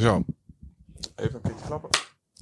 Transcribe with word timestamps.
Zo. 0.00 0.24
Even 1.16 1.34
een 1.34 1.40
keertje 1.40 1.66
klappen. 1.66 1.90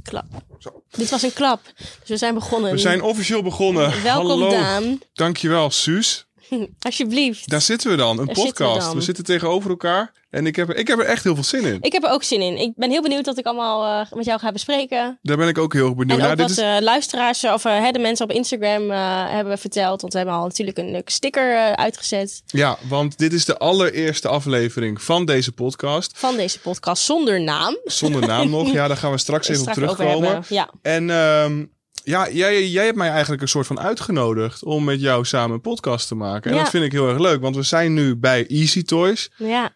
Klap. 0.02 0.24
Zo. 0.58 0.82
Dit 0.90 1.10
was 1.10 1.22
een 1.22 1.32
klap. 1.32 1.60
Dus 1.76 2.08
we 2.08 2.16
zijn 2.16 2.34
begonnen. 2.34 2.70
We 2.70 2.78
zijn 2.78 3.02
officieel 3.02 3.42
begonnen. 3.42 4.02
Welkom 4.02 4.28
Hallo. 4.28 4.50
Daan. 4.50 4.98
Dankjewel, 5.12 5.70
Suus. 5.70 6.27
Alsjeblieft. 6.80 7.48
Daar 7.50 7.60
zitten 7.60 7.90
we 7.90 7.96
dan, 7.96 8.18
een 8.18 8.26
Daar 8.26 8.36
zitten 8.36 8.64
we 8.66 8.70
podcast. 8.72 8.92
We 8.92 9.00
zitten 9.00 9.24
tegenover 9.24 9.70
elkaar 9.70 10.12
en 10.30 10.46
ik 10.46 10.56
heb, 10.56 10.68
er- 10.68 10.76
ik 10.76 10.86
heb 10.88 10.98
er 10.98 11.04
echt 11.04 11.24
heel 11.24 11.34
veel 11.34 11.44
zin 11.44 11.64
in. 11.64 11.78
Ik 11.80 11.92
heb 11.92 12.04
er 12.04 12.10
ook 12.10 12.22
zin 12.22 12.40
in. 12.40 12.56
Ik 12.56 12.72
ben 12.76 12.90
heel 12.90 13.02
benieuwd 13.02 13.26
wat 13.26 13.38
ik 13.38 13.46
allemaal 13.46 14.00
eh, 14.06 14.12
met 14.12 14.24
jou 14.24 14.40
ga 14.40 14.52
bespreken. 14.52 15.18
Daar 15.22 15.36
ben 15.36 15.48
ik 15.48 15.58
ook 15.58 15.72
heel 15.72 15.94
benieuwd 15.94 16.18
En 16.18 16.24
naar. 16.26 16.36
Dit 16.36 16.40
wat 16.48 16.50
is, 16.50 16.58
eh, 16.58 16.76
luisteraars 16.80 17.44
of 17.44 17.64
eh, 17.64 17.90
de 17.90 17.98
mensen 17.98 18.24
op 18.24 18.32
Instagram 18.32 18.90
hebben 19.30 19.58
verteld. 19.58 20.00
Want 20.00 20.12
we 20.12 20.18
hebben 20.18 20.36
al 20.36 20.44
natuurlijk 20.44 20.78
een 20.78 20.90
leuke 20.90 21.12
sticker 21.12 21.76
uitgezet 21.76 22.42
ja, 22.46 22.78
want 22.88 23.18
dit 23.18 23.32
is 23.32 23.44
de 23.44 23.58
allereerste 23.58 24.28
aflevering 24.28 25.02
van 25.02 25.24
deze 25.24 25.52
podcast. 25.52 26.12
van 26.18 26.36
deze 26.36 26.60
podcast 26.60 27.02
zonder 27.02 27.40
naam. 27.40 27.76
Zonder 27.84 28.26
naam 28.26 28.50
nog. 28.50 28.72
Ja, 28.78 28.88
daar 28.88 28.96
gaan 28.96 29.10
we 29.10 29.18
straks 29.18 29.48
even 29.48 29.62
op 29.66 29.70
Straks 29.72 29.94
terugkomen. 29.96 30.42
Ja. 30.48 30.70
En 30.82 31.10
ehm, 31.10 31.64
ja, 32.08 32.30
jij, 32.30 32.68
jij 32.68 32.84
hebt 32.84 32.96
mij 32.96 33.10
eigenlijk 33.10 33.42
een 33.42 33.48
soort 33.48 33.66
van 33.66 33.80
uitgenodigd 33.80 34.64
om 34.64 34.84
met 34.84 35.00
jou 35.00 35.24
samen 35.24 35.54
een 35.54 35.60
podcast 35.60 36.08
te 36.08 36.14
maken. 36.14 36.50
En 36.50 36.56
Ja. 36.56 36.62
dat 36.62 36.70
vind 36.70 36.84
ik 36.84 36.92
heel 36.92 37.08
erg 37.08 37.18
leuk, 37.18 37.40
want 37.40 37.56
we 37.56 37.62
zijn 37.62 37.94
nu 37.94 38.16
bij 38.16 38.46
Easy 38.46 38.82
Toys. 38.82 39.30
ja, 39.36 39.72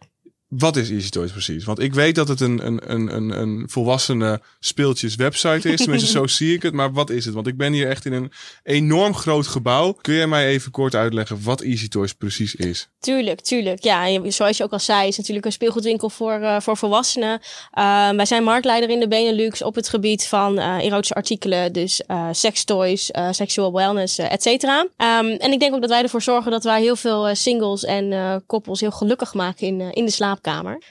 Wat 0.59 0.77
is 0.77 0.91
Easy 0.91 1.09
Toys 1.09 1.30
precies? 1.30 1.65
Want 1.65 1.79
ik 1.79 1.95
weet 1.95 2.15
dat 2.15 2.29
het 2.29 2.41
een, 2.41 2.66
een, 2.66 2.92
een, 2.92 3.16
een, 3.16 3.41
een 3.41 3.65
volwassene 3.69 4.41
speeltjes 4.61 5.15
website 5.15 5.73
is. 5.73 5.80
Tenminste, 5.80 6.11
zo 6.11 6.27
zie 6.38 6.55
ik 6.55 6.62
het. 6.62 6.73
Maar 6.73 6.92
wat 6.92 7.11
is 7.11 7.25
het? 7.25 7.34
Want 7.34 7.47
ik 7.47 7.56
ben 7.56 7.73
hier 7.73 7.88
echt 7.88 8.05
in 8.05 8.12
een 8.12 8.33
enorm 8.62 9.15
groot 9.15 9.47
gebouw. 9.47 9.92
Kun 9.92 10.15
jij 10.15 10.27
mij 10.27 10.47
even 10.47 10.70
kort 10.70 10.95
uitleggen 10.95 11.42
wat 11.42 11.61
Easy 11.61 11.88
Toys 11.88 12.12
precies 12.12 12.55
is? 12.55 12.88
tuurlijk, 13.02 13.41
tuurlijk. 13.41 13.84
Ja, 13.84 14.06
en 14.06 14.33
zoals 14.33 14.56
je 14.56 14.65
ook 14.65 14.73
al 14.73 14.78
zei, 14.78 15.09
is 15.09 15.16
natuurlijk 15.16 15.47
een 15.47 15.52
speelgoedwinkel 15.52 16.11
voor, 16.11 16.33
eh, 16.33 16.61
voor 16.61 16.77
volwassenen. 16.77 17.41
Eh, 17.70 18.11
wij 18.11 18.27
zijn 18.27 18.45
marktleider 18.45 18.91
in 18.91 19.00
de 19.00 19.09
Benelux 19.09 19.62
op 19.62 19.75
het 19.75 19.89
gebied 19.89 20.27
van 20.27 20.59
eh, 20.59 20.84
erotische 20.84 21.14
artikelen. 21.14 21.73
Dus 21.73 22.03
eh 22.06 22.28
sextoys, 22.33 23.11
sexual 23.30 23.73
wellness, 23.73 24.19
et 24.19 24.42
cetera. 24.42 24.86
Ehm, 24.97 25.27
en 25.27 25.53
ik 25.53 25.61
denk 25.61 25.75
ook 25.75 25.80
dat 25.80 25.91
wij 25.91 26.03
ervoor 26.03 26.23
zorgen 26.23 26.50
dat 26.50 26.64
wij 26.64 26.80
heel 26.80 26.97
veel 26.97 27.34
singles 27.34 27.84
en 27.84 28.42
koppels 28.47 28.80
heel 28.80 28.91
gelukkig 28.91 29.34
maken 29.34 29.67
in, 29.67 29.80
in 29.80 30.05
de 30.05 30.11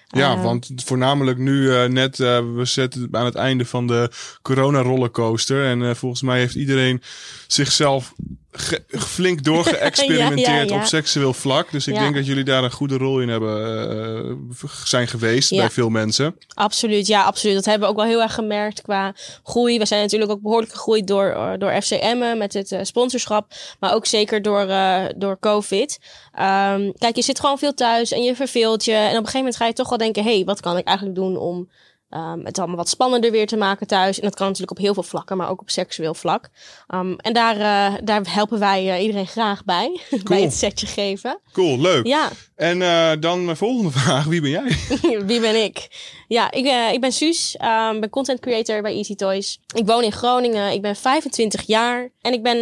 Ja, 0.07 0.35
Eh, 0.35 0.43
want 0.43 0.71
voornamelijk 0.75 1.37
nu 1.37 1.73
eh, 1.75 1.89
net, 1.89 2.19
eh, 2.19 2.39
we 2.55 2.65
zitten 2.65 3.07
aan 3.11 3.25
het 3.25 3.35
einde 3.35 3.65
van 3.65 3.87
de 3.87 4.11
corona 4.41 4.81
rollercoaster. 4.81 5.65
En 5.65 5.83
eh, 5.83 5.95
volgens 5.95 6.21
mij 6.21 6.39
heeft 6.39 6.55
iedereen 6.55 7.01
zichzelf 7.47 8.13
ge- 8.51 8.83
flink 8.87 9.43
doorgeëxperimenteerd 9.43 10.47
Ja, 10.47 10.55
ja, 10.63 10.63
ja. 10.63 10.75
op 10.75 10.83
seksueel 10.83 11.33
vlak. 11.33 11.71
Dus 11.71 11.87
ik 11.87 11.93
denk 11.93 12.15
dat 12.15 12.25
jullie 12.25 12.43
daar 12.43 12.63
een 12.63 12.71
goede 12.71 12.97
rol 12.97 13.19
in 13.21 13.29
hebben 13.29 14.29
eh, 14.29 14.69
zijn 14.83 15.07
geweest 15.07 15.49
bij 15.49 15.69
veel 15.69 15.89
mensen. 15.89 16.35
Absoluut, 16.53 17.07
ja, 17.07 17.23
absoluut. 17.23 17.55
Dat 17.55 17.65
hebben 17.65 17.87
we 17.87 17.93
ook 17.93 17.99
wel 17.99 18.09
heel 18.09 18.21
erg 18.21 18.33
gemerkt 18.33 18.81
qua 18.81 19.13
groei. 19.43 19.77
We 19.79 19.85
zijn 19.85 20.01
natuurlijk 20.01 20.31
ook 20.31 20.41
behoorlijk 20.41 20.71
gegroeid 20.71 21.07
door, 21.07 21.25
eh, 21.29 21.51
door 21.57 21.81
FCM 21.81 22.37
met 22.37 22.53
het 22.53 22.71
eh, 22.71 22.79
sponsorschap. 22.83 23.53
Maar 23.79 23.93
ook 23.93 24.05
zeker 24.05 24.41
door, 24.41 24.67
eh, 24.67 25.03
door 25.15 25.39
COVID. 25.39 25.99
Ehm, 26.33 26.91
kijk, 26.97 27.15
je 27.15 27.21
zit 27.21 27.39
gewoon 27.39 27.57
veel 27.57 27.73
thuis 27.73 28.11
en 28.11 28.23
je 28.23 28.35
verveelt 28.35 28.85
je. 28.85 28.91
En 28.91 28.99
op 29.07 29.09
een 29.09 29.15
gegeven 29.15 29.37
moment 29.37 29.55
ga 29.55 29.65
je 29.65 29.73
toch 29.73 29.89
wel 29.89 29.97
denken... 29.97 30.23
hé, 30.23 30.35
hey, 30.35 30.43
wat 30.43 30.59
kan 30.59 30.77
ik 30.77 30.85
eigenlijk 30.87 31.17
doen 31.17 31.37
om 31.37 31.69
ehm, 32.11 32.39
het 32.43 32.57
allemaal 32.57 32.77
wat 32.77 32.89
spannender 32.89 33.31
weer 33.31 33.47
te 33.47 33.57
maken 33.57 33.87
thuis? 33.87 34.17
En 34.17 34.23
dat 34.23 34.35
kan 34.35 34.45
natuurlijk 34.45 34.71
op 34.71 34.83
heel 34.83 34.93
veel 34.93 35.03
vlakken, 35.03 35.37
maar 35.37 35.49
ook 35.49 35.61
op 35.61 35.69
seksueel 35.69 36.13
vlak. 36.13 36.49
Ehm, 36.87 37.13
en 37.17 37.33
daar, 37.33 37.55
eh, 37.55 37.99
daar 38.03 38.21
helpen 38.29 38.59
wij 38.59 38.91
eh, 38.91 39.01
iedereen 39.01 39.27
graag 39.27 39.63
bij. 39.63 39.99
bij 40.23 40.41
het 40.41 40.53
setje 40.53 40.87
geven. 40.87 41.39
Cool, 41.51 41.79
leuk. 41.79 42.05
Ja, 42.05 42.29
En 42.55 42.81
eh, 42.81 43.11
dan 43.19 43.45
mijn 43.45 43.57
volgende 43.57 43.91
vraag. 43.99 44.25
Wie 44.25 44.41
ben 44.41 44.49
jij? 44.49 44.77
Wie 45.25 45.39
ben 45.39 45.63
ik? 45.63 45.87
Ja, 46.27 46.51
ik, 46.51 46.93
ik 46.93 47.01
ben 47.01 47.11
Suus. 47.11 47.53
Ik 47.93 47.99
ben 47.99 48.09
content 48.09 48.39
creator 48.39 48.81
bij 48.81 48.95
Easy 48.95 49.15
Toys. 49.15 49.59
Ik 49.75 49.85
woon 49.85 50.03
in 50.03 50.11
Groningen. 50.11 50.71
Ik 50.71 50.81
ben 50.81 50.95
25 50.95 51.61
jaar. 51.61 52.09
En 52.21 52.33
ik 52.33 52.43
ben, 52.43 52.57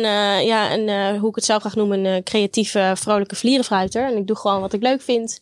ja, 0.46 0.74
een, 0.74 1.20
hoe 1.20 1.30
ik 1.30 1.36
het 1.36 1.46
zou 1.46 1.60
graag 1.60 1.76
noemen, 1.76 2.06
een 2.06 2.24
creatieve, 2.24 2.94
vrolijke 2.96 3.36
vlierenfluiter. 3.36 4.06
En 4.06 4.18
ik 4.18 4.28
doe 4.28 4.36
gewoon 4.36 4.62
wat 4.62 4.74
ik 4.74 4.82
leuk 4.82 5.02
vind. 5.02 5.42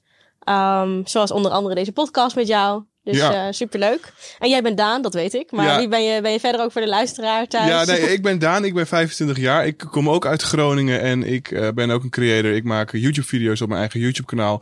Zoals 1.04 1.32
onder 1.32 1.52
andere 1.52 1.76
deze 1.76 1.92
podcast 1.92 2.36
met 2.36 2.48
jou. 2.48 2.84
Dus 3.08 3.18
Ja. 3.18 3.48
eh, 3.48 3.54
superleuk. 3.54 4.14
En 4.40 4.50
jij 4.50 4.62
bent 4.62 4.78
Daan, 4.78 5.02
dat 5.02 5.14
weet 5.14 5.34
ik. 5.34 5.52
Maar 5.52 5.66
Ja. 5.66 5.78
wie 5.78 5.88
ben 5.88 6.04
je, 6.04 6.22
ben 6.22 6.32
je 6.32 6.40
verder 6.40 6.62
ook 6.62 6.72
voor 6.72 6.82
de 6.82 6.88
luisteraar 6.88 7.48
thuis? 7.48 7.68
Ja, 7.70 7.86
nee, 7.86 8.14
ik 8.14 8.22
ben 8.22 8.40
Daan. 8.40 8.66
Ik 8.66 8.74
ben 8.74 8.88
25 8.88 9.38
jaar. 9.38 9.66
Ik 9.66 9.78
kom 9.92 10.10
ook 10.10 10.26
uit 10.26 10.42
Groningen 10.42 11.02
en 11.02 11.24
ik 11.24 11.52
eh, 11.52 11.68
ben 11.76 11.90
ook 11.92 12.04
een 12.04 12.10
creator. 12.10 12.52
Ik 12.52 12.64
maak 12.64 12.92
YouTube-video's 12.92 13.62
op 13.62 13.68
mijn 13.68 13.80
eigen 13.80 14.00
YouTube-kanaal. 14.00 14.62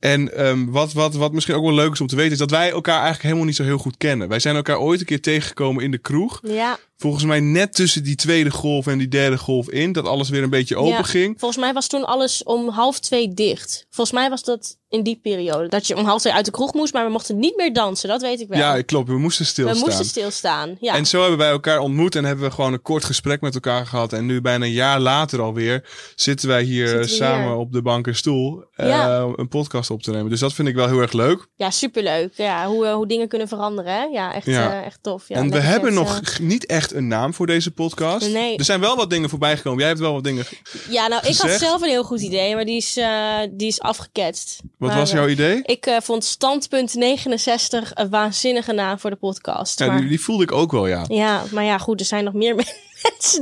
En 0.00 0.36
ehm, 0.36 0.64
wat, 0.70 0.92
wat, 0.92 1.14
wat 1.14 1.32
misschien 1.32 1.54
ook 1.54 1.64
wel 1.64 1.74
leuk 1.74 1.92
is 1.92 2.00
om 2.00 2.06
te 2.06 2.16
weten, 2.16 2.32
is 2.32 2.38
dat 2.38 2.50
wij 2.50 2.70
elkaar 2.70 2.94
eigenlijk 2.94 3.22
helemaal 3.22 3.44
niet 3.44 3.56
zo 3.56 3.62
heel 3.64 3.78
goed 3.78 3.96
kennen. 3.96 4.28
Wij 4.28 4.38
zijn 4.38 4.56
elkaar 4.56 4.78
ooit 4.78 5.00
een 5.00 5.06
keer 5.06 5.20
tegengekomen 5.20 5.82
in 5.84 5.90
de 5.90 5.98
kroeg. 5.98 6.40
Ja, 6.42 6.78
Volgens 6.96 7.24
mij 7.24 7.40
net 7.40 7.74
tussen 7.74 8.02
die 8.04 8.14
tweede 8.16 8.50
golf 8.50 8.86
en 8.86 8.98
die 8.98 9.08
derde 9.08 9.38
golf 9.38 9.70
in. 9.70 9.92
Dat 9.92 10.06
alles 10.06 10.28
weer 10.28 10.42
een 10.42 10.50
beetje 10.50 10.76
open 10.76 10.90
Ja. 10.92 11.02
ging. 11.02 11.34
Volgens 11.38 11.60
mij 11.60 11.72
was 11.72 11.86
toen 11.86 12.04
alles 12.04 12.42
om 12.42 12.68
half 12.68 12.98
twee 13.00 13.34
dicht. 13.34 13.86
Volgens 13.90 14.16
mij 14.16 14.28
was 14.30 14.42
dat 14.44 14.76
in 14.88 15.02
die 15.02 15.18
periode. 15.22 15.68
Dat 15.68 15.86
je 15.86 15.96
om 15.96 16.04
half 16.04 16.20
twee 16.20 16.32
uit 16.32 16.44
de 16.44 16.50
kroeg 16.50 16.74
moest, 16.74 16.92
maar 16.92 17.04
we 17.04 17.10
mochten 17.10 17.38
niet 17.38 17.56
meer 17.56 17.72
dansen. 17.72 18.08
Dat 18.08 18.22
weet 18.22 18.40
ik 18.40 18.48
wel. 18.48 18.58
Ja, 18.58 18.82
klopt. 18.82 19.08
We 19.08 19.18
moesten 19.18 19.44
we 19.44 19.50
stilstaan. 19.50 19.78
moesten 19.78 20.04
stilstaan. 20.04 20.76
Ja. 20.80 20.94
En 20.94 21.06
zo 21.06 21.20
hebben 21.20 21.38
wij 21.38 21.48
elkaar 21.50 21.78
ontmoet 21.78 22.16
en 22.16 22.24
hebben 22.24 22.44
we 22.44 22.50
gewoon 22.50 22.72
een 22.72 22.82
kort 22.82 23.04
gesprek 23.04 23.40
met 23.40 23.54
elkaar 23.54 23.86
gehad. 23.86 24.12
En 24.12 24.26
nu 24.26 24.40
bijna 24.40 24.64
een 24.64 24.70
jaar 24.72 25.00
later 25.00 25.40
alweer 25.40 25.88
zitten 26.16 26.48
wij 26.48 26.62
hier 26.62 26.86
Zitten 26.88 27.08
we 27.08 27.14
samen 27.14 27.46
hier. 27.46 27.56
op 27.56 27.72
de 27.72 27.82
bank 27.82 28.06
en 28.06 28.16
stoel 28.16 28.64
eh, 28.74 29.26
een 29.36 29.48
podcast 29.48 29.90
op 29.90 30.02
te 30.02 30.10
nemen. 30.10 30.30
Dus 30.30 30.40
dat 30.40 30.52
vind 30.52 30.68
ik 30.68 30.74
wel 30.74 30.88
heel 30.88 31.00
erg 31.00 31.12
leuk. 31.12 31.46
ja, 31.56 31.70
superleuk. 31.70 32.32
Ja, 32.36 32.66
hoe, 32.66 32.86
eh, 32.86 32.94
hoe 32.94 33.06
dingen 33.06 33.28
kunnen 33.28 33.48
veranderen. 33.48 33.92
Hè? 33.92 34.02
Ja, 34.04 34.34
echt, 34.34 34.46
Ja. 34.46 34.72
eh, 34.80 34.86
echt 34.86 34.98
tof. 35.02 35.28
Ja, 35.28 35.36
en 35.36 35.50
we 35.50 35.60
hebben 35.60 35.94
nog 35.94 36.38
niet 36.40 36.66
echt 36.66 36.83
een 36.92 37.08
naam 37.08 37.34
voor 37.34 37.46
deze 37.46 37.70
podcast. 37.70 38.32
Nee. 38.32 38.56
Er 38.56 38.64
zijn 38.64 38.80
wel 38.80 38.96
wat 38.96 39.10
dingen 39.10 39.28
voorbij 39.28 39.56
gekomen. 39.56 39.78
Jij 39.78 39.88
hebt 39.88 40.00
wel 40.00 40.12
wat 40.12 40.24
dingen. 40.24 40.44
ja, 40.88 41.06
nou, 41.06 41.26
ik 41.26 41.36
had 41.36 41.50
zelf 41.50 41.82
een 41.82 41.88
heel 41.88 42.04
goed 42.04 42.20
idee, 42.20 42.54
maar 42.54 42.64
die 42.64 42.76
is, 42.76 42.96
eh, 42.96 43.38
die 43.50 43.66
is 43.66 43.80
afgeketst. 43.80 44.60
Wat 44.78 44.88
Maar, 44.88 44.98
was 44.98 45.10
eh, 45.10 45.16
jouw 45.16 45.28
idee? 45.28 45.62
Ik 45.62 45.86
eh, 45.86 45.96
vond 46.02 46.24
standpunt 46.24 46.94
69 46.94 47.90
een 47.94 48.10
waanzinnige 48.10 48.72
naam 48.72 48.98
voor 48.98 49.10
de 49.10 49.16
podcast. 49.16 49.78
Ja, 49.78 49.86
maar, 49.86 50.00
die, 50.00 50.08
die 50.08 50.20
voelde 50.20 50.42
ik 50.42 50.52
ook 50.52 50.72
wel, 50.72 50.86
ja. 50.86 51.04
ja, 51.08 51.42
maar 51.50 51.64
ja, 51.64 51.78
goed, 51.78 52.00
er 52.00 52.06
zijn 52.06 52.24
nog 52.24 52.34
meer 52.34 52.54
mensen 52.64 52.74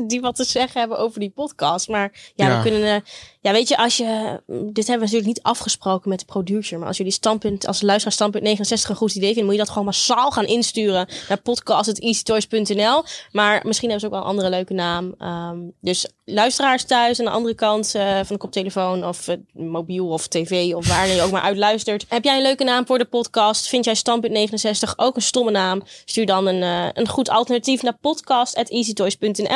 die 0.06 0.20
wat 0.20 0.34
te 0.34 0.44
zeggen 0.44 0.80
hebben 0.80 0.98
over 0.98 1.20
die 1.20 1.30
podcast. 1.30 1.88
Maar 1.88 2.32
ja, 2.34 2.46
Ja. 2.48 2.56
we 2.56 2.62
kunnen. 2.70 2.94
eh, 2.94 3.00
ja, 3.40 3.52
weet 3.52 3.68
je, 3.68 3.76
als 3.76 3.96
je. 3.96 4.40
Dit 4.46 4.86
hebben 4.86 4.86
we 4.86 4.98
natuurlijk 5.14 5.26
niet 5.26 5.42
afgesproken 5.42 6.08
met 6.08 6.18
de 6.18 6.24
producer. 6.24 6.78
Maar 6.78 6.88
als 6.88 6.96
jullie 6.96 7.12
standpunt, 7.12 7.66
als 7.66 7.82
luisteraar 7.82 8.12
standpunt 8.12 8.44
69 8.44 8.90
een 8.90 8.96
goed 8.96 9.14
idee 9.14 9.26
vinden, 9.26 9.44
moet 9.44 9.52
je 9.54 9.58
dat 9.60 9.68
gewoon 9.68 9.84
massaal 9.84 10.30
gaan 10.30 10.44
insturen 10.46 11.08
naar 11.28 11.40
podcast.easytoys.nl. 11.40 13.02
Maar 13.32 13.60
misschien 13.66 13.90
hebben 13.90 14.00
ze 14.00 14.06
ook 14.06 14.12
wel 14.12 14.20
een 14.22 14.28
andere 14.28 14.48
leuke 14.50 14.74
naam. 14.74 15.14
Ehm, 15.18 15.58
dus 15.80 16.06
luisteraars 16.24 16.84
thuis 16.84 17.18
aan 17.18 17.24
de 17.24 17.30
andere 17.30 17.54
kant 17.54 17.94
eh, 17.94 18.14
van 18.14 18.26
de 18.28 18.36
koptelefoon 18.36 19.04
of 19.04 19.28
eh, 19.28 19.36
mobiel 19.52 20.08
of 20.08 20.28
tv 20.28 20.74
of 20.74 20.88
waar 20.88 21.08
je 21.08 21.22
ook 21.22 21.30
maar 21.30 21.42
uitluistert. 21.42 22.04
Heb 22.08 22.24
jij 22.24 22.36
een 22.36 22.42
leuke 22.42 22.64
naam 22.64 22.86
voor 22.86 22.98
de 22.98 23.04
podcast? 23.04 23.68
Vind 23.68 23.84
jij 23.84 23.94
standpunt 23.94 24.32
69 24.32 24.94
ook 24.98 25.16
een 25.16 25.22
stomme 25.22 25.50
naam? 25.50 25.82
Stuur 26.04 26.26
dan 26.26 26.46
een, 26.46 26.62
een 26.98 27.08
goed 27.08 27.28
alternatief 27.30 27.82
naar 27.82 27.96
podcast.easytoys.nl 28.00 29.51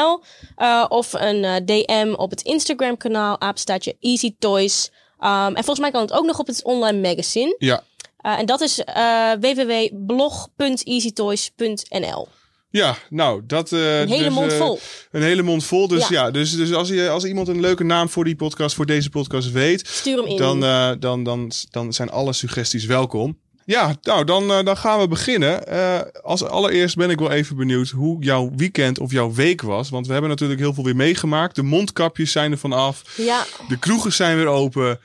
eh, 0.57 0.84
of 0.89 1.12
een 1.12 1.45
eh, 1.45 1.57
DM 1.65 2.12
op 2.17 2.31
het 2.31 2.43
Instagram 2.43 2.97
kanaal 2.97 3.41
apenstaatje 3.41 3.97
Easy 4.01 4.34
Toys. 4.39 4.91
Ehm, 5.19 5.47
en 5.47 5.55
volgens 5.55 5.79
mij 5.79 5.91
kan 5.91 6.01
het 6.01 6.12
ook 6.12 6.25
nog 6.27 6.39
op 6.39 6.47
het 6.47 6.65
online 6.65 7.09
magazine. 7.09 7.55
Ja, 7.59 7.83
Eh, 8.17 8.39
en 8.39 8.47
dat 8.47 8.61
is 8.61 8.81
www.blog.easytoys.nl. 9.41 12.29
ja 12.71 12.97
nou, 13.11 13.43
dat... 13.47 13.73
eh, 13.73 14.01
Een 14.01 14.09
hele 14.09 14.25
dus, 14.25 14.34
mond 14.34 14.53
vol. 14.53 14.79
Een 15.11 15.23
hele 15.23 15.43
mond 15.43 15.65
vol. 15.65 15.89
Dus 15.89 16.09
ja, 16.09 16.25
Ja. 16.25 16.31
dus, 16.31 16.57
dus 16.57 16.73
als, 16.73 16.89
je, 16.89 17.09
als 17.09 17.25
iemand 17.25 17.49
een 17.49 17.61
leuke 17.61 17.84
naam 17.84 18.09
voor 18.09 18.25
die 18.25 18.37
podcast, 18.37 18.75
voor 18.77 18.87
deze 18.87 19.11
podcast 19.11 19.53
weet, 19.53 19.89
Stuur 19.89 20.17
hem 20.17 20.27
in. 20.27 20.37
dan, 20.37 20.61
dan, 21.01 21.23
dan, 21.25 21.51
dan 21.71 21.93
zijn 21.93 22.11
alle 22.11 22.33
suggesties 22.33 22.84
welkom. 22.84 23.39
Ja, 23.66 23.94
nou, 24.03 24.25
dan, 24.25 24.50
eh, 24.50 24.65
dan 24.65 24.77
gaan 24.77 25.00
we 25.00 25.09
beginnen. 25.09 25.66
Eh, 25.66 26.00
als 26.22 26.44
allereerst 26.44 26.97
ben 26.97 27.10
ik 27.10 27.18
wel 27.18 27.30
even 27.30 27.57
benieuwd 27.57 27.89
hoe 27.89 28.22
jouw 28.22 28.51
weekend 28.57 28.98
of 28.98 29.13
jouw 29.13 29.33
week 29.33 29.63
was. 29.63 29.91
Want 29.91 30.07
we 30.07 30.13
hebben 30.13 30.30
natuurlijk 30.30 30.60
heel 30.60 30.74
veel 30.74 30.84
weer 30.84 30.97
meegemaakt. 30.97 31.54
De 31.54 31.63
mondkapjes 31.63 32.33
zijn 32.33 32.53
er 32.53 32.59
vanaf. 32.59 33.03
ja, 33.16 33.45
De 33.68 33.78
kroegen 33.78 34.13
zijn 34.13 34.36
weer 34.36 34.47
open. 34.47 35.01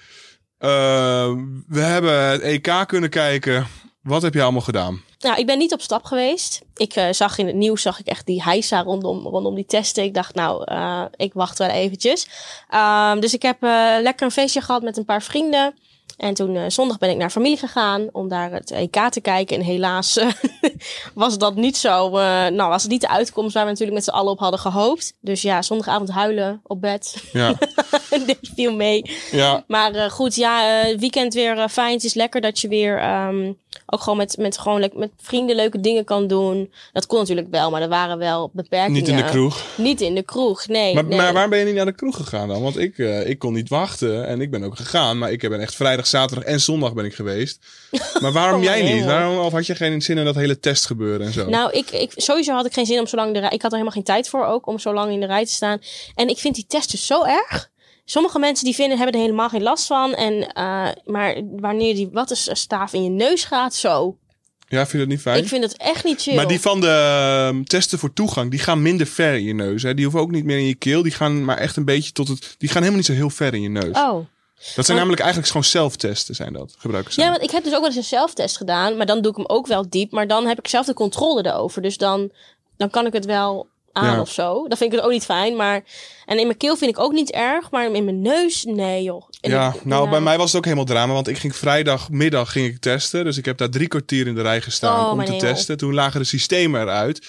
Eh, 0.58 1.32
we 1.68 1.80
hebben 1.80 2.30
het 2.30 2.42
EK 2.42 2.84
kunnen 2.88 3.10
kijken. 3.10 3.68
Wat 4.02 4.22
heb 4.22 4.34
je 4.34 4.42
allemaal 4.42 4.62
gedaan? 4.62 5.04
Nou, 5.20 5.40
ik 5.40 5.46
ben 5.46 5.58
niet 5.58 5.74
op 5.74 5.82
stap 5.82 6.04
geweest. 6.04 6.62
Ik 6.76 7.08
zag 7.12 7.38
in 7.38 7.48
het 7.48 7.56
nieuws 7.56 7.82
zag 7.82 8.00
ik 8.00 8.08
echt 8.08 8.26
die 8.26 8.44
heisa 8.44 8.82
rondom, 8.82 9.28
rondom 9.28 9.56
die 9.56 9.66
testen. 9.66 10.04
Ik 10.04 10.14
dacht, 10.14 10.36
nou, 10.36 10.68
ik 11.16 11.34
wacht 11.34 11.58
wel 11.58 11.70
eventjes. 11.70 12.28
Ehm, 12.70 13.20
dus 13.20 13.34
ik 13.34 13.42
heb 13.42 13.58
lekker 14.02 14.26
een 14.26 14.32
feestje 14.32 14.62
gehad 14.62 14.82
met 14.82 14.98
een 14.98 15.06
paar 15.06 15.24
vrienden. 15.24 15.74
En 16.18 16.34
toen 16.34 16.56
eh, 16.56 16.64
zondag 16.68 16.98
ben 16.98 17.10
ik 17.10 17.18
naar 17.18 17.30
familie 17.30 17.58
gegaan 17.58 18.10
om 18.12 18.28
daar 18.28 18.52
het 18.52 18.72
EK 18.72 19.10
te 19.10 19.22
kijken. 19.22 19.58
En 19.58 19.64
helaas 19.64 20.18
eh, 20.18 20.28
was 21.14 21.38
dat 21.38 21.56
niet 21.56 21.78
zo. 21.78 22.06
eh, 22.06 22.48
nou, 22.48 22.70
was 22.70 22.82
het 22.82 22.92
niet 22.92 23.02
de 23.02 23.10
uitkomst 23.10 23.54
waar 23.54 23.64
we 23.64 23.70
natuurlijk 23.70 23.98
met 23.98 24.08
z'n 24.08 24.12
allen 24.20 24.32
op 24.32 24.40
hadden 24.40 24.60
gehoopt. 24.60 25.14
Dus 25.22 25.42
ja, 25.42 25.62
zondagavond 25.62 26.10
huilen 26.10 26.62
op 26.64 26.82
bed. 26.82 27.24
Ja, 27.32 27.54
Dit 28.26 28.52
viel 28.56 28.76
mee. 28.76 29.12
ja. 29.32 29.64
Maar 29.68 30.12
goed, 30.12 30.36
ja, 30.36 30.84
weekend 30.98 31.34
weer 31.34 31.70
fijn. 31.70 31.94
Het 31.94 32.04
is 32.04 32.14
lekker 32.14 32.42
dat 32.42 32.60
je 32.60 32.68
weer 32.68 33.00
ehm, 33.00 33.52
ook 33.86 34.02
gewoon 34.02 34.18
met, 34.18 34.38
met, 34.38 34.58
gewoon 34.58 34.90
met 34.94 35.12
vrienden 35.18 35.56
leuke 35.56 35.80
dingen 35.80 36.04
kan 36.04 36.28
doen. 36.28 36.72
Dat 36.94 37.06
kon 37.06 37.20
natuurlijk 37.20 37.48
wel, 37.52 37.70
maar 37.72 37.82
er 37.82 37.90
waren 37.90 38.18
wel 38.18 38.50
beperkingen. 38.54 39.00
niet 39.00 39.08
in 39.08 39.16
de 39.16 39.24
kroeg. 39.24 39.64
Niet 39.78 40.02
in 40.02 40.16
de 40.16 40.24
kroeg, 40.24 40.68
nee. 40.68 40.94
Maar, 40.94 41.06
nee. 41.06 41.18
maar 41.18 41.34
waarom 41.34 41.50
ben 41.50 41.60
je 41.60 41.66
niet 41.66 41.76
naar 41.76 41.86
de 41.86 41.92
kroeg 41.92 42.16
gegaan 42.16 42.48
dan? 42.48 42.62
Want 42.62 42.78
ik, 42.78 42.98
ik 43.26 43.40
kon 43.40 43.54
niet 43.54 43.70
wachten 43.70 44.28
en 44.28 44.42
ik 44.42 44.52
ben 44.52 44.64
ook 44.64 44.76
gegaan. 44.76 45.18
Maar 45.18 45.32
ik 45.32 45.50
ben 45.50 45.60
echt 45.60 45.76
vrijdag, 45.76 46.01
zaterdag 46.08 46.44
en 46.48 46.62
zondag 46.62 46.94
ben 46.94 47.06
ik 47.06 47.16
geweest. 47.16 47.60
Maar 48.22 48.32
waarom 48.32 48.60
Oh, 48.60 48.64
jij 48.64 48.94
niet? 48.94 49.06
Waarom 49.06 49.38
of 49.38 49.52
had 49.52 49.66
je 49.66 49.76
geen 49.76 50.02
zin 50.02 50.18
in 50.18 50.26
dat 50.26 50.36
hele 50.36 50.60
testgebeuren 50.60 51.26
en 51.26 51.34
zo? 51.34 51.50
Nou, 51.50 51.72
ik, 51.72 51.92
ik, 51.92 52.12
sowieso 52.16 52.54
had 52.54 52.66
ik 52.66 52.74
geen 52.74 52.86
zin 52.86 53.00
om 53.00 53.08
zo 53.08 53.16
lang 53.16 53.34
de 53.34 53.40
rij... 53.40 53.50
Ik 53.50 53.62
had 53.62 53.72
er 53.72 53.78
helemaal 53.78 53.92
geen 53.92 54.04
tijd 54.04 54.30
voor 54.30 54.46
ook, 54.46 54.68
om 54.68 54.80
zo 54.80 54.94
lang 54.94 55.12
in 55.12 55.20
de 55.20 55.26
rij 55.26 55.46
te 55.46 55.52
staan. 55.52 55.80
En 56.16 56.28
ik 56.28 56.38
vind 56.38 56.56
die 56.56 56.66
testen 56.68 56.98
zo 56.98 57.24
erg. 57.24 57.70
Sommige 58.06 58.40
mensen 58.40 58.66
die 58.66 58.76
vinden, 58.76 58.98
hebben 58.98 59.16
er 59.16 59.22
helemaal 59.22 59.50
geen 59.50 59.64
last 59.64 59.88
van. 59.88 60.14
En, 60.16 60.48
eh, 60.48 60.88
maar 61.06 61.42
wanneer 61.60 61.96
die 61.96 62.10
wat 62.12 62.32
is 62.32 62.50
staaf 62.52 62.94
in 62.94 63.04
je 63.04 63.10
neus 63.10 63.44
gaat, 63.44 63.74
zo. 63.76 64.18
ja, 64.68 64.78
vind 64.80 64.92
je 64.92 64.98
dat 64.98 65.08
niet 65.08 65.22
fijn? 65.22 65.38
Ik 65.38 65.48
vind 65.48 65.64
het 65.64 65.78
echt 65.78 66.04
niet 66.04 66.22
chill. 66.22 66.36
Maar 66.36 66.48
die 66.48 66.60
van 66.60 66.82
de 66.82 66.88
ehm, 67.48 67.64
testen 67.64 68.00
voor 68.00 68.14
toegang, 68.14 68.52
die 68.52 68.60
gaan 68.60 68.82
minder 68.82 69.08
ver 69.08 69.34
in 69.34 69.44
je 69.44 69.54
neus. 69.54 69.84
Hè? 69.84 69.94
Die 69.94 70.04
hoeven 70.04 70.22
ook 70.22 70.32
niet 70.32 70.46
meer 70.46 70.58
in 70.58 70.68
je 70.68 70.76
keel. 70.76 71.02
Die 71.04 71.12
gaan 71.12 71.46
maar 71.46 71.58
echt 71.58 71.76
een 71.78 71.86
beetje 71.86 72.12
tot 72.12 72.28
het. 72.28 72.56
Die 72.58 72.70
gaan 72.70 72.78
helemaal 72.82 72.98
niet 72.98 73.06
zo 73.06 73.14
heel 73.14 73.30
ver 73.30 73.54
in 73.54 73.62
je 73.62 73.70
neus. 73.70 73.98
Oh. 73.98 74.26
Dat 74.76 74.86
zijn 74.86 74.98
namelijk 74.98 75.22
eigenlijk 75.22 75.52
gewoon 75.52 75.68
zelftesten, 75.68 76.36
zijn 76.36 76.54
dat. 76.54 76.76
Gebruiken 76.78 77.14
ze. 77.14 77.22
Ja, 77.22 77.30
want 77.30 77.42
ik 77.42 77.52
heb 77.52 77.64
dus 77.64 77.74
ook 77.74 77.80
wel 77.80 77.88
eens 77.88 77.98
een 77.98 78.04
zelftest 78.04 78.58
gedaan. 78.58 78.98
Maar 78.98 79.06
dan 79.06 79.22
doe 79.22 79.32
ik 79.32 79.38
hem 79.38 79.48
ook 79.48 79.68
wel 79.68 79.90
diep. 79.90 80.12
Maar 80.12 80.28
dan 80.28 80.48
heb 80.48 80.60
ik 80.60 80.68
zelf 80.68 80.86
de 80.86 80.94
controle 80.94 81.46
erover. 81.46 81.82
Dus 81.82 81.98
dan, 81.98 82.32
dan 82.78 82.90
kan 82.90 83.06
ik 83.06 83.14
het 83.14 83.26
wel 83.26 83.68
aan 83.92 84.14
Ja. 84.16 84.22
of 84.22 84.32
zo. 84.32 84.68
Dan 84.68 84.78
vind 84.78 84.92
ik 84.92 84.98
het 84.98 85.06
ook 85.06 85.12
niet 85.12 85.26
fijn. 85.26 85.56
Maar, 85.56 85.84
en 86.26 86.40
in 86.40 86.46
mijn 86.46 86.58
keel 86.58 86.76
vind 86.78 86.92
ik 86.92 87.00
ook 87.00 87.12
niet 87.12 87.32
erg. 87.32 87.72
Maar 87.72 87.92
in 87.92 88.04
mijn 88.04 88.22
neus, 88.22 88.64
nee 88.64 89.04
joh. 89.04 89.24
En 89.42 89.52
ja, 89.52 89.74
ik- 89.76 89.86
nou 89.86 90.10
bij 90.10 90.22
mij 90.22 90.38
was 90.38 90.48
het 90.48 90.56
ook 90.58 90.64
helemaal 90.64 90.86
drama, 90.86 91.14
want 91.14 91.28
ik 91.28 91.38
ging 91.38 91.56
vrijdagmiddag 91.56 92.52
ging 92.52 92.68
ik 92.68 92.80
testen, 92.80 93.24
dus 93.24 93.38
ik 93.38 93.46
heb 93.46 93.58
daar 93.58 93.70
drie 93.70 93.88
kwartier 93.88 94.28
in 94.28 94.36
de 94.36 94.42
rij 94.42 94.62
gestaan 94.62 95.06
Oh, 95.06 95.12
om 95.12 95.26
te 95.26 95.36
testen. 95.36 95.78
Toen 95.78 95.94
lagen 95.94 96.20
de 96.20 96.26
systemen 96.26 96.82
eruit, 96.82 97.28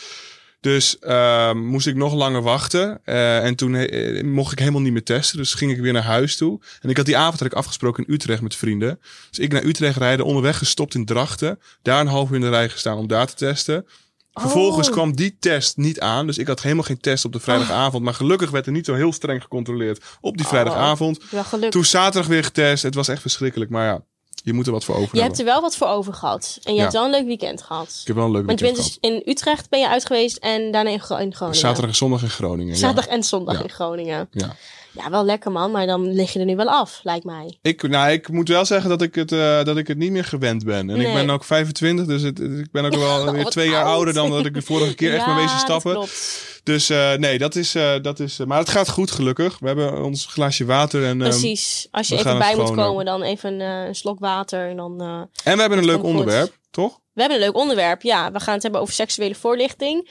dus 0.63 0.99
ehm, 0.99 1.59
moest 1.59 1.87
ik 1.87 1.95
nog 1.95 2.15
langer 2.15 2.43
wachten 2.43 3.01
Eh, 3.05 3.45
en 3.45 3.55
toen 3.55 3.75
eh, 3.75 4.25
mocht 4.25 4.53
ik 4.53 4.59
helemaal 4.59 4.81
niet 4.81 4.93
meer 4.93 5.03
testen, 5.03 5.37
dus 5.39 5.55
ging 5.55 5.71
ik 5.73 5.81
weer 5.81 5.93
naar 5.93 6.03
huis 6.03 6.37
toe. 6.37 6.61
En 6.81 6.91
ik 6.91 6.97
had 6.97 7.07
die 7.07 7.17
avond 7.17 7.39
had 7.39 7.49
ik 7.49 7.55
afgesproken 7.55 8.05
in 8.07 8.15
Utrecht 8.15 8.43
met 8.43 8.55
vrienden, 8.55 9.01
dus 9.31 9.39
ik 9.39 9.53
naar 9.53 9.65
Utrecht 9.65 9.97
rijden, 9.97 10.27
onderweg 10.27 10.59
gestopt 10.59 10.95
in 10.95 11.05
Drachten, 11.05 11.59
daar 11.83 12.01
een 12.01 12.07
half 12.07 12.29
uur 12.29 12.35
in 12.35 12.41
de 12.41 12.49
rij 12.49 12.69
gestaan 12.69 12.97
om 12.99 13.07
daar 13.07 13.27
te 13.27 13.35
testen. 13.35 13.87
Vervolgens 14.33 14.89
Oh. 14.89 14.93
kwam 14.93 15.17
die 15.17 15.37
test 15.39 15.77
niet 15.77 16.01
aan. 16.01 16.27
Dus 16.27 16.39
ik 16.39 16.47
had 16.47 16.63
helemaal 16.63 16.85
geen 16.85 17.01
test 17.01 17.25
op 17.25 17.33
de 17.33 17.41
vrijdagavond. 17.41 18.05
Maar 18.05 18.15
gelukkig 18.15 18.51
werd 18.51 18.67
er 18.67 18.73
niet 18.73 18.87
zo 18.87 18.95
heel 18.95 19.13
streng 19.13 19.43
gecontroleerd 19.43 20.05
op 20.21 20.37
die 20.37 20.47
vrijdagavond. 20.47 21.21
Wel 21.31 21.45
gelukkig. 21.45 21.71
Toen 21.71 21.85
zaterdag 21.85 22.27
weer 22.31 22.45
getest. 22.45 22.83
Het 22.83 22.95
was 22.95 23.09
echt 23.09 23.21
verschrikkelijk. 23.21 23.71
Maar 23.71 23.87
ja, 23.87 24.05
je 24.43 24.53
moet 24.53 24.67
er 24.67 24.73
wat 24.73 24.85
voor 24.85 24.95
over 24.95 25.17
Je 25.17 25.23
hebt 25.23 25.39
er 25.39 25.45
wel 25.45 25.61
wat 25.61 25.77
voor 25.77 25.87
over 25.89 26.13
gehad. 26.15 26.59
En 26.63 26.71
je 26.73 26.77
Ja. 26.77 26.83
hebt 26.83 26.93
wel 26.95 27.05
een 27.05 27.11
leuk 27.11 27.27
weekend 27.27 27.63
gehad. 27.63 27.99
Ik 28.01 28.07
heb 28.07 28.17
wel 28.17 28.25
een 28.25 28.31
leuk 28.33 28.47
Want 28.47 28.59
je 28.59 28.65
bent 28.65 28.77
weekend 28.77 29.01
dus 29.03 29.11
in 29.11 29.23
Utrecht 29.27 29.69
ben 29.71 29.81
je 29.81 29.89
uit 29.89 30.07
geweest 30.07 30.37
en 30.37 30.71
daarna 30.73 30.91
in, 30.91 31.01
Gro- 31.01 31.17
in 31.17 31.35
Groningen. 31.35 31.37
gehad. 31.37 31.57
Zaterdag 31.57 31.91
en 31.91 31.97
zondag 31.97 32.23
in 32.23 32.31
Groningen. 32.31 32.77
Zaterdag 32.77 33.07
en 33.07 33.23
zondag 33.23 33.57
Ja. 33.57 33.63
in 33.63 33.71
Groningen. 33.71 34.29
Ja. 34.31 34.57
ja. 34.93 35.11
Wel 35.11 35.25
lekker 35.25 35.53
man. 35.53 35.71
Maar 35.71 35.87
dan 35.87 36.13
lig 36.13 36.33
je 36.33 36.39
er 36.39 36.45
nu 36.45 36.57
wel 36.57 36.69
af, 36.71 37.01
lijkt 37.03 37.25
mij. 37.25 37.59
Ik, 37.63 37.89
nou, 37.89 38.11
ik 38.13 38.29
moet 38.29 38.49
wel 38.49 38.65
zeggen 38.65 38.91
dat 38.91 39.03
ik, 39.03 39.15
het, 39.15 39.33
eh, 39.33 39.65
dat 39.65 39.77
ik 39.77 39.89
het 39.89 39.99
niet 39.99 40.11
meer 40.11 40.25
gewend 40.25 40.65
ben. 40.65 40.91
En 40.91 41.01
ik 41.01 41.13
ben 41.15 41.31
ook 41.31 41.45
25, 41.45 42.07
dus 42.07 42.23
het, 42.23 42.41
ik 42.41 42.71
ben 42.73 42.85
ook 42.85 42.95
wel 42.95 43.33
weer 43.33 43.45
twee 43.45 43.69
jaar 43.71 43.85
oud. 43.85 43.95
ouder 43.95 44.15
dan 44.15 44.31
dat 44.31 44.47
ik 44.47 44.55
de 44.55 44.63
vorige 44.63 44.95
keer 44.95 45.15
echt 45.15 45.27
wezen 45.35 45.47
dat 45.49 45.59
stappen. 45.61 45.93
klopt. 45.93 46.52
Dus 46.65 46.91
eh, 46.91 47.15
nee, 47.15 47.39
dat 47.39 47.55
is, 47.55 47.75
eh, 47.75 47.95
dat 48.03 48.21
is. 48.21 48.39
eh, 48.39 48.47
maar 48.47 48.59
het 48.59 48.69
gaat 48.69 48.89
goed, 48.89 49.11
gelukkig. 49.11 49.59
We 49.59 49.67
hebben 49.67 50.03
ons 50.05 50.27
glaasje 50.27 50.65
water 50.65 51.05
en. 51.05 51.21
ehm, 51.21 51.31
Precies. 51.31 51.89
Als 51.91 52.09
je 52.09 52.17
even 52.19 52.39
bij 52.39 52.57
moet 52.57 52.75
komen, 52.75 53.05
dan 53.05 53.23
even 53.23 53.61
een 53.61 53.95
slok 53.95 54.19
water. 54.19 54.69
En 54.69 54.77
dan, 54.77 55.01
en 55.45 55.55
we 55.55 55.61
hebben 55.61 55.79
een 55.79 55.85
leuk 55.85 56.01
goed. 56.01 56.05
onderwerp, 56.09 56.59
toch? 56.71 57.01
We 57.13 57.21
hebben 57.21 57.39
een 57.39 57.45
leuk 57.45 57.57
onderwerp. 57.57 58.03
Ja, 58.03 58.33
we 58.33 58.41
gaan 58.41 58.55
het 58.55 58.63
hebben 58.63 58.81
over 58.81 58.95
seksuele 58.95 59.35
voorlichting. 59.35 60.11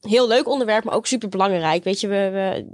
Heel 0.00 0.28
leuk 0.28 0.48
onderwerp, 0.48 0.84
maar 0.84 0.94
ook 0.94 1.06
super 1.06 1.28
belangrijk. 1.28 1.84
Weet 1.84 2.00
je, 2.00 2.08
we, 2.08 2.30
we, 2.32 2.66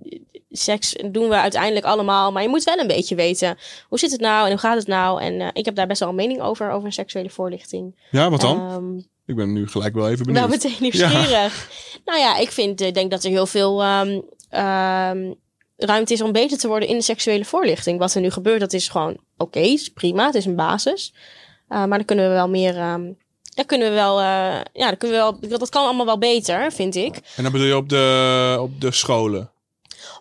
seks 0.50 0.94
doen 1.10 1.28
we 1.28 1.34
uiteindelijk 1.34 1.84
allemaal. 1.86 2.32
Maar 2.32 2.42
je 2.42 2.48
moet 2.48 2.64
wel 2.64 2.78
een 2.78 2.86
beetje 2.86 3.14
weten 3.14 3.58
hoe 3.88 3.98
zit 3.98 4.10
het 4.10 4.20
nou 4.20 4.44
en 4.44 4.50
hoe 4.50 4.60
gaat 4.60 4.76
het 4.76 4.86
nou. 4.86 5.20
En 5.22 5.50
ik 5.54 5.64
heb 5.64 5.74
daar 5.74 5.86
best 5.86 6.00
wel 6.00 6.08
een 6.08 6.14
mening 6.14 6.40
over, 6.40 6.70
over 6.70 6.92
seksuele 6.92 7.30
voorlichting. 7.30 7.96
Ja, 8.10 8.30
wat 8.30 8.40
dan? 8.40 8.58
Ehm, 8.70 9.00
ik 9.26 9.36
ben 9.36 9.52
nu 9.52 9.68
gelijk 9.68 9.94
wel 9.94 10.08
even 10.08 10.26
benieuwd. 10.26 10.46
wel 10.46 10.56
meteen 10.56 10.76
nieuwsgierig. 10.80 11.68
Nou 12.04 12.18
ja, 12.18 12.36
ik 12.36 12.50
vind, 12.50 12.80
ik 12.80 12.94
denk 12.94 13.10
dat 13.10 13.24
er 13.24 13.30
heel 13.30 13.46
veel 13.46 13.82
ehm, 13.82 14.20
ehm, 14.50 15.32
ruimte 15.76 16.12
is 16.12 16.20
om 16.20 16.32
beter 16.32 16.58
te 16.58 16.68
worden 16.68 16.88
in 16.88 16.96
de 16.96 17.02
seksuele 17.02 17.44
voorlichting. 17.44 17.98
Wat 17.98 18.14
er 18.14 18.20
nu 18.20 18.30
gebeurt, 18.30 18.60
dat 18.60 18.72
is 18.72 18.88
gewoon 18.88 19.16
oké, 19.36 19.58
is 19.58 19.88
prima, 19.88 20.26
het 20.26 20.34
is 20.34 20.44
een 20.44 20.56
basis. 20.56 21.14
Uh, 21.68 21.78
maar 21.78 21.98
dan 21.98 22.04
kunnen 22.04 22.28
we 22.28 22.34
wel 22.34 22.48
meer, 22.48 22.92
um, 22.92 23.18
daar 23.54 23.64
kunnen 23.64 23.88
we 23.88 23.94
wel, 23.94 24.20
uh, 24.20 24.60
ja, 24.72 24.86
dan 24.86 24.96
kunnen 24.96 25.16
we 25.16 25.48
wel, 25.48 25.58
dat 25.58 25.68
kan 25.68 25.84
allemaal 25.84 26.06
wel 26.06 26.18
beter, 26.18 26.72
vind 26.72 26.94
ik. 26.94 27.14
En 27.36 27.42
dan 27.42 27.52
bedoel 27.52 27.66
je 27.66 27.76
op 27.76 27.88
de, 27.88 28.56
op 28.60 28.80
de 28.80 28.90
scholen? 28.90 29.50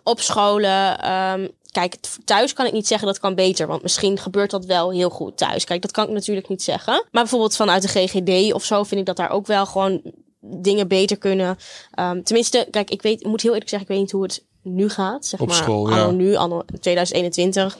Op 0.02 0.20
scholen, 0.20 1.12
um, 1.12 1.50
kijk, 1.80 1.96
thuis 2.24 2.52
kan 2.52 2.66
ik 2.66 2.72
niet 2.72 2.86
zeggen 2.86 3.06
dat 3.06 3.18
kan 3.18 3.34
beter. 3.34 3.66
Want 3.66 3.82
misschien 3.82 4.18
gebeurt 4.18 4.50
dat 4.50 4.64
wel 4.64 4.90
heel 4.90 5.10
goed 5.10 5.36
thuis. 5.36 5.64
Kijk, 5.64 5.82
dat 5.82 5.90
kan 5.90 6.04
ik 6.04 6.10
natuurlijk 6.10 6.48
niet 6.48 6.62
zeggen. 6.62 6.94
Maar 6.94 7.22
bijvoorbeeld 7.22 7.56
vanuit 7.56 7.82
de 7.82 7.88
GGD 7.88 8.52
of 8.52 8.64
zo 8.64 8.82
vind 8.82 9.00
ik 9.00 9.06
dat 9.06 9.16
daar 9.16 9.30
ook 9.30 9.46
wel 9.46 9.66
gewoon 9.66 10.02
dingen 10.40 10.88
beter 10.88 11.16
kunnen. 11.16 11.56
Um, 12.00 12.22
tenminste, 12.24 12.68
kijk, 12.70 12.90
ik 12.90 13.02
weet, 13.02 13.20
ik 13.20 13.26
moet 13.26 13.40
heel 13.40 13.52
eerlijk 13.52 13.70
zeggen, 13.70 13.88
ik 13.88 13.94
weet 13.94 14.04
niet 14.04 14.12
hoe 14.12 14.22
het 14.22 14.44
nu 14.62 14.88
gaat. 14.88 15.26
Zeg 15.26 15.40
Op 15.40 15.46
maar, 15.46 15.56
school, 15.56 15.90
anno 15.90 16.06
ja. 16.06 16.10
nu, 16.10 16.34
anno 16.34 16.62
2021. 16.80 17.78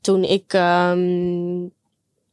Toen 0.00 0.24
ik, 0.24 0.52
um, 0.52 1.72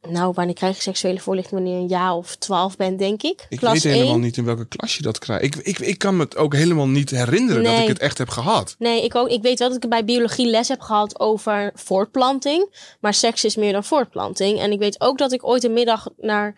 nou, 0.08 0.32
wanneer 0.34 0.54
krijg 0.54 0.76
ik 0.76 0.82
seksuele 0.82 1.20
voorlichting? 1.20 1.60
Wanneer 1.60 1.76
je 1.76 1.82
een 1.82 1.88
jaar 1.88 2.14
of 2.14 2.36
twaalf 2.36 2.76
bent, 2.76 2.98
denk 2.98 3.22
ik. 3.22 3.46
Ik 3.48 3.58
Klas 3.58 3.72
weet 3.72 3.82
helemaal 3.82 4.12
1. 4.12 4.20
niet 4.20 4.36
in 4.36 4.44
welke 4.44 4.66
klas 4.66 4.96
je 4.96 5.02
dat 5.02 5.18
krijgt. 5.18 5.44
Ik, 5.44 5.56
ik, 5.56 5.78
ik 5.78 5.98
kan 5.98 6.16
me 6.16 6.22
het 6.22 6.36
ook 6.36 6.54
helemaal 6.54 6.88
niet 6.88 7.10
herinneren 7.10 7.62
dat 7.62 7.78
ik 7.78 7.88
het 7.88 7.98
echt 7.98 8.18
heb 8.18 8.28
gehad. 8.28 8.74
Nee, 8.78 9.04
ik 9.04 9.14
ook. 9.14 9.28
Ik 9.28 9.42
weet 9.42 9.58
wel 9.58 9.68
dat 9.68 9.84
ik 9.84 9.90
bij 9.90 10.04
biologie 10.04 10.46
les 10.46 10.68
heb 10.68 10.80
gehad 10.80 11.20
over 11.20 11.72
voortplanting. 11.74 12.74
Maar 13.00 13.14
seks 13.14 13.44
is 13.44 13.56
meer 13.56 13.72
dan 13.72 13.84
voortplanting. 13.84 14.60
En 14.60 14.72
ik 14.72 14.78
weet 14.78 15.00
ook 15.00 15.18
dat 15.18 15.32
ik 15.32 15.46
ooit 15.46 15.64
een 15.64 15.72
middag 15.72 16.08
naar. 16.16 16.54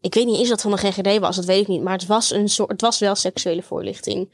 Ik 0.00 0.14
weet 0.14 0.26
niet 0.26 0.38
eens 0.38 0.48
dat 0.48 0.60
van 0.60 0.70
de 0.70 0.76
GGD 0.76 1.18
was, 1.18 1.36
dat 1.36 1.44
weet 1.44 1.60
ik 1.60 1.68
niet. 1.68 1.82
Maar 1.82 1.92
het 1.92 2.06
was, 2.06 2.30
een 2.30 2.48
soort, 2.48 2.70
het 2.70 2.80
was 2.80 2.98
wel 2.98 3.14
seksuele 3.14 3.62
voorlichting. 3.62 4.28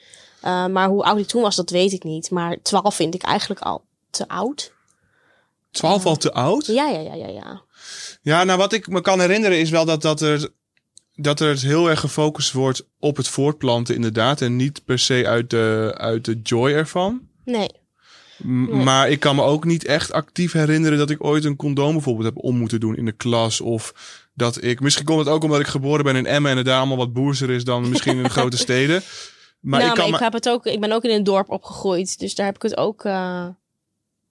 Uh, 0.44 0.66
maar 0.66 0.88
hoe 0.88 1.04
oud 1.04 1.18
ik 1.18 1.26
toen 1.26 1.42
was, 1.42 1.56
dat 1.56 1.70
weet 1.70 1.92
ik 1.92 2.02
niet. 2.02 2.30
Maar 2.30 2.56
12 2.62 2.94
vind 2.94 3.14
ik 3.14 3.22
eigenlijk 3.22 3.60
al 3.60 3.84
te 4.10 4.28
oud. 4.28 4.72
12 5.70 6.06
al 6.06 6.16
te 6.16 6.32
oud? 6.32 6.66
Ja, 6.66 6.88
ja, 6.88 7.00
ja, 7.00 7.14
ja, 7.14 7.26
ja. 7.26 7.62
Ja, 8.22 8.44
nou 8.44 8.58
wat 8.58 8.72
ik 8.72 8.88
me 8.88 9.00
kan 9.00 9.20
herinneren 9.20 9.58
is 9.58 9.70
wel 9.70 9.84
dat, 9.84 10.02
dat, 10.02 10.20
er, 10.20 10.48
dat 11.14 11.40
er 11.40 11.58
heel 11.58 11.90
erg 11.90 12.00
gefocust 12.00 12.52
wordt 12.52 12.86
op 12.98 13.16
het 13.16 13.28
voortplanten 13.28 13.94
inderdaad. 13.94 14.40
En 14.40 14.56
niet 14.56 14.84
per 14.84 14.98
se 14.98 15.26
uit 15.26 15.50
de, 15.50 15.94
uit 15.96 16.24
de 16.24 16.40
joy 16.42 16.72
ervan. 16.72 17.20
Nee. 17.44 17.70
Maar 18.84 19.10
ik 19.10 19.20
kan 19.20 19.36
me 19.36 19.42
ook 19.42 19.64
niet 19.64 19.84
echt 19.84 20.12
actief 20.12 20.52
herinneren 20.52 20.98
dat 20.98 21.10
ik 21.10 21.24
ooit 21.24 21.44
een 21.44 21.56
condoom 21.56 21.92
bijvoorbeeld 21.92 22.26
heb 22.34 22.44
om 22.44 22.56
moeten 22.56 22.80
doen 22.80 22.96
in 22.96 23.04
de 23.04 23.12
klas. 23.12 23.60
Of 23.60 23.94
dat 24.34 24.62
ik, 24.62 24.80
misschien 24.80 25.04
komt 25.04 25.18
het 25.18 25.28
ook 25.28 25.42
omdat 25.42 25.60
ik 25.60 25.66
geboren 25.66 26.04
ben 26.04 26.16
in 26.16 26.26
Emmen 26.26 26.50
en 26.50 26.56
het 26.56 26.66
daar 26.66 26.78
allemaal 26.78 26.96
wat 26.96 27.12
boerser 27.12 27.50
is 27.50 27.64
dan 27.64 27.88
misschien 27.88 28.16
in 28.16 28.22
de 28.22 28.28
grote 28.38 28.56
steden. 28.56 29.02
Maar 29.60 29.80
nou, 29.80 29.90
ik 29.90 29.96
kan 29.96 30.10
maar 30.10 30.18
ik, 30.18 30.24
heb 30.24 30.32
het 30.32 30.48
ook, 30.48 30.66
ik 30.66 30.80
ben 30.80 30.92
ook 30.92 31.04
in 31.04 31.10
een 31.10 31.24
dorp 31.24 31.50
opgegroeid. 31.50 32.18
Dus 32.18 32.34
daar 32.34 32.46
heb 32.46 32.54
ik 32.54 32.62
het 32.62 32.76
ook, 32.76 33.04
uh, 33.04 33.46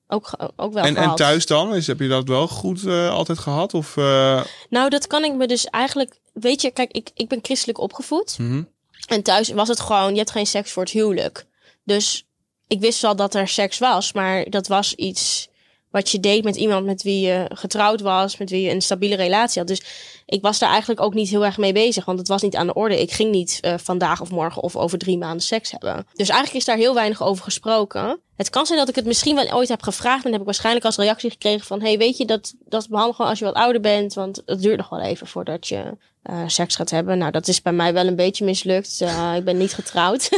ook, 0.08 0.30
ook 0.56 0.74
wel 0.74 0.84
En, 0.84 0.96
gehad. 0.96 1.10
en 1.10 1.16
thuis 1.16 1.46
dan? 1.46 1.76
Is, 1.76 1.88
heb 1.88 2.00
je 2.00 2.08
dat 2.08 2.28
wel 2.28 2.48
goed 2.48 2.84
uh, 2.84 3.10
altijd 3.10 3.40
gehad? 3.40 3.74
Of, 3.74 3.96
uh... 3.96 4.44
Nou, 4.70 4.90
dat 4.90 5.08
kan 5.08 5.24
ik 5.24 5.34
me 5.34 5.48
dus 5.48 5.66
eigenlijk... 5.66 6.20
Weet 6.34 6.62
je, 6.62 6.72
kijk, 6.72 6.92
ik, 6.92 7.10
ik 7.14 7.28
ben 7.28 7.40
christelijk 7.42 7.80
opgevoed. 7.80 8.38
mm 8.38 8.50
-hmm. 8.50 8.70
En 9.08 9.24
thuis 9.24 9.50
was 9.50 9.68
het 9.68 9.80
gewoon, 9.80 10.12
je 10.12 10.18
hebt 10.18 10.32
geen 10.32 10.48
seks 10.48 10.72
voor 10.72 10.84
het 10.84 10.92
huwelijk. 10.92 11.46
Dus 11.84 12.26
ik 12.68 12.80
wist 12.80 13.02
wel 13.02 13.16
dat 13.16 13.36
er 13.36 13.48
seks 13.48 13.78
was, 13.78 14.14
maar 14.14 14.50
dat 14.50 14.68
was 14.68 14.94
iets 14.94 15.48
wat 15.92 16.10
je 16.10 16.20
deed 16.20 16.44
met 16.44 16.56
iemand 16.56 16.86
met 16.86 17.04
wie 17.04 17.28
je 17.28 17.50
getrouwd 17.54 18.02
was, 18.02 18.38
met 18.38 18.50
wie 18.50 18.62
je 18.62 18.72
een 18.72 18.82
stabiele 18.82 19.16
relatie 19.16 19.60
had. 19.60 19.68
Dus 19.68 19.84
ik 20.26 20.42
was 20.42 20.60
daar 20.60 20.70
eigenlijk 20.70 21.02
ook 21.02 21.14
niet 21.14 21.30
heel 21.30 21.46
erg 21.46 21.58
mee 21.58 21.74
bezig, 21.74 22.06
want 22.06 22.20
het 22.20 22.28
was 22.28 22.42
niet 22.42 22.56
aan 22.56 22.68
de 22.68 22.74
orde. 22.74 23.02
Ik 23.02 23.12
ging 23.12 23.32
niet 23.32 23.60
uh, 23.62 23.74
vandaag 23.78 24.22
of 24.22 24.32
morgen 24.32 24.64
of 24.64 24.76
over 24.76 24.98
drie 24.98 25.18
maanden 25.18 25.42
seks 25.42 25.72
hebben. 25.72 26.08
Dus 26.14 26.30
eigenlijk 26.30 26.60
is 26.60 26.66
daar 26.66 26.78
heel 26.78 26.94
weinig 26.94 27.24
over 27.24 27.44
gesproken. 27.44 28.20
Het 28.38 28.50
kan 28.50 28.66
zijn 28.66 28.80
dat 28.80 28.90
ik 28.90 28.96
het 28.96 29.06
misschien 29.06 29.36
wel 29.36 29.52
ooit 29.52 29.70
heb 29.70 29.82
gevraagd, 29.82 30.26
en 30.26 30.32
heb 30.32 30.40
ik 30.40 30.46
waarschijnlijk 30.46 30.86
als 30.86 30.98
reactie 30.98 31.30
gekregen 31.30 31.66
van, 31.66 31.82
hey, 31.82 31.98
weet 31.98 32.18
je, 32.18 32.26
dat, 32.26 32.54
dat 32.66 32.88
behandel 32.90 33.14
gewoon 33.14 33.30
als 33.30 33.40
je 33.40 33.46
wat 33.46 33.54
ouder 33.54 33.82
bent, 33.82 34.14
want 34.14 34.42
het 34.46 34.62
duurt 34.62 34.78
nog 34.78 34.90
wel 34.90 35.02
even 35.02 35.28
voordat 35.28 35.68
je 35.68 35.98
uh, 36.30 36.44
seks 36.48 36.76
gaat 36.76 36.90
hebben. 36.90 37.18
Nou, 37.18 37.32
dat 37.32 37.48
is 37.48 37.62
bij 37.62 37.74
mij 37.74 37.94
wel 37.94 38.08
een 38.08 38.16
beetje 38.16 38.46
mislukt. 38.46 39.00
Uh, 39.02 39.34
ik 39.36 39.44
ben 39.44 39.58
niet 39.58 39.74
getrouwd. 39.74 40.30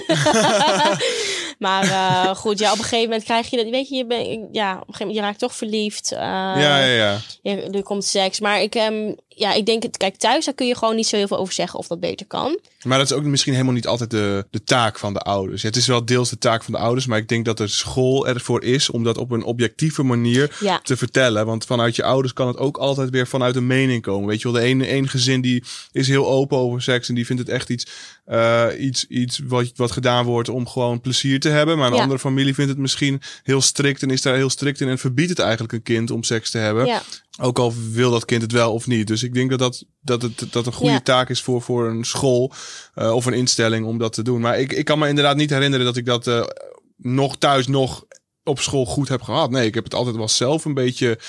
maar 1.57 1.85
uh, 1.85 2.35
goed, 2.35 2.59
ja, 2.59 2.71
op 2.71 2.77
een 2.77 2.83
gegeven 2.83 3.09
moment 3.09 3.23
krijg 3.23 3.49
je 3.49 3.57
dat. 3.57 3.69
Weet 3.69 3.89
je, 3.89 3.95
je, 3.95 4.05
ben, 4.05 4.49
ja, 4.51 4.71
op 4.73 4.87
een 4.87 4.93
gegeven 4.93 4.99
moment 4.99 5.15
je 5.15 5.21
raakt 5.21 5.39
toch 5.39 5.55
verliefd. 5.55 6.09
ja, 6.09 6.57
ja, 6.57 6.83
ja. 6.83 7.17
Je, 7.41 7.61
er 7.61 7.83
komt 7.83 8.05
seks. 8.05 8.39
Maar 8.39 8.61
ik, 8.61 8.75
um, 8.75 9.15
ja, 9.39 9.53
ik 9.53 9.65
denk, 9.65 9.83
het, 9.83 9.97
kijk, 9.97 10.15
thuis 10.15 10.45
daar 10.45 10.53
kun 10.53 10.67
je 10.67 10.75
gewoon 10.77 10.95
niet 10.95 11.07
zo 11.07 11.15
heel 11.15 11.27
veel 11.27 11.37
over 11.37 11.53
zeggen 11.53 11.79
of 11.79 11.87
dat 11.87 11.99
beter 11.99 12.25
kan. 12.25 12.59
Maar 12.83 12.97
dat 12.97 13.11
is 13.11 13.17
ook 13.17 13.23
misschien 13.23 13.53
helemaal 13.53 13.73
niet 13.73 13.87
altijd 13.87 14.11
de, 14.11 14.45
de 14.49 14.63
taak 14.63 14.99
van 14.99 15.13
de 15.13 15.19
ouders. 15.19 15.63
Het 15.63 15.75
is 15.75 15.87
wel 15.87 16.05
deels 16.05 16.29
de 16.29 16.37
taak 16.37 16.63
van 16.63 16.73
de 16.73 16.79
ouders, 16.79 17.05
maar 17.05 17.17
ik 17.17 17.27
denk 17.27 17.45
dat 17.45 17.57
de 17.57 17.67
school 17.67 18.27
ervoor 18.27 18.63
is 18.63 18.89
om 18.89 19.03
dat 19.03 19.17
op 19.17 19.31
een 19.31 19.43
objectieve 19.43 20.03
manier 20.03 20.57
Ja. 20.59 20.79
te 20.83 20.97
vertellen. 20.97 21.45
Want 21.45 21.65
vanuit 21.65 21.95
je 21.95 22.03
ouders 22.03 22.33
kan 22.33 22.47
het 22.47 22.57
ook 22.57 22.77
altijd 22.77 23.09
weer 23.09 23.27
vanuit 23.27 23.55
een 23.55 23.67
mening 23.67 24.01
komen. 24.01 24.27
Weet 24.27 24.41
je 24.41 24.51
wel, 24.51 24.61
de 24.61 24.67
ene, 24.67 24.87
ene 24.87 25.07
gezin 25.07 25.41
die 25.41 25.63
is 25.91 26.07
heel 26.07 26.27
open 26.27 26.57
over 26.57 26.81
seks 26.81 27.09
en 27.09 27.15
die 27.15 27.25
vindt 27.25 27.41
het 27.41 27.51
echt 27.51 27.69
iets, 27.69 27.87
eh, 28.25 28.67
iets, 28.79 29.05
iets 29.07 29.39
wat, 29.47 29.71
wat 29.75 29.91
gedaan 29.91 30.25
wordt 30.25 30.49
om 30.49 30.67
gewoon 30.67 31.01
plezier 31.01 31.39
te 31.39 31.49
hebben. 31.49 31.77
Maar 31.77 31.87
een 31.87 31.95
Ja. 31.95 32.01
andere 32.01 32.19
familie 32.19 32.53
vindt 32.53 32.69
het 32.71 32.79
misschien 32.79 33.21
heel 33.43 33.61
strikt 33.61 34.01
en 34.01 34.09
is 34.09 34.21
daar 34.21 34.35
heel 34.35 34.49
strikt 34.49 34.81
in 34.81 34.87
en 34.87 34.97
verbiedt 34.97 35.29
het 35.29 35.39
eigenlijk 35.39 35.73
een 35.73 35.83
kind 35.83 36.11
om 36.11 36.23
seks 36.23 36.51
te 36.51 36.57
hebben. 36.57 36.85
Ja. 36.85 37.01
Ook 37.41 37.59
al 37.59 37.73
wil 37.91 38.11
dat 38.11 38.25
kind 38.25 38.41
het 38.41 38.51
wel 38.51 38.73
of 38.73 38.87
niet. 38.87 39.07
Dus 39.07 39.23
ik 39.23 39.33
denk 39.33 39.49
dat 39.49 39.59
dat, 39.59 39.83
dat, 40.01 40.21
het, 40.21 40.45
dat 40.51 40.65
een 40.65 40.73
goede 40.73 40.93
Ja. 40.93 40.99
taak 40.99 41.29
is 41.29 41.41
voor, 41.41 41.61
voor 41.61 41.87
een 41.87 42.03
school 42.05 42.51
eh, 42.93 43.11
of 43.15 43.25
een 43.25 43.33
instelling 43.33 43.85
om 43.85 43.97
dat 43.97 44.13
te 44.13 44.21
doen. 44.23 44.41
Maar 44.41 44.59
ik, 44.59 44.71
ik 44.73 44.85
kan 44.85 44.99
me 44.99 45.07
inderdaad 45.07 45.35
niet 45.35 45.49
herinneren 45.49 45.85
dat 45.85 45.97
ik 45.97 46.05
dat 46.05 46.27
eh, 46.27 46.43
nog 46.97 47.37
thuis, 47.37 47.67
nog 47.67 48.05
op 48.43 48.59
school 48.59 48.85
goed 48.85 49.09
heb 49.09 49.21
gehad. 49.21 49.49
Nee, 49.51 49.65
ik 49.67 49.73
heb 49.73 49.83
het 49.83 49.93
altijd 49.93 50.15
wel 50.15 50.27
zelf 50.29 50.65
een 50.65 50.73
beetje 50.73 51.19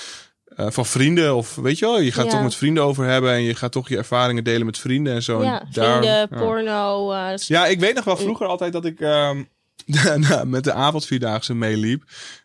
eh, 0.45 0.67
van 0.71 0.87
vrienden. 0.87 1.37
Of 1.37 1.55
weet 1.55 1.79
je 1.79 1.85
wel, 1.87 2.01
je 2.01 2.13
gaat 2.13 2.25
Ja. 2.25 2.31
toch 2.31 2.43
met 2.43 2.55
vrienden 2.55 2.83
over 2.85 3.05
hebben 3.05 3.33
en 3.33 3.43
je 3.43 3.55
gaat 3.55 3.73
toch 3.73 3.89
je 3.89 3.97
ervaringen 3.97 4.45
delen 4.45 4.67
met 4.67 4.79
vrienden 4.79 5.15
en 5.15 5.23
zo. 5.23 5.39
En 5.41 5.45
Ja, 5.47 5.67
daar- 5.73 5.89
vrienden, 5.99 6.29
ja. 6.31 6.39
porno. 6.39 7.15
Ja, 7.37 7.67
ik 7.67 7.81
weet 7.81 7.95
nog 7.95 8.05
wel 8.05 8.17
vroeger 8.17 8.47
altijd 8.47 8.73
dat 8.73 8.85
ik 8.85 9.01
ehm, 9.01 9.43
met 10.47 10.65
de 10.65 10.73
avondvierdaagse 10.73 11.55
meeliep. 11.55 12.03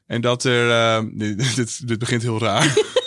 En 0.08 0.22
dat 0.22 0.44
er. 0.44 0.70
ehm, 0.72 1.08
dit, 1.56 1.88
dit 1.88 2.00
begint 2.00 2.22
heel 2.22 2.40
raar. 2.40 2.74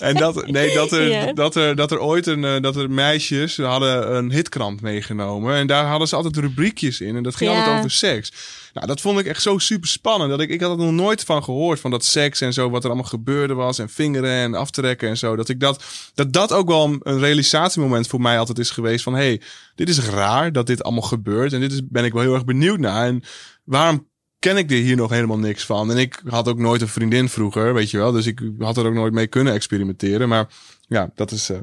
en 0.00 0.14
dat, 0.16 0.46
nee, 0.46 0.74
dat, 0.74 0.92
er, 0.92 1.08
Ja. 1.26 1.32
dat, 1.32 1.54
er, 1.56 1.76
dat 1.76 1.90
er 1.90 2.00
ooit 2.00 2.26
een. 2.26 2.44
eh, 2.44 2.60
dat 2.60 2.76
er 2.76 2.90
meisjes 2.90 3.56
hadden 3.56 4.14
een 4.16 4.32
hitkrant 4.32 4.80
meegenomen. 4.80 5.54
En 5.54 5.66
daar 5.66 5.84
hadden 5.86 6.08
ze 6.08 6.16
altijd 6.16 6.36
rubriekjes 6.36 7.00
in. 7.00 7.16
En 7.16 7.22
dat 7.22 7.36
ging 7.36 7.50
Ja. 7.50 7.56
altijd 7.58 7.78
over 7.78 7.90
seks. 7.90 8.32
Nou, 8.72 8.86
dat 8.86 9.00
vond 9.00 9.18
ik 9.18 9.26
echt 9.26 9.42
zo 9.42 9.58
super 9.58 9.88
spannend. 9.88 10.30
Dat 10.30 10.40
ik, 10.40 10.50
ik 10.50 10.60
had 10.60 10.70
er 10.70 10.84
nog 10.84 10.92
nooit 10.92 11.24
van 11.24 11.44
gehoord. 11.44 11.80
Van 11.80 11.90
dat 11.90 12.04
seks 12.04 12.40
en 12.40 12.52
zo. 12.52 12.70
Wat 12.70 12.82
er 12.84 12.90
allemaal 12.90 13.08
gebeurde 13.08 13.54
was. 13.54 13.78
En 13.78 13.88
vingeren 13.88 14.30
en 14.30 14.54
aftrekken 14.54 15.08
en 15.08 15.16
zo. 15.18 15.36
Dat 15.36 15.48
ik 15.48 15.60
dat. 15.60 15.84
Dat 16.14 16.32
dat 16.32 16.52
ook 16.52 16.68
wel 16.68 16.84
een- 16.84 17.00
een 17.02 17.18
realisatiemoment 17.18 18.06
voor 18.06 18.20
mij 18.20 18.38
altijd 18.38 18.58
is 18.58 18.70
geweest. 18.70 19.02
Van 19.02 19.14
hey, 19.14 19.40
dit 19.74 19.88
is 19.88 19.98
raar 20.00 20.52
dat 20.52 20.66
dit 20.66 20.82
allemaal 20.82 21.02
gebeurt. 21.02 21.52
En 21.52 21.60
dit 21.60 21.72
is, 21.72 21.80
ben 21.84 22.04
ik 22.04 22.12
wel 22.12 22.22
heel 22.22 22.34
erg 22.34 22.44
benieuwd 22.44 22.78
naar. 22.78 23.06
En 23.06 23.22
waarom 23.64 24.08
ken 24.40 24.56
ik 24.56 24.70
er 24.70 24.76
hier 24.76 24.96
nog 24.96 25.10
helemaal 25.10 25.38
niks 25.38 25.64
van? 25.64 25.90
En 25.90 25.96
ik 25.98 26.20
had 26.26 26.48
ook 26.48 26.58
nooit 26.58 26.80
een 26.80 26.88
vriendin 26.88 27.28
vroeger, 27.28 27.74
weet 27.74 27.90
je 27.90 27.96
wel. 27.98 28.12
Dus 28.12 28.26
ik 28.26 28.40
had 28.58 28.76
er 28.76 28.86
ook 28.86 28.94
nooit 28.94 29.12
mee 29.12 29.26
kunnen 29.26 29.52
experimenteren. 29.54 30.28
Maar 30.28 30.48
ja, 30.88 31.10
dat 31.14 31.30
is. 31.30 31.50
eh, 31.50 31.58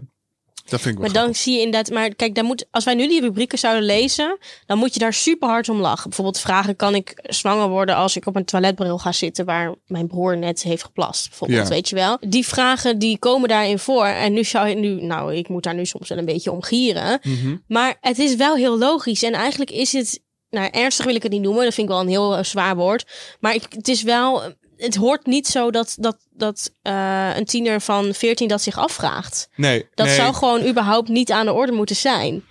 dat 0.69 0.81
vind 0.81 0.95
ik 0.95 1.01
wel 1.01 1.11
Maar 1.11 1.23
dan 1.23 1.35
zie 1.35 1.53
je 1.53 1.59
inderdaad, 1.61 1.93
maar 1.93 2.15
kijk, 2.15 2.35
daar 2.35 2.43
moet, 2.43 2.65
als 2.71 2.83
wij 2.85 2.93
nu 2.95 3.07
die 3.07 3.21
rubrieken 3.21 3.57
zouden 3.57 3.83
lezen, 3.83 4.37
dan 4.65 4.77
moet 4.77 4.93
je 4.93 4.99
daar 4.99 5.13
super 5.13 5.47
hard 5.49 5.69
om 5.69 5.79
lachen. 5.79 6.03
Bijvoorbeeld 6.09 6.39
vragen: 6.39 6.75
kan 6.75 6.95
ik 6.95 7.13
zwanger 7.23 7.69
worden 7.69 7.95
als 7.95 8.15
ik 8.15 8.25
op 8.25 8.35
een 8.35 8.45
toiletbril 8.45 8.97
ga 8.97 9.11
zitten 9.11 9.45
waar 9.45 9.75
mijn 9.85 10.07
broer 10.07 10.37
net 10.37 10.63
heeft 10.63 10.83
geplast? 10.83 11.29
Bijvoorbeeld, 11.29 11.67
Ja. 11.67 11.73
weet 11.73 11.89
je 11.89 11.95
wel. 11.95 12.17
Die 12.27 12.45
vragen 12.47 12.99
die 12.99 13.17
komen 13.19 13.49
daarin 13.49 13.79
voor. 13.79 14.05
En 14.05 14.33
nu 14.33 14.43
zou 14.43 14.67
je 14.67 14.75
nu, 14.75 15.01
nou, 15.01 15.35
ik 15.35 15.49
moet 15.49 15.63
daar 15.63 15.75
nu 15.75 15.85
soms 15.85 16.09
wel 16.09 16.17
een 16.17 16.25
beetje 16.25 16.51
om 16.51 16.61
gieren. 16.63 17.19
Mhm. 17.23 17.55
Maar 17.67 17.97
het 18.01 18.19
is 18.19 18.35
wel 18.35 18.55
heel 18.55 18.77
logisch. 18.77 19.23
En 19.23 19.33
eigenlijk 19.33 19.71
is 19.71 19.91
het, 19.93 20.21
nou, 20.49 20.69
ernstig 20.71 21.05
wil 21.05 21.15
ik 21.15 21.23
het 21.23 21.31
niet 21.31 21.41
noemen. 21.41 21.63
Dat 21.63 21.73
vind 21.73 21.87
ik 21.87 21.93
wel 21.93 22.03
een 22.03 22.09
heel 22.09 22.37
eh, 22.37 22.43
zwaar 22.43 22.75
woord. 22.75 23.05
Maar 23.39 23.53
ik, 23.53 23.65
het 23.69 23.87
is 23.87 24.03
wel, 24.03 24.41
het 24.77 24.95
hoort 24.95 25.25
niet 25.25 25.47
zo 25.47 25.71
dat, 25.71 25.95
dat, 25.99 26.17
dat 26.31 26.71
eh, 26.81 27.29
een 27.35 27.45
tiener 27.45 27.81
van 27.81 28.13
14 28.13 28.47
dat 28.47 28.61
zich 28.61 28.77
afvraagt. 28.77 29.49
Nee, 29.55 29.87
Dat 29.93 30.05
nee. 30.05 30.15
zou 30.15 30.33
gewoon 30.33 30.67
überhaupt 30.67 31.09
niet 31.09 31.31
aan 31.31 31.45
de 31.45 31.53
orde 31.53 31.71
moeten 31.71 31.95
zijn. 31.95 32.43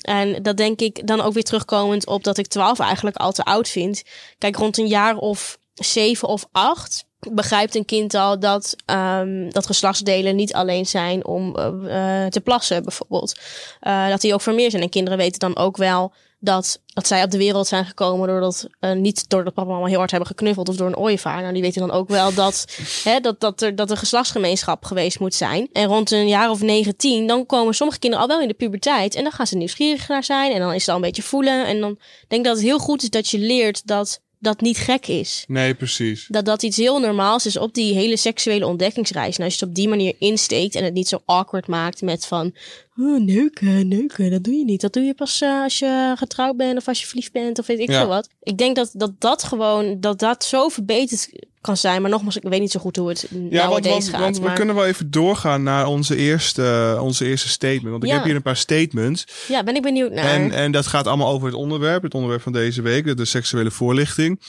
En 0.00 0.42
dat 0.42 0.56
denk 0.56 0.80
ik 0.80 1.06
dan 1.06 1.20
ook 1.20 1.32
weer 1.32 1.42
terugkomend 1.42 2.06
op 2.06 2.24
dat 2.24 2.38
ik 2.38 2.46
12 2.46 2.78
eigenlijk 2.78 3.16
al 3.16 3.32
te 3.32 3.44
oud 3.44 3.68
vind. 3.68 4.02
Kijk, 4.38 4.56
rond 4.56 4.78
een 4.78 4.86
jaar 4.86 5.16
of 5.16 5.58
zeven 5.74 6.28
of 6.28 6.46
acht 6.52 7.04
begrijpt 7.30 7.74
een 7.74 7.84
kind 7.84 8.14
al 8.14 8.38
dat, 8.38 8.76
ehm, 8.84 9.50
dat 9.50 9.66
geslachtsdelen 9.66 10.36
niet 10.36 10.54
alleen 10.54 10.86
zijn 10.86 11.26
om 11.26 11.56
eh, 11.56 12.24
eh, 12.24 12.30
te 12.30 12.40
plassen, 12.40 12.82
bijvoorbeeld. 12.82 13.38
Eh, 13.80 14.08
dat 14.08 14.20
die 14.20 14.34
ook 14.34 14.40
voor 14.40 14.54
meer 14.54 14.70
zijn. 14.70 14.82
En 14.82 14.88
kinderen 14.88 15.18
weten 15.18 15.38
dan 15.38 15.56
ook 15.56 15.76
wel 15.76 16.12
dat, 16.44 16.80
dat 16.86 17.06
zij 17.06 17.22
op 17.22 17.30
de 17.30 17.38
wereld 17.38 17.66
zijn 17.66 17.84
gekomen 17.84 18.28
doordat 18.28 18.66
eh, 18.80 18.92
niet 18.92 19.28
doordat 19.28 19.54
papa 19.54 19.68
en 19.68 19.74
mama 19.74 19.88
heel 19.88 19.98
hard 19.98 20.10
hebben 20.10 20.28
geknuffeld 20.28 20.68
of 20.68 20.76
door 20.76 20.86
een 20.86 20.96
ooievaar. 20.96 21.40
Nou, 21.40 21.52
die 21.52 21.62
weten 21.62 21.80
dan 21.80 21.90
ook 21.90 22.08
wel 22.08 22.34
dat, 22.34 22.66
hè, 23.04 23.20
dat, 23.20 23.40
dat, 23.40 23.62
er, 23.62 23.74
dat 23.74 23.90
er 23.90 23.96
geslachtsgemeenschap 23.96 24.84
geweest 24.84 25.20
moet 25.20 25.34
zijn. 25.34 25.68
En 25.72 25.86
rond 25.86 26.10
een 26.10 26.28
jaar 26.28 26.50
of 26.50 26.62
19, 26.62 27.26
dan 27.26 27.46
komen 27.46 27.74
sommige 27.74 27.98
kinderen 27.98 28.26
al 28.26 28.32
wel 28.32 28.42
in 28.42 28.48
de 28.48 28.54
puberteit 28.54 29.14
en 29.14 29.22
dan 29.22 29.32
gaan 29.32 29.46
ze 29.46 29.56
nieuwsgierig 29.56 30.08
naar 30.08 30.24
zijn 30.24 30.52
en 30.52 30.60
dan 30.60 30.72
is 30.72 30.80
het 30.80 30.88
al 30.88 30.94
een 30.94 31.00
beetje 31.00 31.22
voelen. 31.22 31.66
En 31.66 31.80
dan 31.80 31.98
denk 32.28 32.40
ik 32.40 32.46
dat 32.46 32.56
het 32.56 32.64
heel 32.66 32.78
goed 32.78 33.02
is 33.02 33.10
dat 33.10 33.28
je 33.28 33.38
leert 33.38 33.86
dat 33.86 34.20
dat 34.42 34.60
niet 34.60 34.78
gek 34.78 35.06
is. 35.06 35.44
Nee, 35.48 35.74
precies. 35.74 36.26
Dat 36.28 36.44
dat 36.44 36.62
iets 36.62 36.76
heel 36.76 37.00
normaals 37.00 37.46
is 37.46 37.56
op 37.56 37.74
die 37.74 37.94
hele 37.94 38.16
seksuele 38.16 38.66
ontdekkingsreis. 38.66 39.38
En 39.38 39.44
als 39.44 39.54
je 39.54 39.60
het 39.60 39.68
op 39.68 39.74
die 39.74 39.88
manier 39.88 40.14
insteekt 40.18 40.74
en 40.74 40.84
het 40.84 40.94
niet 40.94 41.08
zo 41.08 41.22
awkward 41.24 41.66
maakt 41.66 42.02
met 42.02 42.26
van... 42.26 42.54
Oh, 43.00 43.20
neuken, 43.20 43.88
neuken, 43.88 44.30
dat 44.30 44.44
doe 44.44 44.54
je 44.54 44.64
niet. 44.64 44.80
Dat 44.80 44.92
doe 44.92 45.02
je 45.02 45.14
pas 45.14 45.40
eh, 45.40 45.62
als 45.62 45.78
je 45.78 46.14
getrouwd 46.18 46.56
bent 46.56 46.78
of 46.78 46.88
als 46.88 47.00
je 47.00 47.06
verliefd 47.06 47.32
bent 47.32 47.58
of 47.58 47.66
weet 47.66 47.78
ik 47.78 47.90
Ja. 47.90 47.98
veel 48.00 48.08
wat. 48.08 48.28
Ik 48.42 48.58
denk 48.58 48.76
dat, 48.76 48.90
dat 48.92 49.12
dat 49.18 49.42
gewoon, 49.42 50.00
dat 50.00 50.18
dat 50.18 50.44
zo 50.44 50.68
verbeterd 50.68 51.30
kan 51.60 51.76
zijn. 51.76 52.02
Maar 52.02 52.10
nogmaals, 52.10 52.36
ik 52.36 52.42
weet 52.42 52.60
niet 52.60 52.70
zo 52.70 52.80
goed 52.80 52.96
hoe 52.96 53.08
het 53.08 53.26
Ja, 53.30 53.38
want, 53.38 53.50
nowadays 53.52 53.84
want, 53.94 54.08
gaat. 54.08 54.20
want 54.20 54.36
we 54.38 54.42
maar- 54.42 54.54
kunnen 54.54 54.74
wel 54.74 54.86
even 54.86 55.10
doorgaan 55.10 55.62
naar 55.62 55.86
onze 55.86 56.16
eerste, 56.16 56.96
onze 57.00 57.26
eerste 57.26 57.48
statement. 57.48 57.90
Want 57.90 58.02
ik 58.02 58.08
Ja. 58.08 58.14
heb 58.14 58.24
hier 58.24 58.34
een 58.34 58.42
paar 58.42 58.56
statements. 58.56 59.26
Ja, 59.48 59.62
ben 59.62 59.76
ik 59.76 59.82
benieuwd 59.82 60.12
naar. 60.12 60.24
En, 60.24 60.50
en 60.52 60.72
dat 60.72 60.86
gaat 60.86 61.06
allemaal 61.06 61.32
over 61.32 61.46
het 61.46 61.56
onderwerp. 61.56 62.02
Het 62.02 62.14
onderwerp 62.14 62.42
van 62.42 62.52
deze 62.52 62.82
week, 62.82 63.16
de 63.16 63.24
seksuele 63.24 63.70
voorlichting. 63.70 64.40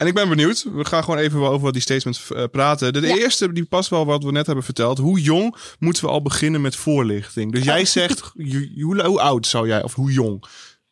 En 0.00 0.06
ik 0.06 0.14
ben 0.14 0.28
benieuwd. 0.28 0.64
We 0.72 0.84
gaan 0.84 1.04
gewoon 1.04 1.18
even 1.20 1.38
over 1.40 1.60
wat 1.60 1.72
die 1.72 1.82
statements 1.82 2.30
eh, 2.30 2.44
praten. 2.50 2.92
De, 2.92 3.00
de 3.00 3.06
Ja. 3.06 3.16
eerste, 3.16 3.52
die 3.52 3.64
past 3.64 3.88
wel 3.90 4.06
wat 4.06 4.24
we 4.24 4.32
net 4.32 4.46
hebben 4.46 4.64
verteld. 4.64 4.98
Hoe 4.98 5.20
jong 5.20 5.56
moeten 5.78 6.04
we 6.04 6.10
al 6.10 6.22
beginnen 6.22 6.60
met 6.60 6.76
voorlichting? 6.76 7.52
Dus 7.52 7.64
jij 7.64 7.84
zegt, 7.84 8.20
hoe, 8.20 9.02
hoe 9.04 9.20
oud 9.20 9.46
zou 9.46 9.66
jij, 9.68 9.82
of 9.82 9.94
hoe 9.94 10.12
jong? 10.12 10.44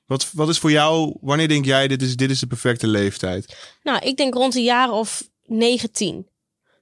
Wat, 0.06 0.30
wat 0.32 0.48
is 0.48 0.58
voor 0.58 0.70
jou, 0.70 1.16
wanneer 1.20 1.48
denk 1.48 1.64
jij, 1.64 1.88
dit 1.88 2.02
is, 2.02 2.16
dit 2.16 2.30
is 2.30 2.40
de 2.40 2.46
perfecte 2.46 2.86
leeftijd? 2.86 3.56
Nou, 3.82 3.98
ik 4.06 4.16
denk 4.16 4.34
rond 4.34 4.54
een 4.54 4.62
jaar 4.62 4.90
of 4.90 5.28
19. 5.44 6.26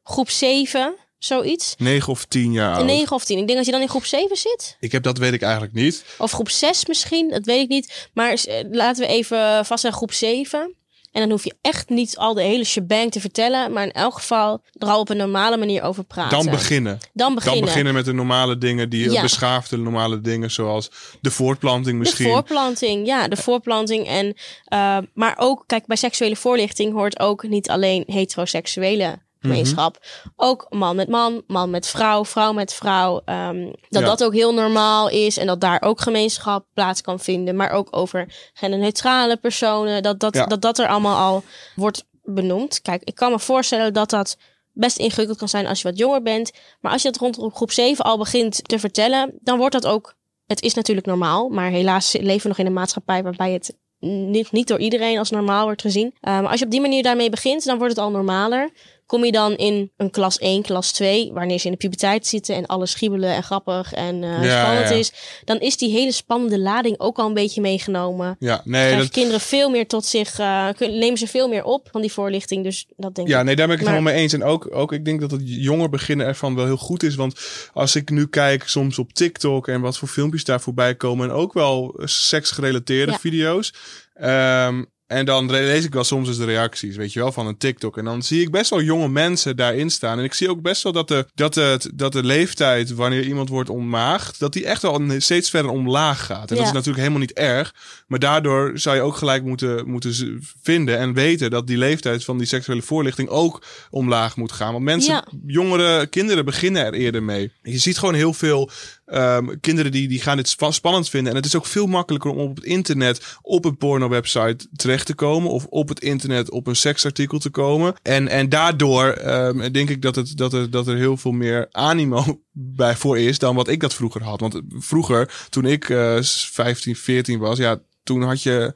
Groep 0.02 0.30
7, 0.30 0.94
zoiets. 1.18 1.74
9 1.78 2.12
of 2.12 2.24
10 2.24 2.52
jaar 2.52 2.74
oud? 2.76 2.84
9 2.84 3.12
of 3.16 3.24
10. 3.24 3.38
Ik 3.38 3.44
denk 3.46 3.56
dat 3.56 3.66
je 3.66 3.72
dan 3.72 3.80
in 3.80 3.88
groep 3.88 4.04
7 4.04 4.36
zit. 4.36 4.76
Ik 4.80 4.92
heb 4.92 5.02
dat 5.02 5.18
weet 5.18 5.32
ik 5.32 5.42
eigenlijk 5.42 5.72
niet. 5.72 6.04
Of 6.18 6.30
groep 6.32 6.50
6 6.50 6.86
misschien, 6.86 7.30
dat 7.30 7.44
weet 7.44 7.62
ik 7.62 7.68
niet. 7.68 8.08
Maar 8.14 8.32
eh, 8.32 8.64
laten 8.70 9.02
we 9.06 9.08
even 9.08 9.64
vaststellen 9.66 9.96
groep 9.96 10.12
7. 10.12 10.74
En 11.16 11.22
dan 11.22 11.30
hoef 11.30 11.44
je 11.44 11.54
echt 11.60 11.88
niet 11.88 12.16
al 12.16 12.34
de 12.34 12.42
hele 12.42 12.64
shebang 12.64 13.10
te 13.12 13.20
vertellen. 13.20 13.72
Maar 13.72 13.84
in 13.84 13.92
elk 13.92 14.14
geval 14.14 14.62
er 14.78 14.88
al 14.88 15.00
op 15.00 15.08
een 15.08 15.16
normale 15.16 15.56
manier 15.56 15.82
over 15.82 16.04
praten. 16.04 16.38
Dan 16.38 16.50
beginnen. 16.50 16.98
Dan 17.12 17.34
beginnen. 17.34 17.58
Dan 17.60 17.68
beginnen 17.68 17.94
met 17.94 18.04
de 18.04 18.12
normale 18.12 18.58
dingen, 18.58 18.90
die 18.90 19.10
Ja. 19.10 19.22
beschaafde 19.22 19.76
normale 19.76 20.20
dingen, 20.20 20.50
zoals 20.50 20.90
de 21.20 21.30
voortplanting 21.30 21.98
misschien. 21.98 22.24
De 22.26 22.30
voorplanting, 22.32 23.06
ja, 23.06 23.28
de 23.28 23.36
voorplanting. 23.36 24.06
En, 24.06 24.34
eh, 24.64 24.98
maar 25.14 25.34
ook, 25.38 25.64
kijk, 25.66 25.86
bij 25.86 25.96
seksuele 25.96 26.36
voorlichting 26.36 26.92
hoort 26.92 27.18
ook 27.20 27.42
niet 27.48 27.70
alleen 27.70 28.04
heteroseksuele 28.06 29.18
gemeenschap. 29.46 29.98
Ook 30.36 30.66
man 30.70 30.96
met 30.96 31.08
man, 31.08 31.42
man 31.46 31.70
met 31.70 31.86
vrouw, 31.86 32.24
vrouw 32.24 32.52
met 32.52 32.72
vrouw. 32.72 33.20
ehm, 33.24 33.64
dat 33.88 34.02
Ja. 34.02 34.08
dat 34.08 34.24
ook 34.24 34.32
heel 34.34 34.54
normaal 34.54 35.08
is 35.08 35.36
en 35.36 35.46
dat 35.46 35.60
daar 35.60 35.82
ook 35.82 36.00
gemeenschap 36.00 36.66
plaats 36.74 37.00
kan 37.00 37.20
vinden. 37.20 37.56
Maar 37.56 37.70
ook 37.70 37.88
over 37.90 38.50
genderneutrale 38.52 39.36
personen, 39.36 40.02
dat 40.02 40.20
dat, 40.20 40.34
Ja. 40.34 40.46
dat 40.46 40.62
dat 40.62 40.78
er 40.78 40.88
allemaal 40.88 41.16
al 41.32 41.42
wordt 41.76 42.04
benoemd. 42.22 42.82
Kijk, 42.82 43.02
ik 43.04 43.14
kan 43.14 43.30
me 43.30 43.38
voorstellen 43.38 43.92
dat 43.92 44.10
dat 44.10 44.36
best 44.72 44.98
ingewikkeld 44.98 45.38
kan 45.38 45.48
zijn 45.48 45.66
als 45.66 45.82
je 45.82 45.88
wat 45.88 45.98
jonger 45.98 46.22
bent. 46.22 46.50
Maar 46.80 46.92
als 46.92 47.02
je 47.02 47.10
dat 47.10 47.20
rond 47.20 47.38
groep 47.54 47.70
7 47.72 48.04
al 48.04 48.18
begint 48.18 48.68
te 48.68 48.78
vertellen, 48.78 49.38
dan 49.40 49.58
wordt 49.58 49.72
dat 49.72 49.86
ook. 49.86 50.14
Het 50.46 50.62
is 50.62 50.74
natuurlijk 50.74 51.06
normaal, 51.06 51.48
maar 51.48 51.70
helaas 51.70 52.12
leven 52.12 52.42
we 52.42 52.48
nog 52.48 52.58
in 52.58 52.66
een 52.66 52.72
maatschappij 52.72 53.22
waarbij 53.22 53.52
het 53.52 53.76
niet, 54.00 54.52
niet 54.52 54.68
door 54.68 54.78
iedereen 54.78 55.18
als 55.18 55.30
normaal 55.30 55.64
wordt 55.64 55.80
gezien. 55.80 56.14
Maar 56.20 56.46
als 56.48 56.58
je 56.58 56.64
op 56.64 56.70
die 56.70 56.80
manier 56.80 57.02
daarmee 57.02 57.30
begint, 57.30 57.64
dan 57.64 57.78
wordt 57.78 57.94
het 57.96 58.04
al 58.04 58.10
normaler. 58.10 58.70
Kom 59.06 59.24
je 59.24 59.32
dan 59.32 59.56
in 59.56 59.92
een 59.96 60.10
klas 60.10 60.38
1, 60.38 60.62
klas 60.62 60.92
2, 60.92 61.32
wanneer 61.32 61.58
ze 61.58 61.64
in 61.66 61.70
de 61.72 61.76
puberteit 61.78 62.26
zitten 62.26 62.54
en 62.54 62.66
alles 62.66 62.90
schiebelen 62.90 63.30
en 63.34 63.42
grappig 63.42 63.92
en 63.92 64.22
uh, 64.22 64.44
Ja, 64.44 64.60
spannend 64.62 64.88
ja. 64.88 64.94
is, 64.94 65.12
dan 65.44 65.60
is 65.60 65.76
die 65.76 65.90
hele 65.90 66.12
spannende 66.12 66.58
lading 66.58 66.98
ook 67.00 67.18
al 67.18 67.26
een 67.26 67.34
beetje 67.34 67.60
meegenomen. 67.60 68.36
Ja, 68.38 68.60
nee, 68.64 68.96
dat, 68.96 69.08
kinderen 69.08 69.40
veel 69.40 69.70
meer 69.70 69.86
tot 69.86 70.04
zich, 70.04 70.38
uh, 70.40 70.68
kun- 70.76 70.98
nemen 70.98 71.18
ze 71.18 71.26
veel 71.26 71.48
meer 71.48 71.64
op 71.64 71.88
van 71.92 72.00
die 72.00 72.12
voorlichting. 72.12 72.64
Dus 72.64 72.86
dat 72.96 73.14
denk 73.14 73.28
ja, 73.28 73.38
ik. 73.38 73.44
nee, 73.44 73.56
daar 73.56 73.66
ben 73.66 73.76
ik 73.76 73.80
het 73.82 73.90
Maar- 73.90 73.98
helemaal 73.98 74.14
mee 74.14 74.22
eens. 74.22 74.32
En 74.32 74.44
ook, 74.44 74.74
ook, 74.74 74.92
ik 74.92 75.04
denk 75.04 75.20
dat 75.20 75.30
het 75.30 75.40
jonger 75.44 75.88
beginnen 75.88 76.26
ervan 76.26 76.54
wel 76.54 76.64
heel 76.64 76.76
goed 76.76 77.02
is. 77.02 77.14
Want 77.14 77.40
als 77.72 77.94
ik 77.96 78.10
nu 78.10 78.26
kijk 78.26 78.68
soms 78.68 78.98
op 78.98 79.12
TikTok 79.12 79.68
en 79.68 79.80
wat 79.80 79.98
voor 79.98 80.08
filmpjes 80.08 80.44
daar 80.44 80.60
voorbij 80.60 80.94
komen. 80.94 81.28
En 81.28 81.34
ook 81.34 81.52
wel 81.52 82.00
seksgerelateerde 82.04 83.12
Ja. 83.12 83.18
video's. 83.18 83.74
ehm, 84.14 84.84
En 85.06 85.24
dan 85.24 85.50
lees 85.50 85.84
ik 85.84 85.92
wel 85.92 86.04
soms 86.04 86.28
eens 86.28 86.36
de 86.36 86.44
reacties, 86.44 86.96
weet 86.96 87.12
je 87.12 87.20
wel, 87.20 87.32
van 87.32 87.46
een 87.46 87.56
TikTok. 87.56 87.98
En 87.98 88.04
dan 88.04 88.22
zie 88.22 88.40
ik 88.40 88.50
best 88.50 88.70
wel 88.70 88.82
jonge 88.82 89.08
mensen 89.08 89.56
daarin 89.56 89.90
staan. 89.90 90.18
En 90.18 90.24
ik 90.24 90.34
zie 90.34 90.50
ook 90.50 90.62
best 90.62 90.82
wel 90.82 90.92
dat 90.92 91.08
de, 91.08 91.26
dat 91.34 91.54
dat 91.94 92.12
de 92.12 92.22
leeftijd, 92.24 92.94
wanneer 92.94 93.24
iemand 93.24 93.48
wordt 93.48 93.70
ontmaagd, 93.70 94.38
dat 94.38 94.52
die 94.52 94.66
echt 94.66 94.82
wel 94.82 95.02
steeds 95.18 95.50
verder 95.50 95.70
omlaag 95.70 96.26
gaat. 96.26 96.50
En 96.50 96.56
dat 96.56 96.66
is 96.66 96.72
natuurlijk 96.72 96.98
helemaal 96.98 97.20
niet 97.20 97.32
erg. 97.32 97.74
Maar 98.06 98.18
daardoor 98.18 98.70
zou 98.74 98.96
je 98.96 99.02
ook 99.02 99.16
gelijk 99.16 99.44
moeten, 99.44 99.88
moeten 99.88 100.40
vinden 100.62 100.98
en 100.98 101.14
weten 101.14 101.50
dat 101.50 101.66
die 101.66 101.78
leeftijd 101.78 102.24
van 102.24 102.38
die 102.38 102.46
seksuele 102.46 102.82
voorlichting 102.82 103.28
ook 103.28 103.62
omlaag 103.90 104.36
moet 104.36 104.52
gaan. 104.52 104.72
Want 104.72 104.84
mensen, 104.84 105.12
Ja. 105.14 105.24
jongere 105.46 106.06
kinderen 106.06 106.44
beginnen 106.44 106.84
er 106.84 106.94
eerder 106.94 107.22
mee. 107.22 107.52
Je 107.62 107.78
ziet 107.78 107.98
gewoon 107.98 108.14
heel 108.14 108.32
veel 108.32 108.70
ehm, 109.06 109.46
kinderen 109.60 109.92
die, 109.92 110.08
die 110.08 110.20
gaan 110.20 110.36
dit 110.36 110.48
spa- 110.48 110.70
spannend 110.70 111.08
vinden. 111.08 111.30
En 111.30 111.36
het 111.36 111.46
is 111.46 111.56
ook 111.56 111.66
veel 111.66 111.86
makkelijker 111.86 112.30
om 112.30 112.38
op 112.38 112.56
het 112.56 112.64
internet 112.64 113.36
op 113.42 113.64
een 113.64 113.76
porno-website 113.76 114.66
terecht 114.76 115.06
te 115.06 115.14
komen. 115.14 115.50
Of 115.50 115.66
op 115.66 115.88
het 115.88 116.00
internet 116.00 116.50
op 116.50 116.66
een 116.66 116.76
seksartikel 116.76 117.38
te 117.38 117.50
komen. 117.50 117.94
En, 118.02 118.28
en 118.28 118.48
daardoor 118.48 119.08
ehm, 119.08 119.72
denk 119.72 119.90
ik 119.90 120.02
dat, 120.02 120.16
het, 120.16 120.36
dat, 120.36 120.52
er, 120.52 120.70
dat 120.70 120.86
er 120.86 120.96
heel 120.96 121.16
veel 121.16 121.32
meer 121.32 121.68
animo 121.70 122.40
bij 122.52 122.96
voor 122.96 123.18
is 123.18 123.38
dan 123.38 123.54
wat 123.54 123.68
ik 123.68 123.80
dat 123.80 123.94
vroeger 123.94 124.22
had. 124.22 124.40
Want 124.40 124.60
vroeger, 124.68 125.46
toen 125.50 125.64
ik 125.64 125.90
eh 125.90 126.18
15, 126.22 126.96
14 126.96 127.38
was, 127.38 127.58
ja, 127.58 127.80
toen 128.02 128.22
had 128.22 128.42
je. 128.42 128.74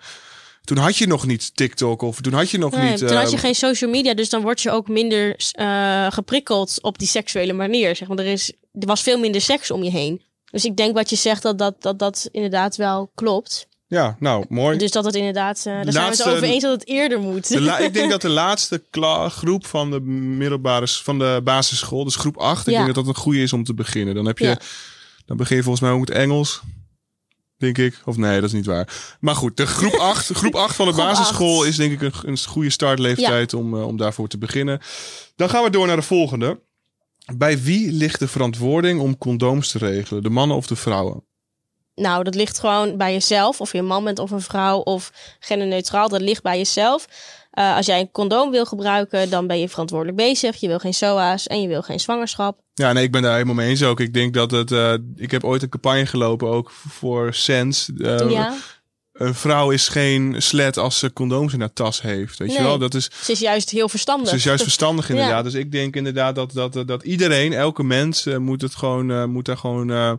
Toen 0.64 0.78
had 0.78 0.96
je 0.96 1.06
nog 1.06 1.26
niet 1.26 1.56
TikTok 1.56 2.02
of 2.02 2.20
toen 2.20 2.32
had 2.32 2.50
je 2.50 2.58
nog 2.58 2.76
Nee, 2.76 2.90
niet. 2.90 2.98
toen 2.98 3.08
had 3.16 3.30
je 3.30 3.36
ehm, 3.36 3.44
geen 3.44 3.54
social 3.54 3.90
media, 3.90 4.14
dus 4.14 4.28
dan 4.28 4.42
word 4.42 4.60
je 4.60 4.70
ook 4.70 4.88
minder 4.88 5.36
eh, 5.52 6.06
geprikkeld 6.10 6.78
op 6.82 6.98
die 6.98 7.08
seksuele 7.08 7.52
manier. 7.52 7.96
Zeg 7.96 8.08
maar. 8.08 8.18
er, 8.18 8.26
is, 8.26 8.52
er 8.72 8.86
was 8.86 9.02
veel 9.02 9.18
minder 9.18 9.40
seks 9.40 9.70
om 9.70 9.82
je 9.82 9.90
heen. 9.90 10.22
Dus 10.50 10.64
ik 10.64 10.76
denk 10.76 10.94
wat 10.94 11.10
je 11.10 11.16
zegt, 11.16 11.42
dat 11.42 11.58
dat, 11.58 11.82
dat, 11.82 11.98
dat 11.98 12.28
inderdaad 12.32 12.76
wel 12.76 13.10
klopt. 13.14 13.68
Ja, 13.86 14.16
nou, 14.18 14.44
mooi. 14.48 14.78
Dus 14.78 14.90
dat 14.90 15.04
het 15.04 15.14
inderdaad, 15.14 15.58
eh 15.58 15.64
daar 15.64 15.92
zijn 15.92 16.04
we 16.10 16.16
het 16.16 16.28
over 16.28 16.42
eens 16.42 16.62
dat 16.62 16.72
het 16.80 16.88
eerder 16.88 17.20
moet. 17.20 17.50
La- 17.58 17.78
ik 17.78 17.94
denk 17.98 18.10
dat 18.10 18.22
de 18.22 18.28
laatste 18.28 18.82
groep 19.28 19.66
van 19.66 19.90
de 19.90 20.00
middelbare 20.00 20.86
van 20.88 21.18
de 21.18 21.40
basisschool, 21.44 22.04
dus 22.04 22.16
groep 22.16 22.36
8, 22.36 22.66
ik 22.66 22.72
denk 22.74 22.86
dat 22.86 22.94
dat 22.94 23.06
een 23.06 23.14
goede 23.14 23.42
is 23.42 23.52
om 23.52 23.64
te 23.64 23.74
beginnen. 23.74 24.14
Dan 24.14 24.26
heb 24.26 24.38
je, 24.38 24.44
Ja. 24.46 24.58
dan 25.26 25.36
begin 25.36 25.56
je 25.56 25.62
volgens 25.62 25.84
mij 25.84 25.92
ook 25.92 26.00
met 26.00 26.10
Engels. 26.10 26.60
Denk 27.56 27.78
ik. 27.78 28.00
Of 28.04 28.16
nee, 28.16 28.34
dat 28.40 28.48
is 28.48 28.54
niet 28.54 28.66
waar. 28.66 29.16
Maar 29.20 29.34
goed, 29.34 29.56
de 29.56 29.66
groep 29.66 29.94
8, 30.12 30.30
groep 30.32 30.54
8 30.54 30.76
van 30.76 30.86
de 30.86 30.92
Groep 30.92 31.04
basisschool 31.04 31.64
is 31.64 31.76
denk 31.76 31.92
ik 31.92 32.00
een, 32.02 32.12
een 32.30 32.38
goede 32.38 32.70
startleeftijd 32.70 33.54
om, 33.54 33.74
eh, 33.76 33.86
om 33.86 33.96
daarvoor 33.96 34.28
te 34.28 34.38
beginnen. 34.38 34.80
Dan 35.36 35.48
gaan 35.50 35.62
we 35.64 35.70
door 35.70 35.86
naar 35.86 35.96
de 35.96 36.02
volgende. 36.02 36.60
Bij 37.36 37.62
wie 37.62 37.92
ligt 37.92 38.18
de 38.18 38.28
verantwoording 38.28 39.00
om 39.00 39.18
condooms 39.18 39.70
te 39.70 39.78
regelen? 39.78 40.22
De 40.22 40.30
mannen 40.30 40.56
of 40.56 40.66
de 40.66 40.76
vrouwen? 40.76 41.24
Nou, 41.94 42.24
dat 42.24 42.34
ligt 42.34 42.58
gewoon 42.58 42.96
bij 42.96 43.12
jezelf. 43.12 43.60
Of 43.60 43.72
je 43.72 43.78
een 43.78 43.86
man 43.86 44.04
bent 44.04 44.18
of 44.18 44.30
een 44.30 44.40
vrouw 44.40 44.78
of 44.78 45.12
genderneutraal. 45.40 46.08
Dat 46.08 46.20
ligt 46.20 46.42
bij 46.42 46.56
jezelf. 46.56 47.06
Eh, 47.50 47.76
als 47.76 47.86
jij 47.86 48.00
een 48.00 48.10
condoom 48.10 48.50
wil 48.50 48.64
gebruiken, 48.64 49.30
dan 49.30 49.46
ben 49.46 49.58
je 49.58 49.68
verantwoordelijk 49.68 50.16
bezig. 50.16 50.56
Je 50.56 50.68
wil 50.68 50.78
geen 50.78 50.94
SOA's 50.94 51.46
en 51.46 51.62
je 51.62 51.68
wil 51.68 51.82
geen 51.82 52.00
zwangerschap. 52.00 52.60
Ja, 52.74 52.92
nee, 52.92 53.04
ik 53.04 53.12
ben 53.12 53.22
daar 53.22 53.32
helemaal 53.32 53.54
mee 53.54 53.68
eens 53.68 53.82
ook. 53.82 54.00
Ik 54.00 54.14
denk 54.14 54.34
dat 54.34 54.50
het. 54.50 54.72
eh, 54.72 54.94
ik 55.16 55.30
heb 55.30 55.44
ooit 55.44 55.62
een 55.62 55.68
campagne 55.68 56.06
gelopen 56.06 56.48
ook 56.48 56.70
voor 56.70 57.34
Sens. 57.34 57.90
Eh, 57.98 58.30
ja, 58.30 58.54
Een 59.20 59.34
vrouw 59.34 59.70
is 59.70 59.88
geen 59.88 60.34
slet 60.38 60.76
als 60.76 60.98
ze 60.98 61.12
condooms 61.12 61.52
in 61.52 61.60
haar 61.60 61.72
tas 61.72 62.02
heeft. 62.02 62.38
Weet 62.38 62.52
je 62.52 62.62
wel? 62.62 62.78
Dat 62.78 62.94
is, 62.94 63.10
ze 63.22 63.32
is 63.32 63.38
juist 63.38 63.70
heel 63.70 63.88
verstandig. 63.88 64.28
ze 64.28 64.34
is 64.34 64.44
juist 64.44 64.62
verstandig 64.62 65.04
Ja. 65.08 65.14
inderdaad. 65.14 65.44
Dus 65.44 65.54
ik 65.54 65.72
denk 65.72 65.96
inderdaad 65.96 66.34
dat, 66.34 66.52
dat, 66.52 66.88
dat 66.88 67.02
iedereen, 67.02 67.52
elke 67.52 67.82
mens, 67.82 68.26
eh, 68.26 68.36
moet 68.36 68.62
het 68.62 68.74
gewoon, 68.74 69.10
eh, 69.10 69.24
moet 69.24 69.44
daar 69.44 69.56
gewoon, 69.56 69.90
eh, 69.90 70.12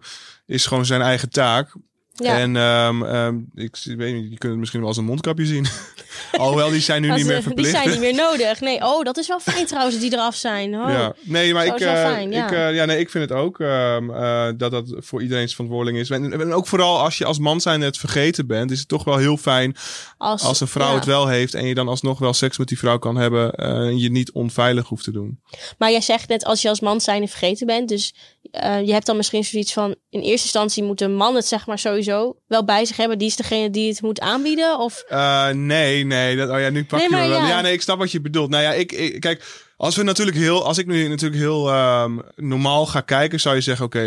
is 0.45 0.65
gewoon 0.65 0.85
zijn 0.85 1.01
eigen 1.01 1.29
taak. 1.29 1.73
Ja. 2.21 2.37
En 2.37 2.55
ehm, 2.55 3.03
ehm, 3.03 3.35
ik 3.55 3.75
weet 3.83 4.13
niet, 4.13 4.31
je 4.31 4.37
kunt 4.37 4.51
het 4.51 4.57
misschien 4.57 4.79
wel 4.79 4.89
als 4.89 4.97
een 4.97 5.05
mondkapje 5.05 5.45
zien. 5.45 5.65
Alhoewel, 6.31 6.69
die 6.69 6.81
zijn 6.81 7.01
nu 7.01 7.07
niet 7.07 7.25
meer 7.25 7.27
eh, 7.27 7.33
die 7.35 7.43
verplicht. 7.43 7.69
zijn 7.69 7.89
niet 7.89 7.99
meer 7.99 8.13
nodig. 8.13 8.59
Nee, 8.59 8.81
oh, 8.83 9.03
dat 9.03 9.17
is 9.17 9.27
wel 9.27 9.39
fijn 9.39 9.65
trouwens 9.65 9.99
die 9.99 10.13
eraf 10.13 10.35
zijn. 10.35 10.75
Oh. 10.75 10.89
Ja, 10.89 11.13
nee, 11.21 11.53
maar 11.53 11.65
Zo 11.65 11.73
ik, 11.73 11.79
eh, 11.79 11.93
fijn, 11.93 12.31
ja. 12.31 12.45
ik, 12.45 12.51
eh, 12.51 12.75
ja, 12.75 12.85
nee, 12.85 12.99
ik 12.99 13.09
vind 13.09 13.29
het 13.29 13.39
ook 13.39 13.59
ehm, 13.59 14.09
eh, 14.09 14.47
dat 14.57 14.71
dat 14.71 14.95
voor 14.97 15.21
iedereen's 15.21 15.51
verantwoording 15.51 15.97
is. 15.97 16.09
En, 16.09 16.33
en 16.33 16.53
ook 16.53 16.67
vooral 16.67 16.99
als 16.99 17.17
je 17.17 17.25
als 17.25 17.39
man 17.39 17.61
zijn 17.61 17.81
het 17.81 17.97
vergeten 17.97 18.47
bent, 18.47 18.71
is 18.71 18.79
het 18.79 18.87
toch 18.87 19.03
wel 19.03 19.17
heel 19.17 19.37
fijn 19.37 19.75
Als, 20.17 20.43
als 20.43 20.61
een 20.61 20.67
vrouw 20.67 20.89
ja. 20.89 20.95
het 20.95 21.05
wel 21.05 21.27
heeft 21.27 21.53
en 21.53 21.65
je 21.65 21.73
dan 21.73 21.87
alsnog 21.87 22.19
wel 22.19 22.33
seks 22.33 22.57
met 22.57 22.67
die 22.67 22.77
vrouw 22.77 22.97
kan 22.97 23.15
hebben 23.15 23.51
en 23.51 23.99
je 23.99 24.11
niet 24.11 24.31
onveilig 24.31 24.87
hoeft 24.87 25.03
te 25.03 25.11
doen. 25.11 25.39
Maar 25.77 25.91
jij 25.91 26.01
zegt 26.01 26.29
net 26.29 26.45
als 26.45 26.61
je 26.61 26.69
als 26.69 26.79
man 26.79 27.01
zijn 27.01 27.27
vergeten 27.27 27.67
bent. 27.67 27.89
Dus 27.89 28.13
eh, 28.51 28.85
je 28.85 28.93
hebt 28.93 29.05
dan 29.05 29.17
misschien 29.17 29.43
zoiets 29.43 29.73
van... 29.73 29.95
In 30.09 30.19
eerste 30.19 30.43
instantie 30.43 30.83
moet 30.83 31.01
een 31.01 31.15
man 31.15 31.35
het 31.35 31.45
zeg 31.45 31.65
maar 31.67 31.79
sowieso 31.79 32.35
wel 32.47 32.65
bij 32.65 32.85
zich 32.85 32.97
hebben. 32.97 33.17
Die 33.17 33.27
is 33.27 33.35
degene 33.35 33.69
die 33.69 33.89
het 33.89 34.01
moet 34.01 34.19
aanbieden. 34.19 34.79
Of 34.79 35.03
Eh, 35.07 35.49
nee, 35.49 36.03
nee, 36.05 36.35
dat, 36.35 36.49
oh 36.49 36.59
ja, 36.59 36.69
nu 36.69 36.85
pak 36.85 36.99
Nee, 36.99 37.09
je 37.09 37.15
maar 37.15 37.23
me 37.23 37.29
wel. 37.29 37.39
ja. 37.39 37.47
Ja. 37.47 37.61
nee, 37.61 37.73
ik 37.73 37.81
snap 37.81 37.97
wat 37.97 38.11
je 38.11 38.21
bedoelt. 38.21 38.49
Nou 38.49 38.63
ja, 38.63 38.71
ik, 38.73 38.91
ik 38.91 39.19
kijk. 39.19 39.69
Als 39.77 39.95
we 39.95 40.03
natuurlijk 40.03 40.37
heel, 40.37 40.65
als 40.65 40.77
ik 40.77 40.85
nu 40.87 41.07
natuurlijk 41.07 41.41
heel 41.41 41.69
ehm, 41.69 42.19
normaal 42.35 42.85
ga 42.85 43.01
kijken, 43.01 43.39
zou 43.39 43.55
je 43.55 43.61
zeggen: 43.61 43.85
oké, 43.85 44.01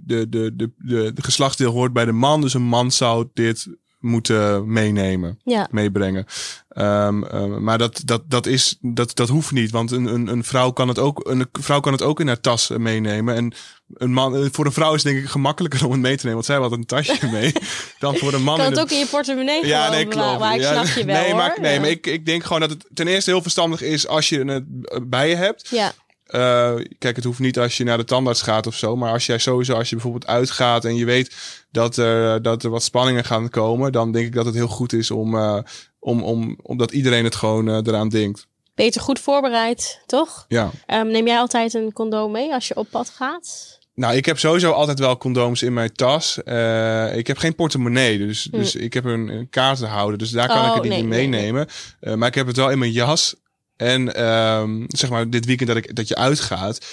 de, 0.00 0.28
de, 0.28 0.28
de, 0.56 0.72
de, 0.78 1.12
de 1.14 1.22
geslachtsdeel 1.22 1.72
hoort 1.72 1.92
bij 1.92 2.04
de 2.04 2.12
man, 2.12 2.40
dus 2.40 2.54
een 2.54 2.62
man 2.62 2.90
zou 2.92 3.26
dit 3.34 3.66
moeten 4.06 4.72
meenemen. 4.72 5.38
ja, 5.44 5.68
meebrengen. 5.70 6.26
Ehm, 6.68 7.22
ehm, 7.22 7.62
maar 7.62 7.78
dat, 7.78 8.02
dat, 8.04 8.22
dat, 8.28 8.46
is, 8.46 8.76
dat, 8.80 9.16
dat 9.16 9.28
hoeft 9.28 9.50
niet. 9.52 9.70
Want 9.70 9.90
een, 9.90 10.04
een, 10.06 10.26
een, 10.28 10.44
vrouw 10.44 10.70
kan 10.70 10.88
het 10.88 10.98
ook, 10.98 11.28
een 11.28 11.46
vrouw 11.52 11.80
kan 11.80 11.92
het 11.92 12.02
ook 12.02 12.20
in 12.20 12.26
haar 12.26 12.40
tas 12.40 12.70
eh, 12.70 12.76
meenemen. 12.76 13.34
En 13.34 13.52
een 13.94 14.12
man, 14.12 14.36
eh, 14.36 14.46
voor 14.52 14.66
een 14.66 14.72
vrouw 14.72 14.94
is 14.94 15.02
het 15.02 15.12
denk 15.12 15.24
ik 15.24 15.30
gemakkelijker 15.30 15.84
om 15.84 15.90
het 15.92 16.00
mee 16.00 16.16
te 16.16 16.26
nemen. 16.26 16.32
Want 16.34 16.44
zij 16.46 16.56
had 16.56 16.72
een 16.72 16.86
tasje 16.86 17.26
mee. 17.38 17.52
dan 17.98 18.16
voor 18.16 18.32
een 18.32 18.42
man. 18.42 18.56
kan 18.56 18.66
het 18.66 18.80
ook 18.80 18.90
in 18.90 18.98
je 18.98 19.06
portemonnee 19.06 19.66
ja, 19.66 19.90
nee, 19.90 20.06
klopt. 20.06 20.38
Maar 20.38 20.54
ik 20.54 20.60
Ja, 20.60 20.72
snap 20.72 20.96
je 20.96 21.04
wel 21.04 21.22
nee, 21.22 21.34
maar, 21.34 21.50
hoor. 21.50 21.60
nee, 21.60 21.74
Ja. 21.74 21.80
maar 21.80 21.90
ik, 21.90 22.06
ik 22.06 22.26
denk 22.26 22.44
gewoon 22.44 22.60
dat 22.60 22.70
het 22.70 22.86
ten 22.94 23.06
eerste 23.06 23.30
heel 23.30 23.42
verstandig 23.42 23.82
is 23.82 24.06
als 24.06 24.28
je 24.28 24.44
het 24.44 24.64
bij 25.10 25.28
je 25.28 25.34
hebt. 25.36 25.68
Ja, 25.70 25.92
Eh, 26.26 26.74
kijk, 26.98 27.16
het 27.16 27.24
hoeft 27.24 27.38
niet 27.38 27.58
als 27.58 27.76
je 27.76 27.84
naar 27.84 27.96
de 27.96 28.04
tandarts 28.04 28.42
gaat 28.42 28.66
of 28.66 28.74
zo. 28.74 28.96
Maar 28.96 29.12
als 29.12 29.26
jij 29.26 29.38
sowieso, 29.38 29.74
als 29.74 29.88
je 29.88 29.94
bijvoorbeeld 29.94 30.26
uitgaat 30.26 30.84
en 30.84 30.96
je 30.96 31.04
weet 31.04 31.34
dat 31.70 31.96
er, 31.96 32.42
dat 32.42 32.62
er 32.64 32.70
wat 32.70 32.82
spanningen 32.82 33.24
gaan 33.24 33.48
komen. 33.48 33.92
Dan 33.92 34.12
denk 34.12 34.26
ik 34.26 34.34
dat 34.34 34.46
het 34.46 34.54
heel 34.54 34.68
goed 34.68 34.92
is 34.92 35.10
om, 35.10 35.36
eh, 35.36 35.58
om, 35.98 36.22
om, 36.22 36.58
omdat 36.62 36.92
iedereen 36.92 37.24
het 37.24 37.34
gewoon 37.34 37.68
eh, 37.68 37.76
eraan 37.82 38.08
denkt. 38.08 38.46
beter 38.74 39.00
goed 39.00 39.20
voorbereid, 39.20 40.00
toch? 40.06 40.44
Ja. 40.48 40.70
Ehm, 40.86 41.06
neem 41.06 41.26
jij 41.26 41.38
altijd 41.38 41.74
een 41.74 41.92
condoom 41.92 42.32
mee 42.32 42.52
als 42.52 42.68
je 42.68 42.76
op 42.76 42.86
pad 42.90 43.08
gaat? 43.08 43.76
Nou, 43.96 44.16
ik 44.16 44.26
heb 44.26 44.38
sowieso 44.38 44.70
altijd 44.70 44.98
wel 44.98 45.16
condooms 45.16 45.62
in 45.62 45.72
mijn 45.72 45.92
tas. 45.92 46.42
Eh, 46.42 47.16
ik 47.16 47.26
heb 47.26 47.38
geen 47.38 47.54
portemonnee, 47.54 48.18
dus, 48.18 48.42
dus 48.42 48.74
ik 48.74 48.92
heb 48.92 49.04
een, 49.04 49.28
een 49.28 49.48
kaartenhouder. 49.48 50.18
Dus 50.18 50.30
daar 50.30 50.48
kan 50.48 50.56
Hm. 50.56 50.62
Oh, 50.62 50.76
ik 50.76 50.82
het 50.82 50.92
niet 50.92 51.08
nee, 51.08 51.26
nee. 51.26 51.28
meenemen. 51.28 51.66
Eh, 52.00 52.14
maar 52.14 52.28
ik 52.28 52.34
heb 52.34 52.46
het 52.46 52.56
wel 52.56 52.70
in 52.70 52.78
mijn 52.78 52.92
jas. 52.92 53.34
En 53.76 54.14
ehm, 54.14 54.84
zeg 54.88 55.10
maar, 55.10 55.30
dit 55.30 55.44
weekend 55.44 55.68
dat, 55.68 55.78
ik, 55.78 55.94
dat 55.94 56.08
je 56.08 56.16
uitgaat... 56.16 56.86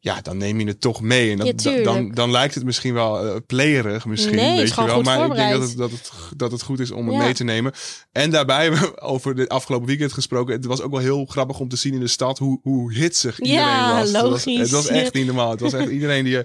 Ja, 0.00 0.20
dan 0.20 0.36
neem 0.36 0.60
je 0.60 0.66
het 0.66 0.80
toch 0.80 1.00
mee. 1.00 1.30
En 1.30 1.36
dat, 1.36 1.62
Ja, 1.62 1.82
dan, 1.82 2.10
dan 2.10 2.30
lijkt 2.30 2.54
het 2.54 2.64
misschien 2.64 2.94
wel 2.94 3.26
eh 3.26 3.36
plerig, 3.46 4.04
misschien. 4.06 4.34
Nee, 4.34 4.56
weet 4.56 4.74
je 4.74 4.84
wel. 4.84 5.02
Maar 5.02 5.26
ik 5.26 5.34
denk 5.34 5.52
dat 5.52 5.68
het, 5.68 5.76
dat, 5.76 5.90
het, 5.90 6.10
dat 6.36 6.52
het 6.52 6.62
goed 6.62 6.80
is 6.80 6.90
om 6.90 7.06
het 7.06 7.16
Ja. 7.16 7.22
mee 7.22 7.34
te 7.34 7.44
nemen. 7.44 7.72
En 8.12 8.30
daarbij, 8.30 8.72
over 9.14 9.34
dit 9.34 9.48
afgelopen 9.48 9.86
weekend 9.86 10.12
gesproken... 10.12 10.54
Het 10.54 10.64
was 10.64 10.80
ook 10.80 10.90
wel 10.90 11.00
heel 11.00 11.24
grappig 11.24 11.60
om 11.60 11.68
te 11.68 11.76
zien 11.76 11.94
in 11.94 12.00
de 12.00 12.06
stad... 12.08 12.38
hoe, 12.38 12.60
hoe 12.62 12.92
hitsig 12.94 13.40
iedereen 13.40 13.62
Ja, 13.64 13.92
was. 13.98 14.02
Het 14.02 14.12
was. 14.12 14.22
logisch. 14.22 14.58
Het 14.58 14.70
was 14.70 14.86
echt 14.86 15.14
niet 15.14 15.26
normaal. 15.26 15.50
Het 15.50 15.60
was 15.60 15.72
echt 15.72 15.90
iedereen 15.98 16.24
die... 16.24 16.42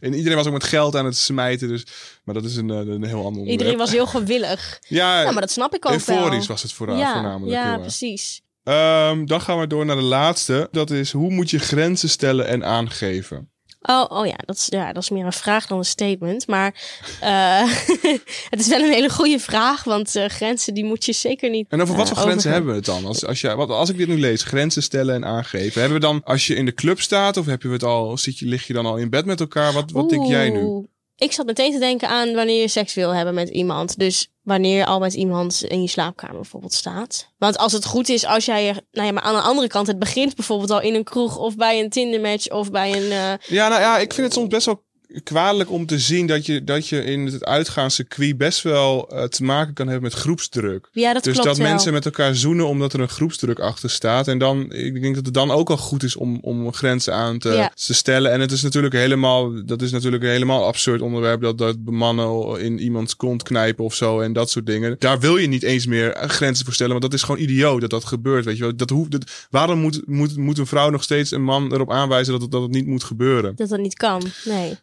En 0.00 0.14
iedereen 0.14 0.36
was 0.36 0.46
ook 0.46 0.52
met 0.52 0.64
geld 0.64 0.96
aan 0.96 1.04
het 1.04 1.16
smijten. 1.16 1.68
Dus, 1.68 1.86
maar 2.24 2.34
dat 2.34 2.44
is 2.44 2.56
een, 2.56 2.70
eh, 2.70 2.76
een 2.76 2.86
heel 2.86 3.00
ander 3.00 3.24
onderwerp. 3.24 3.48
Iedereen 3.48 3.76
was 3.76 3.90
heel 3.90 4.06
gewillig. 4.06 4.78
Ja, 4.88 5.30
maar 5.30 5.40
dat 5.40 5.50
snap 5.50 5.74
ik 5.74 5.86
ook 5.86 6.00
wel. 6.00 6.16
euforisch 6.16 6.46
was 6.46 6.62
het 6.62 6.72
vooral, 6.72 6.96
ja, 6.96 7.12
voornamelijk. 7.12 7.52
ja 7.52 7.78
precies. 7.78 8.42
Ehm, 8.66 9.24
dan 9.24 9.40
gaan 9.40 9.58
we 9.58 9.66
door 9.66 9.86
naar 9.86 9.96
de 9.96 10.02
laatste. 10.02 10.68
Dat 10.70 10.90
is, 10.90 11.12
hoe 11.12 11.30
moet 11.30 11.50
je 11.50 11.58
grenzen 11.58 12.08
stellen 12.08 12.46
en 12.46 12.64
aangeven? 12.64 13.50
Oh, 13.82 14.04
oh 14.08 14.26
ja, 14.26 14.36
dat 14.44 14.56
is, 14.56 14.66
ja, 14.68 14.92
dat 14.92 15.02
is 15.02 15.10
meer 15.10 15.24
een 15.24 15.32
vraag 15.32 15.66
dan 15.66 15.78
een 15.78 15.84
statement. 15.84 16.46
Maar 16.46 16.74
eh, 17.20 17.62
het 18.50 18.60
is 18.60 18.68
wel 18.68 18.80
een 18.80 18.92
hele 18.92 19.10
goede 19.10 19.38
vraag, 19.38 19.84
want 19.84 20.16
eh, 20.16 20.28
grenzen 20.28 20.74
die 20.74 20.84
moet 20.84 21.04
je 21.04 21.12
zeker 21.12 21.50
niet. 21.50 21.66
En 21.68 21.82
over 21.82 21.96
wat 21.96 22.08
eh, 22.08 22.12
voor 22.12 22.22
grenzen 22.22 22.50
overgaan. 22.50 22.52
hebben 22.52 22.70
we 22.70 22.76
het 22.76 23.02
dan? 23.02 23.04
Als, 23.04 23.26
als, 23.26 23.40
je, 23.40 23.54
wat, 23.54 23.70
als 23.70 23.88
ik 23.90 23.96
dit 23.96 24.08
nu 24.08 24.18
lees, 24.18 24.42
grenzen 24.42 24.82
stellen 24.82 25.14
en 25.14 25.24
aangeven. 25.24 25.80
Hebben 25.80 26.00
we 26.00 26.06
dan, 26.06 26.20
als 26.24 26.46
je 26.46 26.54
in 26.54 26.64
de 26.64 26.74
club 26.74 27.00
staat, 27.00 27.36
of 27.36 27.46
heb 27.46 27.62
je 27.62 27.68
het 27.68 27.84
al, 27.84 28.18
zit 28.18 28.38
je, 28.38 28.46
lig 28.46 28.66
je 28.66 28.72
dan 28.72 28.86
al 28.86 28.96
in 28.96 29.10
bed 29.10 29.24
met 29.24 29.40
elkaar? 29.40 29.72
Wat, 29.72 29.90
wat 29.90 30.10
denk 30.10 30.26
jij 30.26 30.50
nu? 30.50 30.86
Ik 31.16 31.32
zat 31.32 31.46
meteen 31.46 31.72
te 31.72 31.78
denken 31.78 32.08
aan 32.08 32.34
wanneer 32.34 32.60
je 32.60 32.68
seks 32.68 32.94
wil 32.94 33.10
hebben 33.14 33.34
met 33.34 33.48
iemand. 33.48 33.98
Dus 33.98 34.28
wanneer 34.42 34.76
je 34.76 34.86
al 34.86 34.98
met 34.98 35.14
iemand 35.14 35.64
in 35.64 35.82
je 35.82 35.88
slaapkamer 35.88 36.36
bijvoorbeeld 36.36 36.72
staat. 36.72 37.32
Want 37.38 37.58
als 37.58 37.72
het 37.72 37.84
goed 37.84 38.08
is, 38.08 38.26
als 38.26 38.44
jij. 38.44 38.64
Nou 38.90 39.06
ja, 39.06 39.12
maar 39.12 39.22
aan 39.22 39.34
de 39.34 39.40
andere 39.40 39.68
kant, 39.68 39.86
het 39.86 39.98
begint 39.98 40.34
bijvoorbeeld 40.34 40.70
al 40.70 40.80
in 40.80 40.94
een 40.94 41.04
kroeg... 41.04 41.38
of 41.38 41.56
bij 41.56 41.80
een 41.80 41.90
Tinder-match 41.90 42.50
of 42.50 42.70
bij 42.70 42.92
een... 42.92 43.10
eh, 43.10 43.48
Ja, 43.56 43.68
nou 43.68 43.80
ja, 43.80 43.98
ik 43.98 44.12
vind 44.12 44.26
het 44.26 44.36
soms 44.36 44.48
best 44.48 44.66
wel 44.66 44.84
kwalijk 45.22 45.70
om 45.70 45.86
te 45.86 45.98
zien 45.98 46.26
dat 46.26 46.46
je, 46.46 46.64
dat 46.64 46.88
je 46.88 47.04
in 47.04 47.26
het 47.26 47.44
uitgaanscircuit 47.44 48.36
best 48.36 48.62
wel 48.62 49.08
eh, 49.08 49.24
te 49.24 49.44
maken 49.44 49.74
kan 49.74 49.86
hebben 49.88 50.10
met 50.10 50.20
groepsdruk. 50.20 50.88
Ja, 50.92 51.12
dat 51.12 51.24
dus 51.24 51.32
klopt 51.32 51.48
dat 51.48 51.58
wel. 51.58 51.68
mensen 51.68 51.92
met 51.92 52.04
elkaar 52.04 52.34
zoenen 52.34 52.66
omdat 52.68 52.92
er 52.92 53.00
een 53.00 53.08
groepsdruk 53.08 53.58
achter 53.58 53.90
staat. 53.90 54.28
En 54.28 54.38
dan, 54.38 54.72
ik 54.72 55.02
denk 55.02 55.14
dat 55.14 55.24
het 55.24 55.34
dan 55.34 55.50
ook 55.50 55.70
al 55.70 55.76
goed 55.76 56.02
is 56.02 56.16
om, 56.16 56.38
om 56.42 56.72
grenzen 56.72 57.14
aan 57.14 57.38
te, 57.38 57.48
Ja. 57.48 57.70
te 57.74 57.94
stellen. 57.94 58.32
En 58.32 58.40
het 58.40 58.52
is 58.52 58.62
natuurlijk 58.62 58.94
helemaal, 58.94 59.64
dat 59.64 59.82
is 59.82 59.90
natuurlijk 59.90 60.22
een 60.22 60.30
helemaal 60.30 60.64
absurd 60.66 61.00
onderwerp. 61.00 61.40
Dat, 61.40 61.58
dat 61.58 61.76
mannen 61.84 62.60
in 62.60 62.78
iemands 62.78 63.16
kont 63.16 63.42
knijpen 63.42 63.84
of 63.84 63.94
zo 63.94 64.20
en 64.20 64.32
dat 64.32 64.50
soort 64.50 64.66
dingen. 64.66 64.96
Daar 64.98 65.20
wil 65.20 65.36
je 65.36 65.46
niet 65.46 65.62
eens 65.62 65.86
meer 65.86 66.16
grenzen 66.26 66.64
voor 66.64 66.74
stellen. 66.74 66.92
Want 66.92 67.04
dat 67.04 67.14
is 67.14 67.22
gewoon 67.22 67.40
idioot 67.40 67.80
dat 67.80 67.90
dat 67.90 68.04
gebeurt. 68.04 68.44
Weet 68.44 68.56
je 68.56 68.62
wel. 68.62 68.76
Dat 68.76 68.90
hoeft, 68.90 69.10
dat, 69.10 69.46
waarom 69.50 69.78
moet, 69.78 70.02
moet, 70.06 70.36
moet 70.36 70.58
een 70.58 70.66
vrouw 70.66 70.90
nog 70.90 71.02
steeds 71.02 71.30
een 71.30 71.44
man 71.44 71.72
erop 71.72 71.90
aanwijzen 71.90 72.32
dat 72.32 72.42
het, 72.42 72.50
dat 72.50 72.62
het 72.62 72.70
niet 72.70 72.86
moet 72.86 73.04
gebeuren? 73.04 73.56
Dat 73.56 73.68
dat 73.68 73.80
niet 73.80 73.94
kan. 73.94 74.22
Nee. 74.44 74.74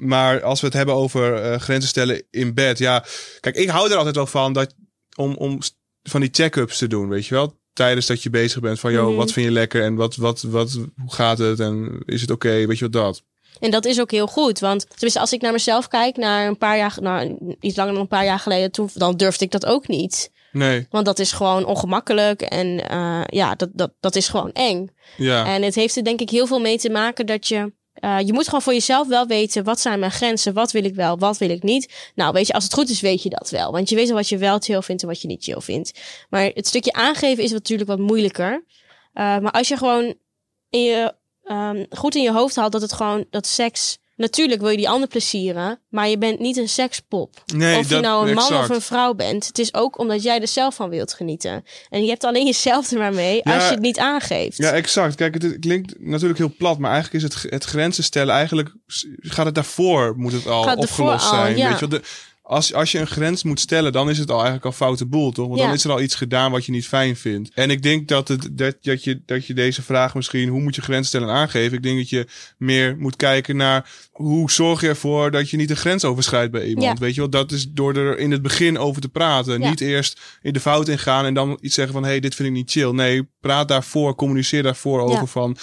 Maar 0.00 0.42
als 0.42 0.60
we 0.60 0.66
het 0.66 0.76
hebben 0.76 0.94
over 0.94 1.34
eh, 1.34 1.58
grenzen 1.60 1.88
stellen 1.88 2.22
in 2.30 2.54
bed. 2.54 2.78
Ja, 2.78 3.04
kijk, 3.40 3.56
ik 3.56 3.68
hou 3.68 3.90
er 3.90 3.96
altijd 3.96 4.16
wel 4.16 4.26
van 4.26 4.52
dat, 4.52 4.74
om, 5.16 5.34
om 5.34 5.58
van 6.02 6.20
die 6.20 6.30
check-ups 6.32 6.78
te 6.78 6.86
doen, 6.86 7.08
weet 7.08 7.26
je 7.26 7.34
wel. 7.34 7.58
Tijdens 7.72 8.06
dat 8.06 8.22
je 8.22 8.30
bezig 8.30 8.60
bent 8.60 8.80
van, 8.80 8.92
joh, 8.92 9.06
Mhm. 9.06 9.16
wat 9.16 9.32
vind 9.32 9.46
je 9.46 9.52
lekker 9.52 9.82
en 9.82 9.94
wat, 9.94 10.16
wat, 10.16 10.42
wat, 10.42 10.72
hoe 10.72 11.12
gaat 11.14 11.38
het 11.38 11.60
en 11.60 12.02
is 12.04 12.20
het 12.20 12.30
oké, 12.30 12.66
weet 12.66 12.78
je 12.78 12.84
wat 12.84 12.92
dat. 12.92 13.22
En 13.60 13.70
dat 13.70 13.84
is 13.84 14.00
ook 14.00 14.10
heel 14.10 14.26
goed. 14.26 14.58
Want 14.58 14.86
tenminste, 14.90 15.20
als 15.20 15.32
ik 15.32 15.40
naar 15.40 15.52
mezelf 15.52 15.88
kijk, 15.88 16.16
naar 16.16 16.46
een 16.46 16.58
paar 16.58 16.76
jaar, 16.76 16.96
nou, 17.00 17.36
iets 17.60 17.76
langer 17.76 17.92
dan 17.92 18.00
een 18.02 18.08
paar 18.08 18.24
jaar 18.24 18.38
geleden, 18.38 18.70
toen, 18.70 18.90
dan 18.94 19.16
durfde 19.16 19.44
ik 19.44 19.50
dat 19.50 19.66
ook 19.66 19.88
niet. 19.88 20.30
Nee, 20.52 20.86
Want 20.90 21.06
dat 21.06 21.18
is 21.18 21.32
gewoon 21.32 21.64
ongemakkelijk 21.64 22.40
en 22.42 22.88
eh, 22.88 23.20
ja, 23.26 23.54
dat, 23.54 23.68
dat, 23.72 23.92
dat 24.00 24.16
is 24.16 24.28
gewoon 24.28 24.52
eng. 24.52 24.88
ja. 25.16 25.46
En 25.46 25.62
het 25.62 25.74
heeft 25.74 25.96
er 25.96 26.04
denk 26.04 26.20
ik 26.20 26.30
heel 26.30 26.46
veel 26.46 26.60
mee 26.60 26.78
te 26.78 26.90
maken 26.90 27.26
dat 27.26 27.48
je. 27.48 27.72
Eh, 27.96 28.18
je 28.20 28.32
moet 28.32 28.44
gewoon 28.44 28.62
voor 28.62 28.72
jezelf 28.72 29.08
wel 29.08 29.26
weten, 29.26 29.64
wat 29.64 29.80
zijn 29.80 29.98
mijn 29.98 30.10
grenzen? 30.10 30.54
Wat 30.54 30.72
wil 30.72 30.84
ik 30.84 30.94
wel, 30.94 31.18
wat 31.18 31.38
wil 31.38 31.50
ik 31.50 31.62
niet? 31.62 32.10
Nou, 32.14 32.32
weet 32.32 32.46
je, 32.46 32.52
als 32.52 32.64
het 32.64 32.74
goed 32.74 32.88
is, 32.88 33.00
weet 33.00 33.22
je 33.22 33.28
dat 33.28 33.50
wel. 33.50 33.72
Want 33.72 33.88
je 33.88 33.96
weet 33.96 34.08
al 34.08 34.14
wat 34.14 34.28
je 34.28 34.38
wel 34.38 34.58
chill 34.58 34.82
vindt 34.82 35.02
en 35.02 35.08
wat 35.08 35.20
je 35.20 35.28
niet 35.28 35.44
chill 35.44 35.60
vindt. 35.60 36.00
Maar 36.30 36.50
het 36.54 36.66
stukje 36.66 36.92
aangeven 36.92 37.44
is 37.44 37.50
natuurlijk 37.50 37.88
wat 37.88 37.98
moeilijker. 37.98 38.64
Eh, 39.12 39.38
maar 39.38 39.52
als 39.52 39.68
je 39.68 39.76
gewoon 39.76 40.14
in 40.70 40.82
je, 40.82 41.14
ehm, 41.44 41.84
goed 41.90 42.14
in 42.14 42.22
je 42.22 42.32
hoofd 42.32 42.56
haalt 42.56 42.72
dat 42.72 42.80
het 42.82 42.92
gewoon, 42.92 43.26
dat 43.30 43.46
seks... 43.46 43.98
Natuurlijk 44.16 44.60
wil 44.60 44.70
je 44.70 44.76
die 44.76 44.88
ander 44.88 45.08
plezieren, 45.08 45.80
maar 45.88 46.08
je 46.08 46.18
bent 46.18 46.38
niet 46.38 46.56
een 46.56 46.68
sekspop. 46.68 47.42
Nee, 47.54 47.78
of 47.78 47.88
je 47.88 47.94
dat- 47.94 48.02
nou 48.02 48.28
een 48.28 48.34
man 48.34 48.44
exact. 48.44 48.70
of 48.70 48.76
een 48.76 48.82
vrouw 48.82 49.14
bent. 49.14 49.46
Het 49.46 49.58
is 49.58 49.74
ook 49.74 49.98
omdat 49.98 50.22
jij 50.22 50.40
er 50.40 50.48
zelf 50.48 50.74
van 50.74 50.90
wilt 50.90 51.12
genieten. 51.14 51.64
En 51.90 52.02
je 52.02 52.08
hebt 52.08 52.24
alleen 52.24 52.44
jezelf 52.46 52.90
er 52.90 52.98
maar 52.98 53.12
mee 53.14 53.44
als 53.44 53.64
je 53.64 53.70
het 53.70 53.80
niet 53.80 53.98
aangeeft. 53.98 54.56
Ja, 54.56 54.70
exact. 54.72 55.14
Kijk, 55.14 55.34
het, 55.34 55.42
het 55.42 55.58
klinkt 55.58 55.94
natuurlijk 55.98 56.38
heel 56.38 56.54
plat, 56.58 56.78
maar 56.78 56.92
eigenlijk 56.92 57.24
is 57.24 57.34
het, 57.34 57.50
het 57.52 57.64
grenzen 57.64 58.04
stellen, 58.04 58.34
eigenlijk 58.34 58.74
gaat 59.18 59.46
het 59.46 59.54
daarvoor, 59.54 60.14
moet 60.16 60.32
het 60.32 60.46
al 60.46 60.62
Gaat 60.62 60.76
opgelost 60.76 61.24
al, 61.24 61.34
zijn. 61.34 61.56
ja. 61.56 61.68
Weet 61.70 61.78
je, 61.78 61.88
wel, 61.88 61.98
de, 62.00 62.06
als, 62.46 62.74
als 62.74 62.92
je 62.92 62.98
een 62.98 63.06
grens 63.06 63.42
moet 63.42 63.60
stellen, 63.60 63.92
dan 63.92 64.10
is 64.10 64.18
het 64.18 64.30
al 64.30 64.34
eigenlijk 64.36 64.64
al 64.64 64.72
foute 64.72 65.06
boel, 65.06 65.32
toch? 65.32 65.46
Want 65.46 65.58
Ja. 65.60 65.66
dan 65.66 65.74
is 65.74 65.84
er 65.84 65.90
al 65.90 66.00
iets 66.00 66.14
gedaan 66.14 66.50
wat 66.50 66.64
je 66.64 66.72
niet 66.72 66.86
fijn 66.88 67.16
vindt. 67.16 67.50
En 67.54 67.70
ik 67.70 67.82
denk 67.82 68.08
dat, 68.08 68.28
het, 68.28 68.48
dat, 68.52 68.76
dat, 68.82 69.04
je, 69.04 69.20
dat 69.26 69.46
je 69.46 69.54
deze 69.54 69.82
vraag 69.82 70.14
misschien, 70.14 70.48
hoe 70.48 70.60
moet 70.60 70.74
je 70.74 70.82
grenzen 70.82 71.06
stellen 71.06 71.28
en 71.28 71.34
aangeven? 71.34 71.76
Ik 71.76 71.82
denk 71.82 71.98
dat 71.98 72.08
je 72.08 72.26
meer 72.56 72.96
moet 72.98 73.16
kijken 73.16 73.56
naar 73.56 73.90
hoe 74.12 74.50
zorg 74.50 74.80
je 74.80 74.88
ervoor 74.88 75.30
dat 75.30 75.50
je 75.50 75.56
niet 75.56 75.70
een 75.70 75.76
grens 75.76 76.04
overschrijdt 76.04 76.52
bij 76.52 76.66
iemand. 76.66 76.98
Ja. 76.98 77.04
Weet 77.04 77.14
je 77.14 77.20
wel, 77.20 77.30
dat 77.30 77.52
is 77.52 77.70
door 77.70 77.94
er 77.96 78.18
in 78.18 78.30
het 78.30 78.42
begin 78.42 78.78
over 78.78 79.00
te 79.00 79.08
praten. 79.08 79.60
Ja. 79.60 79.68
Niet 79.68 79.80
eerst 79.80 80.20
in 80.42 80.52
de 80.52 80.60
fout 80.60 80.88
ingaan 80.88 81.24
en 81.24 81.34
dan 81.34 81.58
iets 81.60 81.74
zeggen 81.74 81.94
van, 81.94 82.02
hé, 82.02 82.08
hey, 82.08 82.20
dit 82.20 82.34
vind 82.34 82.48
ik 82.48 82.54
niet 82.54 82.70
chill. 82.70 82.90
Nee, 82.90 83.28
praat 83.40 83.68
daarvoor, 83.68 84.14
communiceer 84.14 84.62
daarvoor 84.62 85.00
over 85.00 85.26
van, 85.26 85.56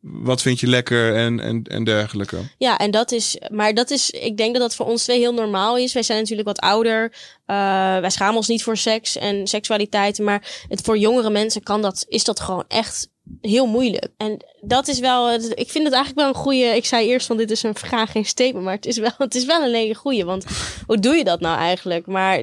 wat 0.00 0.42
vind 0.42 0.60
je 0.60 0.66
lekker 0.66 1.16
en, 1.16 1.40
en, 1.40 1.62
en 1.62 1.84
dergelijke. 1.84 2.36
Ja, 2.58 2.78
en 2.78 2.90
dat 2.90 3.12
is, 3.12 3.38
maar 3.50 3.74
dat 3.74 3.90
is, 3.90 4.10
ik 4.10 4.36
denk 4.36 4.52
dat 4.52 4.62
dat 4.62 4.74
voor 4.74 4.86
ons 4.86 5.04
twee 5.04 5.18
heel 5.18 5.34
normaal 5.34 5.76
is. 5.76 5.92
Wij 5.92 6.02
zijn 6.02 6.18
natuurlijk 6.18 6.48
wat 6.48 6.60
ouder. 6.60 7.12
Eh, 7.46 7.56
wij 7.98 8.10
schamen 8.10 8.36
ons 8.36 8.48
niet 8.48 8.62
voor 8.62 8.76
seks 8.76 9.16
en 9.16 9.46
seksualiteit. 9.46 10.18
Maar 10.18 10.64
het, 10.68 10.80
voor 10.80 10.98
jongere 10.98 11.30
mensen 11.30 11.62
kan 11.62 11.82
dat, 11.82 12.04
is 12.08 12.24
dat 12.24 12.40
gewoon 12.40 12.64
echt 12.68 13.08
heel 13.40 13.66
moeilijk. 13.66 14.08
En 14.16 14.44
dat 14.60 14.88
is 14.88 14.98
wel, 14.98 15.32
ik 15.34 15.70
vind 15.70 15.84
het 15.84 15.94
eigenlijk 15.94 16.14
wel 16.14 16.28
een 16.28 16.34
goede. 16.34 16.76
Ik 16.76 16.84
zei 16.84 17.06
eerst 17.06 17.26
van 17.26 17.36
dit 17.36 17.50
is 17.50 17.62
een 17.62 17.74
vraag, 17.74 18.12
geen 18.12 18.26
statement. 18.26 18.64
Maar 18.64 18.74
het 18.74 18.86
is 18.86 18.98
wel, 18.98 19.12
het 19.28 19.34
is 19.34 19.44
wel 19.44 19.62
een 19.62 19.74
hele 19.74 19.94
goede. 19.94 20.24
Want 20.24 20.44
hoe 20.86 20.98
doe 20.98 21.14
je 21.14 21.24
dat 21.24 21.40
nou 21.40 21.58
eigenlijk? 21.58 22.06
Maar 22.06 22.38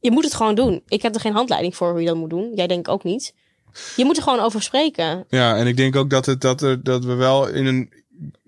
je 0.00 0.10
moet 0.10 0.24
het 0.24 0.34
gewoon 0.34 0.54
doen. 0.54 0.82
Ik 0.86 1.02
heb 1.02 1.14
er 1.14 1.20
geen 1.20 1.32
handleiding 1.32 1.76
voor 1.76 1.90
hoe 1.90 2.00
je 2.00 2.06
dat 2.06 2.16
moet 2.16 2.30
doen. 2.30 2.52
Jij 2.54 2.66
denk 2.66 2.86
ik 2.86 2.92
ook 2.92 3.04
niet. 3.04 3.34
Je 3.96 4.04
moet 4.04 4.16
er 4.16 4.22
gewoon 4.22 4.40
over 4.40 4.62
spreken. 4.62 5.24
Ja, 5.28 5.56
en 5.56 5.66
ik 5.66 5.76
denk 5.76 5.96
ook 5.96 6.10
dat, 6.10 6.26
het, 6.26 6.40
dat, 6.40 6.62
er, 6.62 6.82
dat 6.82 7.04
we 7.04 7.14
wel 7.14 7.48
in 7.48 7.66
een. 7.66 7.92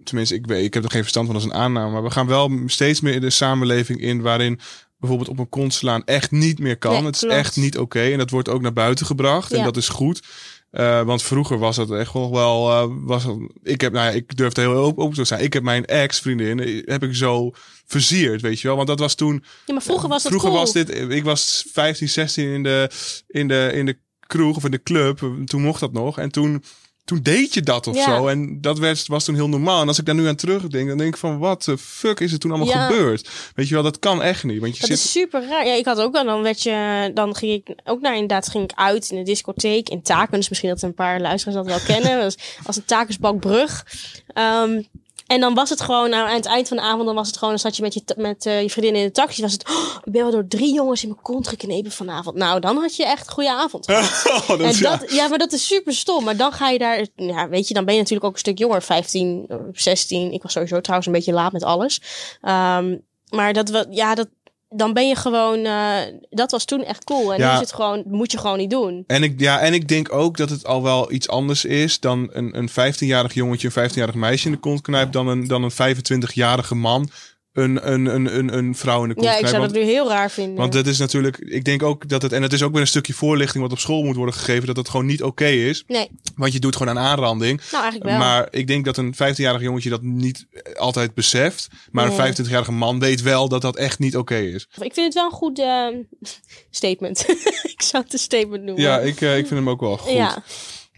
Tenminste, 0.04 0.34
ik, 0.34 0.46
weet, 0.46 0.64
ik 0.64 0.74
heb 0.74 0.84
er 0.84 0.90
geen 0.90 1.00
verstand 1.00 1.26
van 1.26 1.34
als 1.34 1.44
een 1.44 1.54
aanname. 1.54 1.92
Maar 1.92 2.02
we 2.02 2.10
gaan 2.10 2.26
wel 2.26 2.50
steeds 2.66 3.00
meer 3.00 3.14
in 3.14 3.20
de 3.20 3.30
samenleving 3.30 4.00
in 4.00 4.20
waarin 4.22 4.60
bijvoorbeeld 4.98 5.28
op 5.30 5.38
een 5.38 5.48
kont 5.48 5.74
slaan 5.74 6.04
echt 6.04 6.30
niet 6.30 6.58
meer 6.58 6.76
kan. 6.78 6.92
Nee, 6.92 7.02
het 7.04 7.14
is 7.14 7.20
klopt. 7.20 7.34
echt 7.34 7.56
niet 7.56 7.78
oké. 7.78 8.00
En 8.00 8.18
dat 8.18 8.30
wordt 8.30 8.48
ook 8.48 8.60
naar 8.62 8.72
buiten 8.72 9.06
gebracht. 9.06 9.52
En 9.52 9.64
dat 9.64 9.76
is 9.76 9.88
goed. 9.88 10.22
Eh, 10.70 11.02
want 11.02 11.22
vroeger 11.22 11.58
was 11.58 11.76
dat 11.76 11.90
echt 11.90 12.12
wel 12.12 12.30
wel. 12.32 12.70
eh, 12.70 12.86
was 13.04 13.24
het- 13.24 13.36
ik 13.62 13.80
heb, 13.80 13.92
nou 13.92 14.06
ja, 14.06 14.12
ik 14.12 14.36
durf 14.36 14.56
er 14.56 14.62
heel 14.62 14.74
open 14.76 15.12
te 15.12 15.24
zijn. 15.24 15.42
Ik 15.42 15.52
heb 15.52 15.62
mijn 15.62 15.84
ex-vriendin, 15.84 16.60
eh, 16.60 16.82
heb 16.84 17.02
ik 17.02 17.14
zo 17.14 17.50
versierd, 17.86 18.40
weet 18.40 18.60
je 18.60 18.66
wel. 18.66 18.76
Want 18.76 18.88
dat 18.88 18.98
was 18.98 19.14
toen. 19.14 19.44
Ja, 19.66 19.72
maar 19.72 19.82
vroeger 19.82 20.08
was 20.08 20.22
dat 20.22 20.30
Vroeger 20.32 20.50
cool. 20.50 20.60
was 20.62 20.72
dit, 20.72 20.90
ik 21.10 21.24
was 21.24 21.66
15, 21.72 22.08
16 22.08 22.48
in 22.52 22.62
de, 22.62 22.90
in 23.28 23.48
de, 23.48 23.70
in 23.74 23.86
de 23.86 23.98
kroeg 24.28 24.56
of 24.56 24.64
in 24.64 24.70
de 24.70 24.82
club. 24.82 25.18
Toen 25.44 25.62
mocht 25.62 25.80
dat 25.80 25.92
nog. 25.92 26.18
En 26.18 26.30
toen, 26.30 26.64
toen 27.04 27.20
deed 27.22 27.54
je 27.54 27.60
dat 27.62 27.86
of 27.86 27.94
Ja. 27.96 28.04
zo. 28.04 28.26
En 28.26 28.60
dat 28.60 28.78
werd, 28.78 29.06
was 29.06 29.24
toen 29.24 29.34
heel 29.34 29.48
normaal. 29.48 29.80
En 29.80 29.88
als 29.88 29.98
ik 29.98 30.04
daar 30.06 30.14
nu 30.14 30.26
aan 30.28 30.34
terugdenk, 30.36 30.88
dan 30.88 30.98
denk 30.98 31.14
ik 31.14 31.20
van, 31.20 31.38
wat 31.38 31.62
de 31.64 31.78
fuck 31.78 32.20
is 32.20 32.32
er 32.32 32.38
toen 32.38 32.50
allemaal 32.50 32.68
Ja. 32.68 32.86
gebeurd? 32.86 33.28
Weet 33.54 33.68
je 33.68 33.74
wel, 33.74 33.82
dat 33.82 33.98
kan 33.98 34.22
echt 34.22 34.44
niet. 34.44 34.60
Want 34.60 34.74
je 34.74 34.80
Dat 34.80 34.88
zit... 34.90 34.98
is 34.98 35.10
super 35.10 35.48
raar. 35.48 35.66
Ja, 35.66 35.74
ik 35.74 35.84
had 35.84 36.00
ook 36.00 36.12
wel, 36.12 36.24
dan 36.24 36.42
werd 36.42 36.62
je, 36.62 37.10
dan 37.14 37.34
ging 37.36 37.52
ik 37.52 37.74
ook 37.84 38.00
naar, 38.00 38.12
inderdaad, 38.12 38.48
ging 38.48 38.64
ik 38.64 38.72
uit 38.78 39.10
in 39.10 39.16
de 39.16 39.22
discotheek 39.22 39.88
in 39.88 40.02
Takens. 40.02 40.48
Misschien 40.48 40.70
dat 40.70 40.82
een 40.82 40.94
paar 40.94 41.20
luisteraars 41.20 41.56
dat 41.56 41.66
wel 41.66 41.94
kennen. 41.96 42.20
Dat 42.20 42.34
was 42.34 42.56
als 42.66 42.76
een 42.76 42.84
Takensbakbrug. 42.84 43.86
Ehm 44.26 44.80
en 45.28 45.40
dan 45.40 45.54
was 45.54 45.70
het 45.70 45.80
gewoon, 45.80 46.10
nou, 46.10 46.28
aan 46.28 46.34
het 46.34 46.46
eind 46.46 46.68
van 46.68 46.76
de 46.76 46.82
avond, 46.82 47.04
dan 47.04 47.14
was 47.14 47.26
het 47.26 47.36
gewoon, 47.36 47.50
dan 47.50 47.62
zat 47.62 47.76
je 47.76 47.82
met 47.82 47.94
je, 47.94 48.02
met, 48.16 48.46
eh, 48.46 48.62
je 48.62 48.70
vriendin 48.70 48.94
in 48.94 49.04
de 49.04 49.10
taxi. 49.10 49.42
Was 49.42 49.52
het, 49.52 49.68
oh, 49.68 49.96
ik 50.04 50.12
ben 50.12 50.22
wel 50.22 50.30
door 50.30 50.48
drie 50.48 50.74
jongens 50.74 51.02
in 51.02 51.08
mijn 51.08 51.22
kont 51.22 51.48
geknepen 51.48 51.92
vanavond. 51.92 52.36
Nou, 52.36 52.60
dan 52.60 52.76
had 52.76 52.96
je 52.96 53.04
echt 53.04 53.26
een 53.26 53.32
goede 53.32 53.52
avond. 53.52 53.86
Oh, 54.28 54.48
dat, 54.48 54.60
En 54.60 54.76
ja. 54.76 54.96
dat, 54.96 55.12
ja, 55.12 55.28
maar 55.28 55.38
dat 55.38 55.52
is 55.52 55.66
super 55.66 55.94
stom. 55.94 56.24
Maar 56.24 56.36
dan 56.36 56.52
ga 56.52 56.68
je 56.68 56.78
daar, 56.78 57.06
ja, 57.16 57.48
weet 57.48 57.68
je, 57.68 57.74
dan 57.74 57.84
ben 57.84 57.94
je 57.94 58.00
natuurlijk 58.00 58.26
ook 58.26 58.32
een 58.32 58.38
stuk 58.38 58.58
jonger, 58.58 58.82
15, 58.82 59.44
eh, 59.48 59.56
16. 59.72 60.32
Ik 60.32 60.42
was 60.42 60.52
sowieso 60.52 60.80
trouwens 60.80 61.06
een 61.06 61.14
beetje 61.14 61.32
laat 61.32 61.52
met 61.52 61.64
alles. 61.64 62.00
Ehm, 62.40 62.96
maar 63.30 63.52
dat, 63.52 63.86
ja, 63.90 64.14
dat, 64.14 64.28
dan 64.68 64.92
ben 64.92 65.08
je 65.08 65.16
gewoon, 65.16 65.64
eh, 65.64 65.96
dat 66.30 66.50
was 66.50 66.64
toen 66.64 66.84
echt 66.84 67.04
cool. 67.04 67.32
En 67.32 67.38
Ja. 67.40 67.48
nu 67.48 67.54
is 67.54 67.60
het 67.60 67.72
gewoon, 67.72 68.02
moet 68.06 68.32
je 68.32 68.38
gewoon 68.38 68.58
niet 68.58 68.70
doen. 68.70 69.04
En 69.06 69.22
ik, 69.22 69.40
ja, 69.40 69.60
en 69.60 69.74
ik 69.74 69.88
denk 69.88 70.12
ook 70.12 70.36
dat 70.36 70.50
het 70.50 70.66
al 70.66 70.82
wel 70.82 71.12
iets 71.12 71.28
anders 71.28 71.64
is 71.64 72.00
dan 72.00 72.28
een, 72.32 72.58
een 72.58 72.68
15-jarig 72.70 73.34
jongetje, 73.34 73.70
een 73.74 73.90
15-jarig 73.90 74.14
meisje 74.14 74.46
in 74.46 74.52
de 74.52 74.58
kont 74.58 74.80
knijpt, 74.80 75.12
dan 75.12 75.28
een, 75.28 75.46
dan 75.46 75.62
een 75.62 75.96
25-jarige 75.96 76.74
man 76.74 77.10
een, 77.58 77.92
een, 77.92 78.06
een, 78.14 78.36
een, 78.38 78.56
een 78.58 78.74
vrouw 78.74 79.02
in 79.02 79.08
de 79.08 79.14
kont 79.14 79.26
Ja, 79.26 79.36
ik 79.38 79.46
zou 79.46 79.58
Want- 79.60 79.74
dat 79.74 79.82
nu 79.82 79.88
heel 79.88 80.08
raar 80.08 80.30
vinden. 80.30 80.54
Want 80.56 80.72
dat 80.72 80.86
is 80.86 80.98
natuurlijk, 80.98 81.36
ik 81.38 81.64
denk 81.64 81.82
ook 81.82 82.08
dat 82.08 82.22
het, 82.22 82.32
en 82.32 82.42
het 82.42 82.52
is 82.52 82.62
ook 82.62 82.72
weer 82.72 82.80
een 82.80 82.86
stukje 82.86 83.12
voorlichting 83.12 83.62
wat 83.62 83.72
op 83.72 83.78
school 83.78 84.02
moet 84.02 84.16
worden 84.16 84.34
gegeven, 84.34 84.66
dat 84.66 84.76
het 84.76 84.88
gewoon 84.88 85.06
niet 85.06 85.22
oké 85.22 85.46
is. 85.46 85.84
nee, 85.86 86.08
Want 86.36 86.52
je 86.52 86.58
doet 86.60 86.76
gewoon 86.76 86.98
aan 86.98 87.04
aanranding. 87.06 87.60
nou 87.70 87.82
eigenlijk 87.82 88.10
wel. 88.10 88.18
Maar 88.18 88.48
ik 88.50 88.66
denk 88.66 88.84
dat 88.84 88.96
een 88.96 89.14
15-jarig 89.14 89.60
jongetje 89.60 89.90
dat 89.90 90.02
niet 90.02 90.46
altijd 90.76 91.14
beseft. 91.14 91.68
Maar 91.90 92.08
Nee. 92.08 92.18
een 92.18 92.34
25-jarige 92.34 92.72
man 92.72 92.98
weet 92.98 93.22
wel 93.22 93.48
dat 93.48 93.62
dat 93.62 93.76
echt 93.76 93.98
niet 93.98 94.16
oké 94.16 94.36
is. 94.36 94.66
Ik 94.80 94.94
vind 94.94 94.96
het 95.06 95.14
wel 95.14 95.24
een 95.24 95.30
goed 95.30 95.58
eh, 95.58 95.86
statement. 96.70 97.24
ik 97.74 97.82
zou 97.82 98.02
het 98.02 98.12
een 98.12 98.18
statement 98.18 98.62
noemen. 98.64 98.82
Ja, 98.84 98.98
ik, 98.98 99.20
eh, 99.20 99.30
ik 99.38 99.46
vind 99.46 99.60
hem 99.60 99.68
ook 99.68 99.80
wel 99.80 99.96
goed. 99.96 100.12
Ja. 100.12 100.42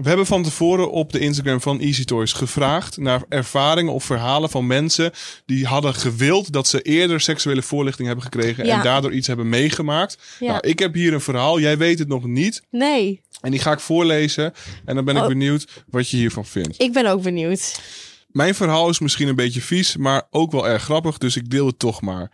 We 0.02 0.08
hebben 0.08 0.26
van 0.26 0.42
tevoren 0.42 0.90
op 0.90 1.12
de 1.12 1.18
Instagram 1.18 1.60
van 1.60 1.80
Easy 1.80 2.04
Toys 2.04 2.32
gevraagd 2.32 2.96
naar 2.96 3.22
ervaringen 3.28 3.92
of 3.92 4.04
verhalen 4.04 4.50
van 4.50 4.66
mensen 4.66 5.12
die 5.46 5.66
hadden 5.66 5.94
gewild 5.94 6.52
dat 6.52 6.66
ze 6.66 6.82
eerder 6.82 7.20
seksuele 7.20 7.62
voorlichting 7.62 8.06
hebben 8.06 8.24
gekregen 8.24 8.66
Ja. 8.66 8.76
en 8.76 8.82
daardoor 8.84 9.12
iets 9.12 9.26
hebben 9.26 9.48
meegemaakt. 9.48 10.18
Ja. 10.40 10.46
Nou, 10.46 10.68
ik 10.68 10.78
heb 10.78 10.94
hier 10.94 11.12
een 11.12 11.20
verhaal. 11.20 11.60
Jij 11.60 11.78
weet 11.78 11.98
het 11.98 12.08
nog 12.08 12.24
niet. 12.24 12.62
Nee, 12.70 13.20
En 13.40 13.50
die 13.50 13.60
ga 13.60 13.72
ik 13.72 13.80
voorlezen. 13.80 14.52
En 14.84 14.94
dan 14.94 15.04
ben 15.04 15.16
ik 15.16 15.22
Oh. 15.22 15.28
benieuwd 15.28 15.66
wat 15.90 16.08
je 16.10 16.16
hiervan 16.16 16.46
vindt. 16.46 16.80
ik 16.82 16.92
ben 16.92 17.06
ook 17.06 17.22
benieuwd. 17.22 17.80
Mijn 18.28 18.54
verhaal 18.54 18.88
is 18.88 18.98
misschien 18.98 19.28
een 19.28 19.34
beetje 19.36 19.60
vies, 19.60 19.96
maar 19.96 20.22
ook 20.30 20.52
wel 20.52 20.68
erg 20.68 20.82
grappig, 20.82 21.18
dus 21.18 21.36
ik 21.36 21.50
deel 21.50 21.66
het 21.66 21.78
toch 21.78 22.00
maar. 22.00 22.30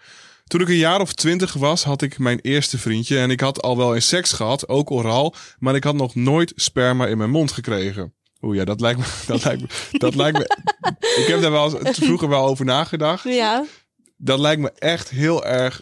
Toen 0.47 0.61
ik 0.61 0.69
een 0.69 0.77
jaar 0.77 1.01
of 1.01 1.13
twintig 1.13 1.53
was, 1.53 1.85
had 1.85 2.03
ik 2.03 2.19
mijn 2.19 2.39
eerste 2.41 2.79
vriendje 2.79 3.19
en 3.19 3.31
ik 3.31 3.41
had 3.41 3.63
al 3.63 3.77
wel 3.77 3.95
eens 3.95 4.09
seks 4.09 4.33
gehad, 4.33 4.69
ook 4.69 4.91
oraal, 4.91 5.35
maar 5.59 5.75
ik 5.75 5.85
had 5.85 5.95
nog 5.95 6.15
nooit 6.15 6.53
sperma 6.57 7.07
in 7.07 7.19
mijn 7.19 7.31
mond 7.31 7.53
gekregen. 7.53 8.15
Oeh 8.43 8.57
ja, 8.57 8.65
dat 8.65 8.81
lijkt 8.81 8.99
me, 8.99 9.05
dat 9.33 9.45
lijkt 9.45 9.63
me, 9.63 9.69
dat 9.99 10.15
lijkt 10.15 10.39
me. 10.39 10.45
Ik 11.21 11.27
heb 11.27 11.41
daar 11.41 11.51
wel 11.51 11.87
eens 11.87 11.99
vroeger 11.99 12.29
wel 12.29 12.47
over 12.47 12.65
nagedacht. 12.65 13.25
Ja, 13.25 13.65
Dat 14.17 14.39
lijkt 14.39 14.61
me 14.61 14.71
echt 14.71 15.09
heel 15.11 15.45
erg. 15.45 15.79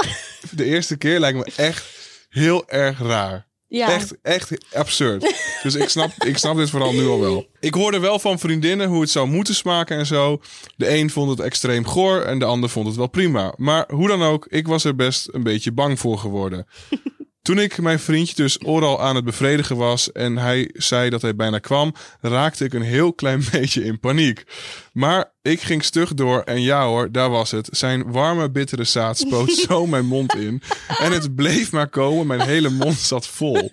De 0.50 0.64
eerste 0.64 0.96
keer 0.96 1.20
lijkt 1.20 1.38
me 1.38 1.52
echt 1.56 1.84
heel 2.28 2.68
erg 2.68 2.98
raar. 2.98 3.46
Ja. 3.76 3.92
Echt, 3.92 4.14
echt 4.22 4.74
absurd. 4.74 5.34
dus 5.62 5.74
ik 5.74 5.88
snap, 5.88 6.10
ik 6.24 6.38
snap 6.38 6.56
dit 6.56 6.70
vooral 6.70 6.92
nu 6.92 7.06
al 7.06 7.20
wel. 7.20 7.46
Ik 7.60 7.74
hoorde 7.74 7.98
wel 7.98 8.18
van 8.18 8.38
vriendinnen 8.38 8.88
hoe 8.88 9.00
het 9.00 9.10
zou 9.10 9.28
moeten 9.28 9.54
smaken 9.54 9.98
en 9.98 10.06
zo. 10.06 10.40
De 10.76 10.96
een 10.96 11.10
vond 11.10 11.30
het 11.30 11.40
extreem 11.40 11.86
goor 11.86 12.20
en 12.20 12.38
de 12.38 12.44
ander 12.44 12.70
vond 12.70 12.86
het 12.86 12.96
wel 12.96 13.06
prima. 13.06 13.54
Maar 13.56 13.84
hoe 13.88 14.08
dan 14.08 14.22
ook, 14.22 14.46
ik 14.48 14.66
was 14.66 14.84
er 14.84 14.96
best 14.96 15.28
een 15.32 15.42
beetje 15.42 15.72
bang 15.72 15.98
voor 15.98 16.18
geworden. 16.18 16.66
Toen 17.44 17.58
ik 17.58 17.78
mijn 17.78 17.98
vriendje 18.00 18.34
dus 18.34 18.64
oral 18.64 19.02
aan 19.02 19.14
het 19.14 19.24
bevredigen 19.24 19.76
was 19.76 20.12
en 20.12 20.36
hij 20.38 20.70
zei 20.72 21.10
dat 21.10 21.22
hij 21.22 21.34
bijna 21.34 21.58
kwam, 21.58 21.94
raakte 22.20 22.64
ik 22.64 22.72
een 22.74 22.82
heel 22.82 23.12
klein 23.12 23.44
beetje 23.52 23.84
in 23.84 24.00
paniek. 24.00 24.44
Maar 24.92 25.32
ik 25.42 25.60
ging 25.60 25.84
stug 25.84 26.14
door 26.14 26.40
en 26.40 26.62
ja 26.62 26.86
hoor, 26.86 27.12
daar 27.12 27.30
was 27.30 27.50
het. 27.50 27.68
Zijn 27.72 28.12
warme, 28.12 28.50
bittere 28.50 28.84
zaad 28.84 29.18
spoot 29.18 29.50
zo 29.68 29.86
mijn 29.86 30.06
mond 30.06 30.34
in. 30.34 30.62
En 30.98 31.12
het 31.12 31.34
bleef 31.34 31.72
maar 31.72 31.88
komen, 31.88 32.26
mijn 32.26 32.40
hele 32.40 32.70
mond 32.70 32.98
zat 32.98 33.26
vol. 33.26 33.70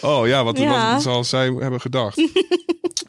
Oh 0.00 0.26
ja, 0.26 0.44
wat, 0.44 0.58
Ja. 0.58 0.92
wat 0.92 1.02
zal 1.02 1.24
zij 1.24 1.46
hebben 1.46 1.80
gedacht? 1.80 2.16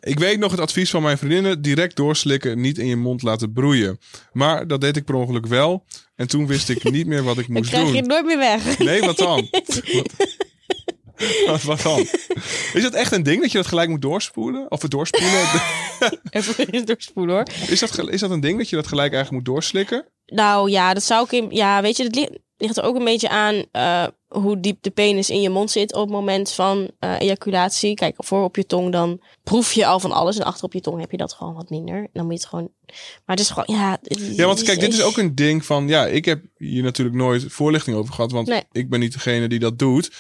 Ik 0.07 0.19
weet 0.19 0.39
nog 0.39 0.51
het 0.51 0.59
advies 0.59 0.89
van 0.89 1.01
mijn 1.01 1.17
vriendinnen: 1.17 1.61
direct 1.61 1.95
doorslikken, 1.95 2.61
niet 2.61 2.77
in 2.77 2.87
je 2.87 2.95
mond 2.95 3.21
laten 3.21 3.53
broeien. 3.53 3.99
Maar 4.33 4.67
dat 4.67 4.81
deed 4.81 4.97
ik 4.97 5.05
per 5.05 5.15
ongeluk 5.15 5.45
wel. 5.45 5.85
En 6.15 6.27
toen 6.27 6.47
wist 6.47 6.69
ik 6.69 6.91
niet 6.91 7.07
meer 7.07 7.23
wat 7.23 7.37
ik 7.37 7.45
Dan 7.47 7.55
moest 7.55 7.69
krijg 7.69 7.85
je 7.85 7.91
doen. 7.91 8.01
het 8.01 8.09
nooit 8.09 8.25
meer 8.25 8.37
weg. 8.37 8.77
Nee, 8.77 9.01
wat 9.01 9.17
dan? 9.17 9.47
wat, 11.47 11.63
wat 11.63 11.81
dan? 11.81 11.99
Is 12.73 12.81
dat 12.81 12.93
echt 12.93 13.11
een 13.11 13.23
ding 13.23 13.41
dat 13.41 13.51
je 13.51 13.57
dat 13.57 13.67
gelijk 13.67 13.89
moet 13.89 14.01
doorspoelen? 14.01 14.71
Of 14.71 14.81
het 14.81 14.91
doorspoelen? 14.91 15.47
Even 16.29 16.85
doorspoelen 16.85 17.35
hoor. 17.35 17.45
Is 17.67 17.79
dat, 17.79 18.09
is 18.09 18.19
dat 18.19 18.31
een 18.31 18.39
ding 18.39 18.57
dat 18.57 18.69
je 18.69 18.75
dat 18.75 18.87
gelijk 18.87 19.13
eigenlijk 19.13 19.43
moet 19.45 19.53
doorslikken? 19.55 20.05
Nou 20.25 20.69
ja, 20.69 20.93
dat 20.93 21.03
zou 21.03 21.23
ik 21.25 21.31
in. 21.31 21.47
Ja, 21.49 21.81
weet 21.81 21.97
je, 21.97 22.03
het 22.03 22.29
ligt, 22.57 22.77
er 22.77 22.83
ook 22.83 22.95
een 22.95 23.03
beetje 23.03 23.29
aan 23.29 23.63
eh, 23.71 24.07
hoe 24.27 24.59
diep 24.59 24.77
de 24.81 24.89
penis 24.89 25.29
in 25.29 25.41
je 25.41 25.49
mond 25.49 25.71
zit 25.71 25.93
op 25.93 26.01
het 26.01 26.09
moment 26.09 26.51
van 26.51 26.91
eh, 26.99 27.19
ejaculatie. 27.19 27.93
Kijk, 27.93 28.15
voor 28.17 28.43
op 28.43 28.55
je 28.55 28.65
tong 28.65 28.91
dan 28.91 29.21
proef 29.43 29.73
je 29.73 29.85
al 29.85 29.99
van 29.99 30.11
alles. 30.11 30.37
En 30.37 30.45
achter 30.45 30.63
op 30.65 30.73
je 30.73 30.81
tong 30.81 30.99
heb 30.99 31.11
je 31.11 31.17
dat 31.17 31.33
gewoon 31.33 31.53
wat 31.53 31.69
minder. 31.69 31.95
En 31.95 32.09
dan 32.13 32.23
moet 32.23 32.33
je 32.33 32.39
het 32.39 32.47
gewoon. 32.49 32.69
Maar 33.25 33.35
het 33.35 33.39
is 33.39 33.49
gewoon. 33.49 33.77
Ja, 33.77 33.97
Ja, 34.35 34.45
want 34.45 34.63
kijk, 34.63 34.79
dit 34.79 34.93
is 34.93 35.01
ook 35.01 35.17
een 35.17 35.35
ding 35.35 35.65
van... 35.65 35.87
Ja, 35.87 36.05
ik 36.05 36.25
heb 36.25 36.41
hier 36.57 36.83
natuurlijk 36.83 37.17
nooit 37.17 37.45
voorlichting 37.47 37.97
over 37.97 38.13
gehad. 38.13 38.31
Want 38.31 38.47
Nee. 38.47 38.63
ik 38.71 38.89
ben 38.89 38.99
niet 38.99 39.13
degene 39.13 39.47
die 39.47 39.59
dat 39.59 39.79
doet. 39.79 40.11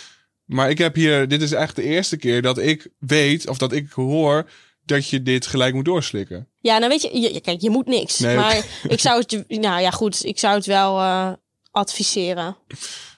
Maar 0.45 0.69
ik 0.69 0.77
heb 0.77 0.95
hier... 0.95 1.27
Dit 1.27 1.41
is 1.41 1.51
eigenlijk 1.51 1.87
de 1.87 1.93
eerste 1.95 2.17
keer 2.17 2.41
dat 2.41 2.57
ik 2.57 2.87
weet... 2.99 3.47
Of 3.49 3.57
dat 3.57 3.71
ik 3.71 3.91
hoor 3.91 4.49
dat 4.85 5.07
je 5.09 5.21
dit 5.21 5.45
gelijk 5.47 5.73
moet 5.73 5.85
doorslikken. 5.85 6.47
Ja, 6.59 6.77
nou 6.77 6.89
weet 6.89 7.01
je, 7.01 7.19
je- 7.19 7.41
kijk, 7.41 7.61
je 7.61 7.69
moet 7.69 7.85
niks. 7.87 8.19
Nee, 8.19 8.35
maar 8.35 8.65
ik 8.87 8.99
zou 8.99 9.19
het, 9.21 9.43
nou 9.47 9.81
ja, 9.81 9.89
goed, 9.91 10.25
ik 10.25 10.39
zou 10.39 10.55
het 10.55 10.65
wel 10.65 10.99
eh, 10.99 11.31
adviseren. 11.77 12.57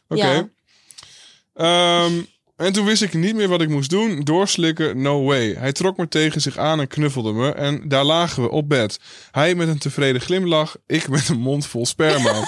Oké. 0.07 0.25
Ja. 0.27 0.49
Ehm, 1.53 2.21
en 2.55 2.73
toen 2.73 2.85
wist 2.85 3.01
ik 3.01 3.13
niet 3.13 3.35
meer 3.35 3.47
wat 3.47 3.61
ik 3.61 3.69
moest 3.69 3.89
doen. 3.89 4.19
Doorslikken, 4.23 5.01
no 5.01 5.23
way. 5.23 5.53
Hij 5.53 5.71
trok 5.71 5.97
me 5.97 6.07
tegen 6.07 6.41
zich 6.41 6.57
aan 6.57 6.79
en 6.79 6.87
knuffelde 6.87 7.31
me. 7.31 7.51
En 7.51 7.87
daar 7.87 8.03
lagen 8.03 8.43
we 8.43 8.49
op 8.49 8.69
bed. 8.69 8.99
Hij 9.31 9.55
met 9.55 9.67
een 9.67 9.77
tevreden 9.79 10.21
glimlach. 10.21 10.75
Ik 10.87 11.07
met 11.07 11.29
een 11.29 11.39
mond 11.39 11.65
vol 11.65 11.85
sperma. 11.85 12.33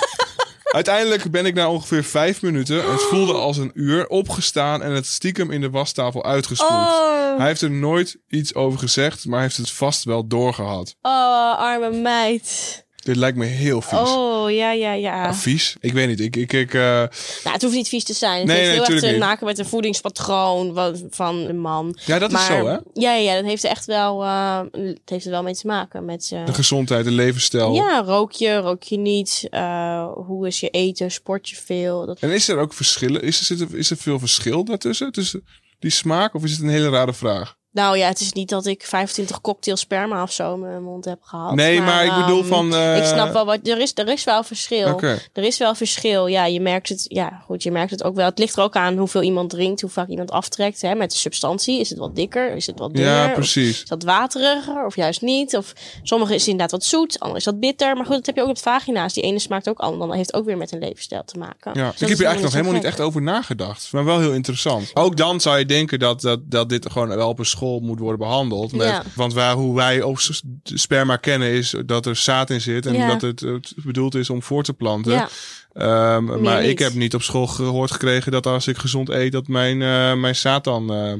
Uiteindelijk 0.72 1.32
ben 1.32 1.46
ik 1.46 1.54
na 1.54 1.70
ongeveer 1.70 2.04
vijf 2.04 2.42
minuten, 2.42 2.92
het 2.92 3.02
voelde 3.02 3.34
als 3.34 3.58
een 3.58 3.72
uur, 3.74 4.08
opgestaan 4.08 4.82
en 4.84 4.92
het 4.92 5.06
stiekem 5.06 5.52
in 5.52 5.62
de 5.62 5.70
wastafel 5.70 6.26
uitgespoeld. 6.26 6.72
Oh, 6.72 7.38
Hij 7.38 7.48
heeft 7.48 7.62
er 7.62 7.72
nooit 7.72 8.18
iets 8.30 8.54
over 8.54 8.80
gezegd, 8.80 9.26
maar 9.26 9.42
heeft 9.42 9.58
het 9.58 9.72
vast 9.72 10.04
wel 10.04 10.28
doorgehad. 10.28 10.96
oh, 11.02 11.58
arme 11.58 11.92
meid. 11.92 12.86
Dit 13.04 13.16
lijkt 13.16 13.38
me 13.38 13.46
heel 13.46 13.82
vies. 13.82 14.00
Oh, 14.00 14.52
ja, 14.52 14.72
ja, 14.72 14.94
ja. 14.94 15.34
Vies? 15.34 15.76
Ik 15.80 15.94
weet 15.94 16.08
niet. 16.08 16.20
Ik, 16.20 16.36
ik, 16.36 16.54
ik, 16.54 16.74
eh, 16.74 16.82
Nou, 16.82 17.10
het 17.44 17.62
hoeft 17.62 17.76
niet 17.76 17.88
vies 17.88 18.04
te 18.04 18.14
zijn. 18.14 18.38
Het 18.38 18.48
Nee, 18.48 18.56
heeft 18.58 18.68
nee, 18.70 18.80
heel 18.86 18.94
erg 18.96 19.00
te 19.04 19.10
niet. 19.10 19.20
maken 19.20 19.46
met 19.46 19.60
een 19.60 19.66
voedingspatroon 19.66 20.74
van, 21.10 21.46
de 21.46 21.54
man. 21.54 21.98
ja, 22.06 22.20
dat 22.20 22.32
is 22.32 22.46
zo, 22.46 22.66
hè? 22.68 22.78
Ja, 22.94 23.14
ja, 23.14 23.36
dat 23.36 23.46
heeft 23.46 23.64
er 23.64 23.70
echt 23.70 23.86
wel, 23.86 24.24
eh, 24.24 24.60
het 24.72 25.00
heeft 25.06 25.26
er 25.26 25.32
wel 25.32 25.44
mee 25.44 25.54
te 25.56 25.68
maken. 25.68 26.06
Met, 26.06 26.30
eh, 26.34 26.46
De 26.46 26.54
gezondheid, 26.54 27.04
de 27.06 27.12
levensstijl. 27.12 27.74
ja, 27.74 28.02
rook 28.06 28.32
je, 28.32 28.56
rook 28.58 28.84
je 28.84 28.98
niet? 28.98 29.48
Hoe 30.26 30.48
is 30.48 30.60
je 30.60 30.70
eten? 30.70 31.12
Sport 31.12 31.50
je 31.50 31.56
veel? 31.56 32.06
Dat... 32.06 32.20
En 32.20 32.30
is 32.32 32.48
er 32.48 32.58
ook 32.58 32.74
verschillen? 32.74 33.22
Is 33.22 33.50
er, 33.50 33.62
er, 33.62 33.78
is 33.78 33.90
er 33.92 33.98
veel 33.98 34.20
verschil 34.20 34.64
daartussen? 34.66 35.12
Tussen 35.12 35.44
die 35.80 35.92
smaak? 35.92 36.34
Of 36.36 36.44
is 36.44 36.52
het 36.52 36.62
een 36.62 36.70
hele 36.70 36.90
rare 36.90 37.14
vraag? 37.14 37.56
Nou 37.74 37.98
ja, 37.98 38.08
het 38.08 38.20
is 38.20 38.32
niet 38.34 38.50
dat 38.50 38.66
ik 38.66 38.84
25 38.86 39.42
cocktails 39.42 39.80
sperma 39.80 40.24
of 40.24 40.32
zo 40.32 40.54
in 40.54 40.60
mijn 40.60 40.84
mond 40.84 41.06
heb 41.06 41.22
gehad. 41.24 41.56
nee, 41.56 41.82
maar, 41.82 42.06
ik 42.06 42.16
bedoel 42.26 42.40
ehm, 42.40 42.48
van... 42.48 42.76
eh, 42.76 42.98
Ik 42.98 43.04
snap 43.06 43.34
wel 43.34 43.46
wat. 43.46 43.60
Er 43.68 43.80
is, 43.80 43.92
er 43.96 44.08
is 44.08 44.24
wel 44.24 44.44
verschil. 44.44 45.00
Er 45.34 45.44
is 45.44 45.58
wel 45.58 45.76
verschil. 45.76 46.28
Ja, 46.28 46.46
je 46.46 46.60
merkt 46.62 46.90
het. 46.90 47.06
Ja, 47.08 47.42
goed, 47.46 47.64
je 47.64 47.72
merkt 47.72 47.92
het 47.92 48.04
ook 48.04 48.16
wel. 48.16 48.26
Het 48.26 48.40
ligt 48.40 48.56
er 48.58 48.64
ook 48.64 48.76
aan 48.76 48.98
hoeveel 48.98 49.22
iemand 49.22 49.50
drinkt, 49.50 49.82
hoe 49.82 49.90
vaak 49.90 50.08
iemand 50.08 50.32
aftrekt. 50.32 50.82
Hè, 50.82 50.96
met 50.96 51.12
de 51.12 51.18
substantie. 51.18 51.80
Is 51.80 51.90
het 51.90 51.98
wat 51.98 52.16
dikker? 52.16 52.56
Is 52.56 52.68
het 52.68 52.80
wat 52.80 52.94
dunner? 52.94 53.14
Ja, 53.14 53.28
precies. 53.30 53.82
Is 53.84 53.88
dat 53.90 54.04
wateriger 54.04 54.86
of 54.86 54.96
juist 54.96 55.22
niet? 55.22 55.58
Of 55.58 55.74
sommige 56.04 56.34
is 56.36 56.44
inderdaad 56.48 56.72
wat 56.72 56.84
zoet, 56.84 57.20
andere 57.20 57.40
is 57.40 57.46
wat 57.46 57.60
bitter. 57.60 57.96
Maar 57.96 58.06
goed, 58.06 58.16
dat 58.16 58.26
heb 58.26 58.36
je 58.36 58.42
ook 58.42 58.48
met 58.48 58.62
vagina's. 58.62 59.14
Die 59.14 59.24
ene 59.24 59.40
smaakt 59.40 59.70
ook 59.70 59.80
anders. 59.80 60.08
Dat 60.08 60.16
heeft 60.18 60.34
ook 60.34 60.46
weer 60.46 60.58
met 60.58 60.72
een 60.72 60.80
levensstijl 60.80 61.24
te 61.26 61.38
maken. 61.38 61.72
Ja, 61.74 61.84
Dus 61.92 61.94
ik 61.94 62.00
dat 62.00 62.10
heb 62.10 62.18
hier 62.18 62.28
eigenlijk 62.28 62.42
nog 62.42 62.54
helemaal 62.54 62.74
niet 62.74 62.84
echt 62.84 63.00
over 63.00 63.22
nagedacht. 63.22 63.90
Maar 63.92 64.06
wel 64.06 64.20
heel 64.20 64.34
interessant. 64.34 64.92
Ook 64.94 65.18
dan 65.18 65.40
zou 65.42 65.58
je 65.58 65.66
denken 65.66 66.00
dat, 66.00 66.22
dat, 66.22 66.40
dat 66.44 66.70
dit 66.70 66.92
gewoon 66.92 67.08
wel 67.08 67.30
op 67.30 67.40
een 67.40 67.46
school 67.46 67.60
moet 67.70 68.00
worden 68.00 68.20
behandeld. 68.20 68.72
Met, 68.72 68.88
Ja. 68.88 69.04
Want 69.16 69.34
waar, 69.34 69.54
hoe 69.56 69.76
wij 69.76 70.04
s- 70.16 70.42
sperma 70.64 71.16
kennen 71.16 71.50
is 71.52 71.76
dat 71.86 72.06
er 72.06 72.16
zaad 72.16 72.50
in 72.50 72.62
zit. 72.62 72.86
En 72.86 72.94
Ja. 72.94 73.08
dat 73.08 73.22
het, 73.22 73.40
het 73.40 73.74
bedoeld 73.76 74.16
is 74.16 74.30
om 74.30 74.44
voor 74.44 74.64
te 74.64 74.74
planten. 74.74 75.12
Ja, 75.14 75.30
Ehm, 75.74 76.42
maar 76.42 76.64
ik 76.64 76.80
heb 76.80 76.94
niet 76.94 77.14
op 77.16 77.22
school 77.22 77.48
gehoord 77.48 77.92
gekregen 77.92 78.32
dat 78.32 78.46
als 78.46 78.68
ik 78.68 78.78
gezond 78.78 79.10
eet, 79.10 79.32
dat 79.32 79.48
mijn, 79.48 79.82
eh, 79.82 80.14
mijn 80.14 80.36
zaad 80.36 80.64
dan 80.64 80.94
eh, 80.94 81.14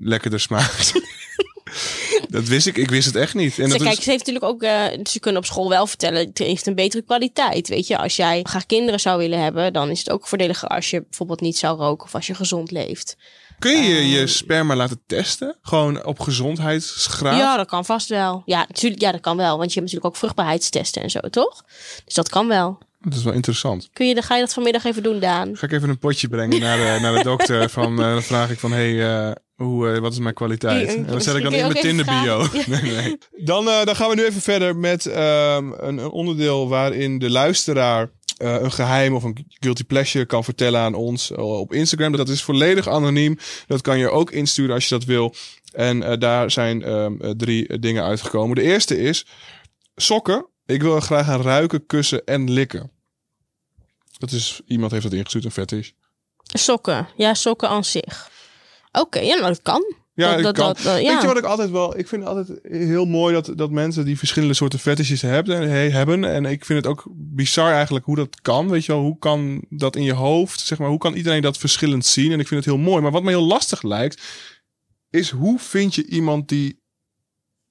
lekkerder 0.00 0.40
smaakt. 0.40 0.92
dat 2.28 2.44
wist 2.48 2.66
ik. 2.66 2.76
Ik 2.76 2.90
wist 2.90 3.06
het 3.06 3.16
echt 3.16 3.34
niet. 3.34 3.58
En 3.58 3.70
Ze, 3.70 3.76
dat 3.78 3.86
kijk, 3.86 3.98
is, 3.98 4.04
ze 4.04 4.10
heeft 4.10 4.26
natuurlijk 4.26 4.52
ook, 4.52 4.62
eh, 4.62 4.84
ze 5.04 5.20
kunnen 5.20 5.40
op 5.40 5.46
school 5.46 5.68
wel 5.68 5.86
vertellen, 5.86 6.26
het 6.26 6.38
heeft 6.38 6.66
een 6.66 6.74
betere 6.74 7.02
kwaliteit. 7.02 7.68
Weet 7.68 7.86
je, 7.86 7.98
als 7.98 8.16
jij 8.16 8.40
graag 8.42 8.66
kinderen 8.66 9.00
zou 9.00 9.18
willen 9.18 9.42
hebben, 9.42 9.72
dan 9.72 9.90
is 9.90 9.98
het 9.98 10.10
ook 10.10 10.26
voordeliger 10.28 10.68
als 10.68 10.90
je 10.90 11.00
bijvoorbeeld 11.02 11.40
niet 11.40 11.56
zou 11.58 11.78
roken 11.78 12.06
of 12.06 12.14
als 12.14 12.26
je 12.26 12.34
gezond 12.34 12.70
leeft. 12.70 13.16
Kun 13.58 13.82
je 13.82 13.96
ehm, 13.96 14.06
je 14.06 14.26
sperma 14.26 14.76
laten 14.76 15.00
testen? 15.06 15.56
Gewoon 15.62 16.04
op 16.04 16.20
gezondheidsgraad? 16.20 17.38
Ja, 17.38 17.56
dat 17.56 17.66
kan 17.66 17.84
vast 17.84 18.08
wel. 18.08 18.42
Ja, 18.44 18.64
natuurlijk, 18.68 19.02
ja, 19.02 19.12
dat 19.12 19.20
kan 19.20 19.36
wel, 19.36 19.58
want 19.58 19.72
je 19.72 19.80
hebt 19.80 19.92
natuurlijk 19.92 20.06
ook 20.06 20.16
vruchtbaarheidstesten 20.16 21.02
en 21.02 21.10
zo, 21.10 21.20
toch? 21.20 21.64
Dus 22.04 22.14
dat 22.14 22.28
kan 22.28 22.48
wel. 22.48 22.78
Dat 23.00 23.14
is 23.14 23.24
wel 23.24 23.32
interessant. 23.32 23.88
Kun 23.92 24.06
je, 24.06 24.14
dan 24.14 24.22
ga 24.22 24.34
je 24.34 24.40
dat 24.40 24.52
vanmiddag 24.52 24.84
even 24.84 25.02
doen, 25.02 25.20
Daan? 25.20 25.56
Ga 25.56 25.66
ik 25.66 25.72
even 25.72 25.88
een 25.88 25.98
potje 25.98 26.28
brengen 26.28 26.60
naar 26.60 26.76
de, 26.76 27.00
naar 27.00 27.14
de 27.14 27.22
dokter. 27.22 27.70
Van, 27.78 28.02
eh, 28.02 28.12
dan 28.12 28.22
vraag 28.22 28.50
ik 28.50 28.58
van, 28.58 28.72
hey, 28.72 29.26
eh, 29.26 29.32
hoe, 29.56 29.90
eh, 29.90 29.98
wat 29.98 30.12
is 30.12 30.18
mijn 30.18 30.34
kwaliteit? 30.34 30.94
En 30.94 31.06
dan 31.06 31.20
zet 31.20 31.36
ik 31.36 31.42
dan 31.42 31.52
in 31.52 31.60
mijn 31.60 31.74
Tinder 31.74 32.04
bio. 32.04 32.46
Nee, 32.66 32.82
nee. 32.82 33.18
Dan, 33.36 33.68
eh, 33.68 33.84
dan 33.84 33.96
gaan 33.96 34.08
we 34.08 34.14
nu 34.14 34.24
even 34.24 34.40
verder 34.40 34.76
met 34.76 35.06
ehm, 35.06 35.72
een, 35.72 35.98
een 35.98 36.10
onderdeel 36.10 36.68
waarin 36.68 37.18
de 37.18 37.30
luisteraar 37.30 38.10
eh, 38.36 38.60
een 38.60 38.72
geheim 38.72 39.14
of 39.14 39.22
een 39.22 39.46
guilty 39.48 39.84
pleasure 39.84 40.26
kan 40.26 40.44
vertellen 40.44 40.80
aan 40.80 40.94
ons 40.94 41.30
eh, 41.30 41.58
op 41.58 41.72
Instagram. 41.72 42.16
Dat 42.16 42.28
is 42.28 42.42
volledig 42.42 42.88
anoniem. 42.88 43.38
Dat 43.66 43.80
kan 43.80 43.98
je 43.98 44.10
ook 44.10 44.30
insturen 44.30 44.74
als 44.74 44.88
je 44.88 44.94
dat 44.94 45.04
wil. 45.04 45.34
En 45.76 46.02
eh, 46.02 46.18
daar 46.18 46.50
zijn 46.50 46.82
ehm, 46.82 47.20
eh, 47.20 47.30
drie 47.30 47.78
dingen 47.78 48.04
uitgekomen. 48.04 48.56
De 48.56 48.62
eerste 48.62 48.98
is 48.98 49.26
sokken. 49.96 50.46
Ik 50.66 50.82
wil 50.82 51.00
graag 51.00 51.28
aan 51.28 51.42
ruiken, 51.42 51.86
kussen 51.86 52.24
en 52.24 52.50
likken. 52.50 52.90
Dat 54.18 54.30
is, 54.30 54.60
iemand 54.66 54.90
heeft 54.90 55.02
dat 55.02 55.12
ingestuurd, 55.12 55.44
een 55.44 55.50
fetish. 55.50 55.90
Sokken. 56.42 57.08
Ja, 57.16 57.34
sokken 57.34 57.68
aan 57.68 57.84
zich. 57.84 58.30
Oké, 58.92 59.18
ja, 59.18 59.34
nou, 59.34 59.46
dat 59.46 59.62
kan. 59.62 59.94
Ja, 60.16 60.36
dat, 60.36 60.54
kan. 60.56 60.66
dat, 60.66 60.76
dat- 60.82 61.00
ja. 61.02 61.12
Weet 61.12 61.20
je 61.20 61.26
wat 61.26 61.36
ik 61.38 61.44
altijd 61.44 61.70
wel... 61.70 61.98
Ik 61.98 62.08
vind 62.08 62.22
het 62.24 62.30
altijd 62.30 62.58
heel 62.62 63.04
mooi 63.04 63.34
dat, 63.34 63.52
dat 63.56 63.70
mensen 63.70 64.04
die 64.04 64.18
verschillende 64.18 64.54
soorten 64.54 64.78
fetishes 64.78 65.22
hebben, 65.22 65.60
he- 65.70 65.90
hebben. 65.90 66.24
En 66.24 66.44
ik 66.44 66.64
vind 66.64 66.78
het 66.84 66.86
ook 66.92 67.04
bizar 67.14 67.72
eigenlijk 67.72 68.04
hoe 68.04 68.16
dat 68.16 68.40
kan. 68.40 68.68
Weet 68.68 68.84
je 68.84 68.92
wel, 68.92 69.00
hoe 69.00 69.18
kan 69.18 69.64
dat 69.68 69.96
in 69.96 70.02
je 70.02 70.12
hoofd? 70.12 70.60
Zeg 70.60 70.78
maar, 70.78 70.88
hoe 70.88 70.98
kan 70.98 71.14
iedereen 71.14 71.42
dat 71.42 71.58
verschillend 71.58 72.06
zien? 72.06 72.32
En 72.32 72.40
ik 72.40 72.48
vind 72.48 72.64
het 72.64 72.74
heel 72.74 72.82
mooi. 72.84 73.02
Maar 73.02 73.10
wat 73.10 73.22
me 73.22 73.28
heel 73.28 73.46
lastig 73.46 73.82
lijkt, 73.82 74.22
is 75.10 75.30
hoe 75.30 75.58
vind 75.58 75.94
je 75.94 76.06
iemand 76.06 76.48
die 76.48 76.80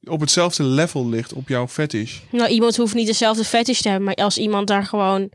op 0.03 0.19
hetzelfde 0.19 0.63
level 0.63 1.09
ligt 1.09 1.33
op 1.33 1.47
jouw 1.47 1.67
fetish? 1.67 2.19
Nou, 2.31 2.49
iemand 2.49 2.77
hoeft 2.77 2.93
niet 2.93 3.07
dezelfde 3.07 3.43
fetish 3.43 3.79
te 3.81 3.87
hebben, 3.89 4.05
maar 4.05 4.15
als 4.15 4.37
iemand 4.37 4.67
daar 4.67 4.85
gewoon 4.85 5.31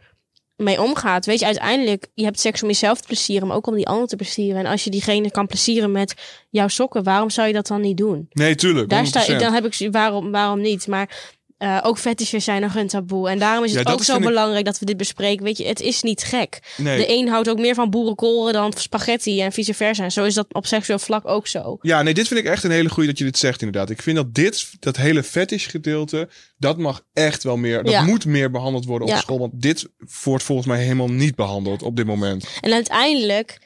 mee 0.60 0.82
omgaat, 0.82 1.26
weet 1.26 1.38
je, 1.38 1.44
uiteindelijk, 1.44 2.06
je 2.14 2.24
hebt 2.24 2.40
seks 2.40 2.62
om 2.62 2.68
jezelf 2.68 3.00
te 3.00 3.06
plezieren, 3.06 3.48
maar 3.48 3.56
ook 3.56 3.66
om 3.66 3.74
die 3.74 3.88
ander 3.88 4.08
te 4.08 4.16
plezieren. 4.16 4.64
En 4.64 4.70
als 4.70 4.84
je 4.84 4.90
diegene 4.90 5.30
kan 5.30 5.46
plezieren 5.46 5.92
met 5.92 6.14
jouw 6.50 6.68
sokken, 6.68 7.02
waarom 7.02 7.30
zou 7.30 7.46
je 7.46 7.52
dat 7.52 7.66
dan 7.66 7.80
niet 7.80 7.96
doen? 7.96 8.28
Nee, 8.30 8.54
tuurlijk. 8.54 8.88
Daar 8.88 9.06
sta 9.06 9.22
100%. 9.22 9.26
ik, 9.26 9.38
dan 9.38 9.52
heb 9.52 9.64
ik, 9.64 9.88
waarom, 9.90 10.30
waarom 10.30 10.60
niet? 10.60 10.86
Maar 10.86 11.34
eh, 11.60 11.78
ook 11.82 11.98
fetishes 11.98 12.44
zijn 12.44 12.60
nog 12.60 12.74
een 12.74 12.86
taboe. 12.88 13.28
En 13.28 13.38
daarom 13.38 13.64
is 13.64 13.74
het 13.74 13.88
ook 13.88 14.00
is- 14.00 14.06
zo 14.06 14.16
ik- 14.16 14.22
belangrijk 14.24 14.64
dat 14.64 14.78
we 14.78 14.84
dit 14.86 14.96
bespreken. 14.96 15.44
Weet 15.44 15.56
je, 15.58 15.66
het 15.66 15.80
is 15.80 16.02
niet 16.02 16.22
gek. 16.22 16.58
Nee. 16.76 16.96
De 16.98 17.12
een 17.12 17.28
houdt 17.28 17.48
ook 17.48 17.58
meer 17.58 17.74
van 17.74 17.90
boerenkoren 17.90 18.52
dan 18.52 18.72
spaghetti 18.76 19.40
en 19.40 19.52
vice 19.52 19.74
versa. 19.74 20.04
En 20.04 20.12
zo 20.12 20.24
is 20.24 20.34
dat 20.34 20.46
op 20.54 20.66
seksueel 20.66 20.98
vlak 20.98 21.28
ook 21.28 21.46
zo. 21.46 21.78
Ja, 21.80 22.02
nee, 22.02 22.14
dit 22.14 22.28
vind 22.28 22.40
ik 22.40 22.46
echt 22.46 22.64
een 22.64 22.70
hele 22.70 22.88
goede 22.88 23.08
dat 23.08 23.18
je 23.18 23.24
dit 23.24 23.38
zegt 23.38 23.62
inderdaad. 23.62 23.90
Ik 23.90 24.02
vind 24.02 24.16
dat 24.16 24.34
dit, 24.34 24.70
dat 24.78 24.96
hele 24.96 25.22
fetish 25.22 25.68
gedeelte, 25.70 26.28
dat 26.58 26.78
mag 26.78 27.02
echt 27.12 27.42
wel 27.42 27.56
meer, 27.56 27.82
dat 27.82 27.92
Ja. 27.92 28.02
moet 28.02 28.24
meer 28.24 28.50
behandeld 28.50 28.84
worden 28.84 29.08
op 29.08 29.14
Ja. 29.14 29.20
school. 29.20 29.38
Want 29.38 29.52
dit 29.62 29.88
wordt 30.24 30.44
volgens 30.44 30.66
mij 30.68 30.82
helemaal 30.82 31.08
niet 31.10 31.34
behandeld 31.34 31.82
op 31.82 31.96
dit 31.96 32.06
moment. 32.06 32.46
En 32.60 32.72
uiteindelijk, 32.72 33.58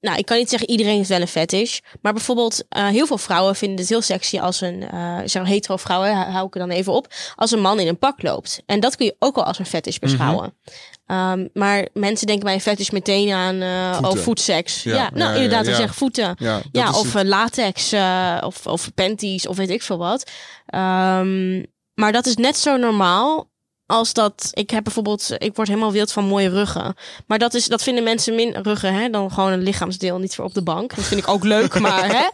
nou, 0.00 0.18
ik 0.18 0.26
kan 0.26 0.36
niet 0.36 0.50
zeggen 0.50 0.70
iedereen 0.70 0.96
heeft 0.96 1.08
wel 1.08 1.20
een 1.20 1.28
fetish. 1.28 1.78
Maar 2.02 2.12
bijvoorbeeld, 2.12 2.64
uh, 2.76 2.86
heel 2.86 3.06
veel 3.06 3.18
vrouwen 3.18 3.56
vinden 3.56 3.78
het 3.78 3.88
heel 3.88 4.02
sexy 4.02 4.38
als 4.38 4.60
een, 4.60 4.84
uh, 4.94 5.18
zeg 5.24 5.46
hetero 5.46 5.76
vrouwen, 5.76 6.14
hou 6.14 6.46
ik 6.46 6.54
er 6.54 6.60
dan 6.60 6.70
even 6.70 6.92
op, 6.92 7.06
als 7.34 7.50
een 7.50 7.60
man 7.60 7.80
in 7.80 7.88
een 7.88 7.98
pak 7.98 8.22
loopt. 8.22 8.62
En 8.66 8.80
dat 8.80 8.96
kun 8.96 9.06
je 9.06 9.16
ook 9.18 9.36
al 9.36 9.44
als 9.44 9.58
een 9.58 9.66
fetish 9.66 9.98
beschouwen. 9.98 10.44
Mm 10.44 10.72
-hmm. 11.06 11.40
um, 11.40 11.50
maar 11.54 11.88
mensen 11.92 12.26
denken 12.26 12.44
bij 12.44 12.54
een 12.54 12.60
fetish 12.60 12.90
meteen 12.90 13.32
aan 13.32 13.62
uh, 13.62 13.98
oh, 14.10 14.16
voetseks. 14.16 14.82
Ja, 14.82 14.94
ja, 14.94 15.10
nou 15.14 15.30
ja, 15.30 15.34
inderdaad, 15.34 15.66
ja, 15.66 15.74
zeg 15.74 15.94
voeten. 15.94 16.36
Ja, 16.72 16.92
of 16.92 17.12
het. 17.12 17.26
latex, 17.26 17.92
of, 18.40 18.66
of 18.66 18.94
panties, 18.94 19.46
of 19.46 19.56
weet 19.56 19.70
ik 19.70 19.82
veel 19.82 19.98
wat. 19.98 20.30
Um, 20.74 21.66
maar 21.94 22.12
dat 22.12 22.26
is 22.26 22.36
net 22.36 22.56
zo 22.56 22.76
normaal 22.76 23.49
als 23.90 24.12
dat 24.12 24.50
ik 24.52 24.70
heb 24.70 24.84
bijvoorbeeld, 24.84 25.30
ik 25.38 25.56
word 25.56 25.68
helemaal 25.68 25.92
wild 25.92 26.12
van 26.12 26.24
mooie 26.24 26.48
ruggen. 26.48 26.94
Maar 27.26 27.38
dat 27.38 27.54
is, 27.54 27.66
dat 27.66 27.82
vinden 27.82 28.04
mensen 28.04 28.34
min 28.34 28.56
ruggen, 28.62 28.94
hè, 28.94 29.10
dan 29.10 29.32
gewoon 29.32 29.52
een 29.52 29.62
lichaamsdeel, 29.62 30.18
niet 30.18 30.34
voor 30.34 30.44
op 30.44 30.54
de 30.54 30.62
bank. 30.62 30.94
Dat 30.94 31.04
vind 31.04 31.20
ik 31.20 31.28
ook 31.28 31.44
leuk, 31.44 31.78
maar 31.80 32.06
hè. 32.06 32.28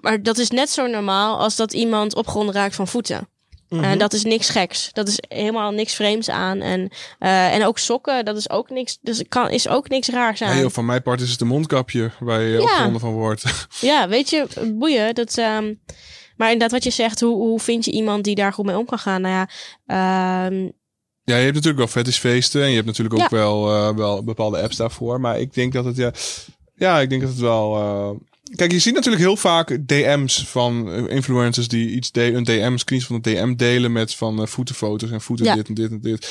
Maar 0.00 0.22
dat 0.22 0.38
is 0.38 0.50
net 0.50 0.70
zo 0.70 0.86
normaal 0.86 1.38
als 1.38 1.56
dat 1.56 1.72
iemand 1.72 2.14
opgewonden 2.14 2.54
raakt 2.54 2.74
van 2.74 2.88
voeten. 2.88 3.28
Mm 3.68 3.84
En 3.84 3.98
dat 3.98 4.12
is 4.12 4.24
niks 4.24 4.48
geks. 4.48 4.90
Dat 4.92 5.08
is 5.08 5.18
helemaal 5.28 5.70
niks 5.70 5.94
vreemds 5.94 6.28
aan. 6.30 6.60
En, 6.60 6.90
uh, 7.20 7.54
en 7.54 7.66
ook 7.66 7.78
sokken, 7.78 8.24
dat 8.24 8.36
is 8.36 8.50
ook 8.50 8.70
niks. 8.70 8.98
Dus 9.00 9.22
kan, 9.28 9.50
is 9.50 9.68
ook 9.68 9.88
niks 9.88 10.08
raars 10.08 10.42
aan. 10.42 10.56
Nee, 10.56 10.68
van 10.68 10.84
mijn 10.84 11.02
part 11.02 11.20
is 11.20 11.30
het 11.30 11.40
een 11.40 11.46
mondkapje 11.46 12.10
waar 12.20 12.40
je 12.40 12.60
ja. 12.60 12.98
van 12.98 13.12
wordt. 13.12 13.44
Ja, 13.80 14.08
weet 14.08 14.30
je, 14.30 14.46
boeien. 14.74 15.14
Dat, 15.14 15.36
um, 15.36 15.80
maar 16.36 16.50
inderdaad, 16.50 16.70
wat 16.70 16.84
je 16.84 16.90
zegt, 16.90 17.20
hoe, 17.20 17.36
hoe 17.36 17.60
vind 17.60 17.84
je 17.84 17.90
iemand 17.90 18.24
die 18.24 18.34
daar 18.34 18.52
goed 18.52 18.64
mee 18.64 18.78
om 18.78 18.86
kan 18.86 18.98
gaan? 18.98 19.20
Nou 19.20 19.46
ja, 19.86 20.46
um, 20.46 20.72
ja, 21.30 21.36
je 21.36 21.42
hebt 21.42 21.54
natuurlijk 21.54 21.92
wel 21.92 22.02
fetishfeesten 22.02 22.62
en 22.62 22.68
je 22.68 22.74
hebt 22.74 22.86
natuurlijk 22.86 23.14
ook 23.14 23.30
ja. 23.30 23.36
wel, 23.36 23.74
uh, 23.74 23.96
wel 23.96 24.24
bepaalde 24.24 24.62
apps 24.62 24.76
daarvoor. 24.76 25.20
Maar 25.20 25.40
ik 25.40 25.54
denk 25.54 25.72
dat 25.72 25.84
het 25.84 25.96
ja, 25.96 26.12
ja, 26.76 27.00
ik 27.00 27.08
denk 27.08 27.20
dat 27.20 27.30
het 27.30 27.40
wel. 27.40 27.76
Uh, 27.76 28.10
kijk, 28.56 28.72
je 28.72 28.78
ziet 28.78 28.94
natuurlijk 28.94 29.22
heel 29.22 29.36
vaak 29.36 29.78
DM's 29.86 30.44
van 30.46 30.88
influencers 31.08 31.68
die 31.68 31.90
iets 31.90 32.12
de 32.12 32.32
een 32.32 32.44
DM, 32.44 32.76
screens 32.76 33.06
van 33.06 33.16
een 33.16 33.22
DM 33.22 33.54
delen 33.54 33.92
met 33.92 34.14
van 34.14 34.40
uh, 34.40 34.46
voetenfoto's 34.46 35.10
en 35.10 35.20
voeten 35.20 35.46
ja. 35.46 35.54
dit 35.54 35.68
en 35.68 35.74
dit 35.74 35.90
en 35.90 36.00
dit. 36.00 36.28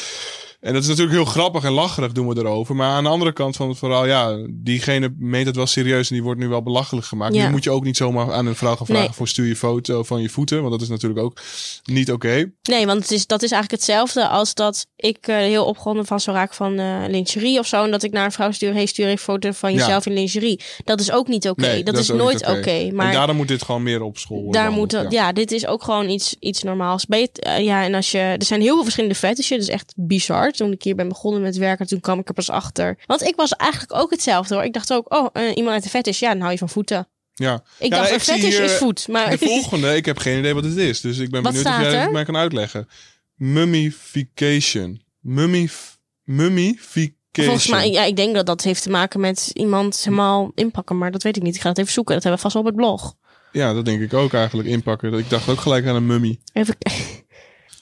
En 0.59 0.73
dat 0.73 0.81
is 0.81 0.87
natuurlijk 0.87 1.15
heel 1.15 1.25
grappig 1.25 1.63
en 1.63 1.71
lacherig 1.71 2.11
doen 2.11 2.27
we 2.27 2.37
erover. 2.37 2.75
Maar 2.75 2.89
aan 2.89 3.03
de 3.03 3.09
andere 3.09 3.33
kant 3.33 3.55
van 3.55 3.69
het 3.69 3.77
verhaal, 3.77 4.05
ja, 4.05 4.37
diegene 4.49 5.13
meent 5.17 5.45
het 5.45 5.55
wel 5.55 5.65
serieus 5.65 6.09
en 6.09 6.15
die 6.15 6.23
wordt 6.23 6.39
nu 6.39 6.47
wel 6.47 6.63
belachelijk 6.63 7.07
gemaakt. 7.07 7.35
Ja. 7.35 7.45
Nu 7.45 7.51
moet 7.51 7.63
je 7.63 7.71
ook 7.71 7.83
niet 7.83 7.97
zomaar 7.97 8.33
aan 8.33 8.45
een 8.45 8.55
vrouw 8.55 8.75
gaan 8.75 8.85
vragen 8.85 9.03
nee. 9.03 9.13
voor 9.13 9.27
stuur 9.27 9.45
je 9.45 9.55
foto 9.55 10.03
van 10.03 10.21
je 10.21 10.29
voeten. 10.29 10.59
Want 10.59 10.71
dat 10.71 10.81
is 10.81 10.89
natuurlijk 10.89 11.19
ook 11.19 11.41
niet 11.83 12.11
oké. 12.11 12.27
Okay. 12.27 12.51
Nee, 12.61 12.85
want 12.85 13.01
het 13.01 13.11
is, 13.11 13.27
dat 13.27 13.43
is 13.43 13.51
eigenlijk 13.51 13.81
hetzelfde 13.81 14.27
als 14.27 14.53
dat 14.53 14.85
ik 14.95 15.27
uh, 15.27 15.35
heel 15.35 15.65
opgewonden 15.65 16.05
van 16.05 16.19
zo 16.19 16.31
raak 16.31 16.53
van 16.53 16.79
uh, 16.79 17.03
lingerie 17.07 17.59
of 17.59 17.67
zo. 17.67 17.83
En 17.83 17.91
dat 17.91 18.03
ik 18.03 18.11
naar 18.11 18.25
een 18.25 18.31
vrouw 18.31 18.51
stuur, 18.51 18.73
hey 18.73 18.85
stuur 18.85 19.07
een 19.07 19.17
foto 19.17 19.51
van 19.51 19.73
jezelf 19.73 20.05
ja. 20.05 20.11
in 20.11 20.17
lingerie. 20.17 20.61
Dat 20.83 20.99
is 20.99 21.11
ook 21.11 21.27
niet 21.27 21.49
oké. 21.49 21.61
Okay. 21.61 21.73
Nee, 21.73 21.83
dat, 21.83 21.93
dat, 21.93 22.03
is, 22.03 22.09
nooit 22.09 22.41
oké. 22.41 22.57
Okay. 22.57 22.91
Maar 22.91 23.07
en 23.07 23.13
daarom 23.13 23.35
moet 23.35 23.47
dit 23.47 23.63
gewoon 23.63 23.83
meer 23.83 24.01
op 24.01 24.17
school 24.17 24.43
worden. 24.43 24.61
Daar 24.61 24.71
moet, 24.71 24.91
ja. 24.91 25.05
ja. 25.09 25.31
dit 25.31 25.51
is 25.51 25.67
ook 25.67 25.83
gewoon 25.83 26.09
iets, 26.09 26.35
iets 26.39 26.63
normaals. 26.63 27.05
Uh, 27.09 27.59
ja, 27.59 27.83
en 27.83 27.93
als 27.93 28.11
je, 28.11 28.19
er 28.19 28.45
zijn 28.45 28.61
heel 28.61 28.73
veel 28.73 28.83
verschillende 28.83 29.15
fetishen. 29.15 29.57
Dat 29.57 29.67
is 29.67 29.73
echt 29.73 29.93
bizar. 29.95 30.48
Toen 30.51 30.71
ik 30.71 30.83
hier 30.83 30.95
ben 30.95 31.07
begonnen 31.07 31.41
met 31.41 31.57
werken, 31.57 31.87
toen 31.87 31.99
kwam 31.99 32.19
ik 32.19 32.27
er 32.27 32.33
pas 32.33 32.49
achter. 32.49 32.97
Want 33.05 33.23
ik 33.23 33.35
was 33.35 33.51
eigenlijk 33.51 33.95
ook 33.95 34.09
hetzelfde 34.09 34.55
hoor. 34.55 34.63
Ik 34.63 34.73
dacht 34.73 34.93
ook, 34.93 35.13
oh, 35.13 35.27
uh, 35.33 35.55
iemand 35.55 35.73
uit 35.73 35.83
de 35.83 35.89
fetish, 35.89 36.19
ja, 36.19 36.29
dan 36.29 36.39
hou 36.39 36.51
je 36.51 36.57
van 36.57 36.69
voeten. 36.69 37.07
Ja. 37.33 37.63
Ik 37.79 37.91
ja, 37.93 37.97
dacht, 37.99 38.11
een 38.11 38.19
fetish 38.19 38.59
is 38.59 38.73
voet. 38.73 39.07
Maar... 39.07 39.29
De 39.29 39.37
volgende, 39.37 39.95
ik 39.95 40.05
heb 40.05 40.17
geen 40.17 40.39
idee 40.39 40.53
wat 40.53 40.63
het 40.63 40.77
is. 40.77 41.01
Dus 41.01 41.17
ik 41.17 41.29
ben 41.29 41.43
wat 41.43 41.53
benieuwd 41.53 41.73
of 41.73 41.81
jij 41.81 42.01
het 42.01 42.11
mij 42.11 42.25
kan 42.25 42.37
uitleggen. 42.37 42.87
Mummification. 43.35 45.01
Mummif 45.19 45.99
mummification. 46.23 47.17
Volgens 47.31 47.67
mij, 47.67 47.91
ja, 47.91 48.03
ik 48.03 48.15
denk 48.15 48.35
dat 48.35 48.45
dat 48.45 48.61
heeft 48.61 48.83
te 48.83 48.89
maken 48.89 49.19
met 49.19 49.51
iemand 49.53 50.03
helemaal 50.03 50.51
inpakken. 50.55 50.97
Maar 50.97 51.11
dat 51.11 51.23
weet 51.23 51.37
ik 51.37 51.43
niet. 51.43 51.55
Ik 51.55 51.61
ga 51.61 51.69
het 51.69 51.77
even 51.77 51.93
zoeken. 51.93 52.13
Dat 52.13 52.23
hebben 52.23 52.41
we 52.41 52.49
vast 52.49 52.59
op 52.59 52.65
het 52.65 52.75
blog. 52.75 53.15
Ja, 53.51 53.73
dat 53.73 53.85
denk 53.85 54.01
ik 54.01 54.13
ook 54.13 54.33
eigenlijk, 54.33 54.67
inpakken. 54.67 55.13
Ik 55.13 55.29
dacht 55.29 55.49
ook 55.49 55.59
gelijk 55.59 55.85
aan 55.85 55.95
een 55.95 56.05
mummie. 56.05 56.39
Even... 56.53 56.77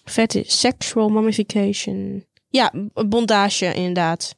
Fetish, 0.06 0.50
sexual 0.50 1.10
mummification. 1.10 2.26
Ja, 2.50 2.74
bondage 3.08 3.74
inderdaad. 3.74 4.36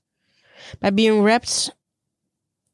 Bij 0.80 0.94
being 0.94 1.22
wrapped. 1.22 1.78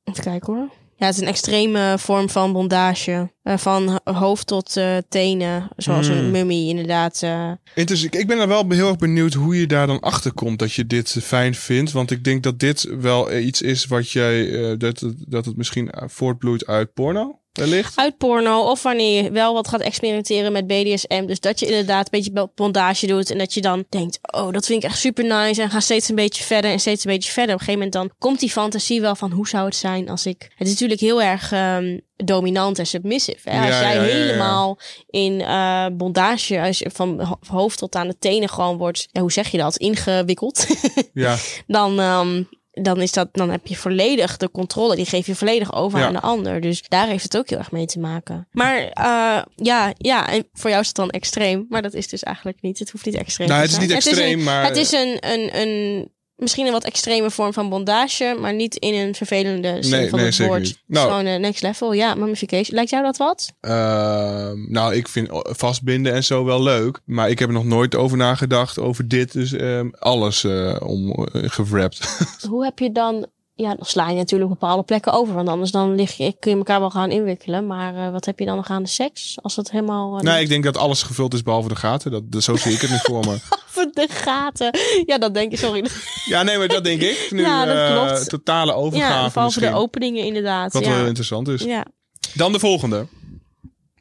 Even 0.03 0.23
kijken 0.23 0.53
hoor. 0.53 0.69
Ja, 0.97 1.05
het 1.05 1.15
is 1.15 1.21
een 1.21 1.27
extreme 1.27 1.95
vorm 1.99 2.29
van 2.29 2.53
bondage. 2.53 3.31
Uh, 3.43 3.57
van 3.57 3.99
hoofd 4.03 4.47
tot 4.47 4.77
uh, 4.77 4.97
tenen. 5.09 5.69
Zoals 5.77 6.07
een 6.07 6.31
mummie, 6.31 6.69
inderdaad. 6.69 7.21
Uh. 7.23 7.51
Ik 7.75 8.27
ben 8.27 8.39
er 8.39 8.47
wel 8.47 8.65
heel 8.69 8.87
erg 8.87 8.97
benieuwd 8.97 9.33
hoe 9.33 9.59
je 9.59 9.67
daar 9.67 9.87
dan 9.87 9.99
achter 9.99 10.33
komt 10.33 10.59
dat 10.59 10.73
je 10.73 10.87
dit 10.87 11.17
fijn 11.21 11.55
vindt. 11.55 11.91
Want 11.91 12.11
ik 12.11 12.23
denk 12.23 12.43
dat 12.43 12.59
dit 12.59 12.95
wel 12.99 13.33
iets 13.33 13.61
is 13.61 13.85
wat 13.85 14.11
jij. 14.11 14.77
dat, 14.77 15.03
dat 15.17 15.45
het 15.45 15.57
misschien 15.57 15.93
voortbloeit 16.07 16.65
uit 16.65 16.93
porno. 16.93 17.39
Wellicht. 17.55 17.97
Uit 17.97 18.17
porno 18.17 18.61
of 18.61 18.83
wanneer 18.83 19.23
je 19.23 19.31
wel 19.31 19.53
wat 19.53 19.67
gaat 19.67 19.81
experimenteren 19.81 20.51
met 20.51 20.67
BDSM. 20.67 21.25
Dus 21.25 21.39
dat 21.39 21.59
je 21.59 21.65
inderdaad 21.65 22.05
een 22.11 22.21
beetje 22.23 22.49
bondage 22.55 23.07
doet. 23.07 23.29
En 23.29 23.37
dat 23.37 23.53
je 23.53 23.61
dan 23.61 23.85
denkt, 23.89 24.19
oh, 24.21 24.51
dat 24.51 24.65
vind 24.65 24.83
ik 24.83 24.89
echt 24.89 24.99
super 24.99 25.23
nice. 25.23 25.61
En 25.61 25.69
ga 25.69 25.79
steeds 25.79 26.09
een 26.09 26.15
beetje 26.15 26.43
verder 26.43 26.71
en 26.71 26.79
steeds 26.79 27.05
een 27.05 27.11
beetje 27.11 27.31
verder. 27.31 27.53
Op 27.53 27.59
een 27.59 27.65
gegeven 27.65 27.85
moment 27.87 27.93
dan 27.93 28.17
komt 28.17 28.39
die 28.39 28.49
fantasie 28.49 29.01
wel 29.01 29.15
van 29.15 29.31
hoe 29.31 29.47
zou 29.47 29.65
het 29.65 29.75
zijn 29.75 30.09
als 30.09 30.25
ik... 30.25 30.51
Het 30.55 30.67
is 30.67 30.73
natuurlijk 30.73 30.99
heel 30.99 31.21
erg 31.21 31.51
um, 31.51 32.01
dominant 32.15 32.79
en 32.79 32.87
submissive. 32.87 33.49
Hè? 33.49 33.57
Als 33.57 33.79
jij 33.79 33.95
ja, 33.95 34.01
ja, 34.01 34.13
helemaal 34.13 34.79
in 35.09 35.39
uh, 35.39 35.85
bondage, 35.93 36.61
als 36.61 36.79
je 36.79 36.89
van 36.93 37.37
hoofd 37.47 37.77
tot 37.77 37.95
aan 37.95 38.07
de 38.07 38.17
tenen 38.17 38.49
gewoon 38.49 38.77
wordt... 38.77 39.07
Ja, 39.11 39.21
hoe 39.21 39.31
zeg 39.31 39.47
je 39.47 39.57
dat? 39.57 39.77
Ingewikkeld. 39.77 40.67
ja. 41.13 41.35
dan... 41.67 41.99
Um, 41.99 42.47
dan 42.81 43.01
is 43.01 43.11
dat, 43.11 43.29
dan 43.31 43.49
heb 43.49 43.67
je 43.67 43.75
volledig 43.75 44.37
de 44.37 44.51
controle. 44.51 44.95
Die 44.95 45.05
geef 45.05 45.25
je 45.25 45.35
volledig 45.35 45.73
over 45.73 45.99
ja. 45.99 46.05
aan 46.05 46.13
de 46.13 46.21
ander. 46.21 46.61
Dus 46.61 46.83
daar 46.87 47.07
heeft 47.07 47.23
het 47.23 47.37
ook 47.37 47.49
heel 47.49 47.57
erg 47.57 47.71
mee 47.71 47.85
te 47.85 47.99
maken. 47.99 48.47
Maar 48.51 48.81
uh, 48.81 49.41
ja, 49.55 49.93
ja, 49.97 50.29
en 50.29 50.47
voor 50.53 50.69
jou 50.69 50.81
is 50.81 50.87
het 50.87 50.95
dan 50.95 51.09
extreem. 51.09 51.65
Maar 51.69 51.81
dat 51.81 51.93
is 51.93 52.07
dus 52.07 52.23
eigenlijk 52.23 52.61
niet. 52.61 52.79
Het 52.79 52.89
hoeft 52.89 53.05
niet 53.05 53.15
extreem 53.15 53.47
nou, 53.47 53.63
te 53.63 53.69
zijn. 53.69 53.81
Het 53.81 53.89
is 53.89 53.95
niet 53.97 54.05
extreem, 54.05 54.27
het 54.27 54.37
is 54.37 54.41
een, 54.41 54.43
maar... 54.43 54.65
Het 54.65 54.77
is 54.77 54.91
een, 54.91 55.17
een, 55.19 55.61
een 55.61 56.09
misschien 56.35 56.65
een 56.65 56.71
wat 56.71 56.83
extreme 56.83 57.31
vorm 57.31 57.53
van 57.53 57.69
bondage, 57.69 58.37
maar 58.39 58.53
niet 58.53 58.75
in 58.75 58.93
een 58.93 59.15
vervelende 59.15 59.77
zin 59.79 59.99
nee, 59.99 60.09
van 60.09 60.19
nee, 60.19 60.27
het 60.27 60.37
woord. 60.37 60.61
niet. 60.61 60.79
Nou, 60.87 61.07
Nou- 61.07 61.17
gewoon 61.19 61.33
uh, 61.33 61.39
next 61.39 61.61
level. 61.61 61.93
Ja, 61.93 62.15
mummification. 62.15 62.75
Lijkt 62.75 62.89
jou 62.89 63.03
dat 63.03 63.17
wat? 63.17 63.53
Ehm, 63.61 64.71
nou, 64.71 64.95
ik 64.95 65.07
vind 65.07 65.27
vastbinden 65.31 66.13
en 66.13 66.23
zo 66.23 66.43
wel 66.45 66.61
leuk. 66.63 66.99
Maar 67.05 67.29
ik 67.29 67.39
heb 67.39 67.47
er 67.47 67.53
nog 67.53 67.65
nooit 67.65 67.95
over 67.95 68.17
nagedacht 68.17 68.79
over 68.79 69.07
dit. 69.07 69.31
Dus 69.31 69.53
ehm, 69.53 69.89
alles 69.99 70.43
eh, 70.43 70.75
om 70.79 71.11
eh, 71.11 71.49
gewrapt. 71.49 72.17
Hoe 72.49 72.63
heb 72.63 72.79
je 72.79 72.91
dan... 72.91 73.27
Ja, 73.57 73.75
dan 73.75 73.85
sla 73.85 74.09
je 74.09 74.15
natuurlijk 74.15 74.49
bepaalde 74.49 74.83
plekken 74.83 75.13
over. 75.13 75.33
Want 75.33 75.47
anders 75.49 75.71
dan 75.71 75.95
lig 75.95 76.17
je, 76.17 76.35
kun 76.39 76.51
je 76.51 76.57
elkaar 76.57 76.79
wel 76.79 76.89
gaan 76.89 77.11
inwikkelen. 77.11 77.67
Maar 77.67 77.95
uh, 77.95 78.11
wat 78.11 78.25
heb 78.25 78.39
je 78.39 78.45
dan 78.45 78.55
nog 78.55 78.69
aan 78.69 78.83
de 78.83 78.89
seks? 78.89 79.37
Als 79.41 79.55
dat 79.55 79.71
helemaal... 79.71 80.15
Uh, 80.17 80.21
nee, 80.21 80.41
ik 80.41 80.49
denk 80.49 80.63
dat 80.63 80.77
alles 80.77 81.03
gevuld 81.03 81.33
is 81.33 81.43
behalve 81.43 81.67
de 81.67 81.75
gaten. 81.75 82.11
Dat, 82.11 82.31
dat, 82.31 82.43
zo 82.43 82.55
zie 82.55 82.73
ik 82.73 82.81
het 82.81 82.89
nu 82.89 82.97
voor 83.01 83.25
me. 83.25 83.37
De 83.93 84.07
gaten. 84.09 84.79
Ja, 85.05 85.17
dat 85.17 85.33
denk 85.33 85.51
je, 85.51 85.57
sorry. 85.57 85.85
Ja, 86.25 86.43
nee, 86.43 86.57
maar 86.57 86.67
dat 86.67 86.83
denk 86.83 87.01
ik. 87.01 87.27
Nu, 87.29 87.41
Ja, 87.41 87.65
dat 87.65 88.19
eh, 88.19 88.25
totale 88.25 88.73
overgave 88.73 89.23
ja, 89.23 89.29
behalve 89.33 89.59
de 89.59 89.73
openingen 89.73 90.23
inderdaad. 90.23 90.73
Wat 90.73 90.85
ja. 90.85 90.97
wel 90.97 91.05
interessant 91.05 91.47
is. 91.47 91.61
ja. 91.61 91.85
Dan 92.33 92.51
de 92.51 92.59
volgende. 92.59 93.07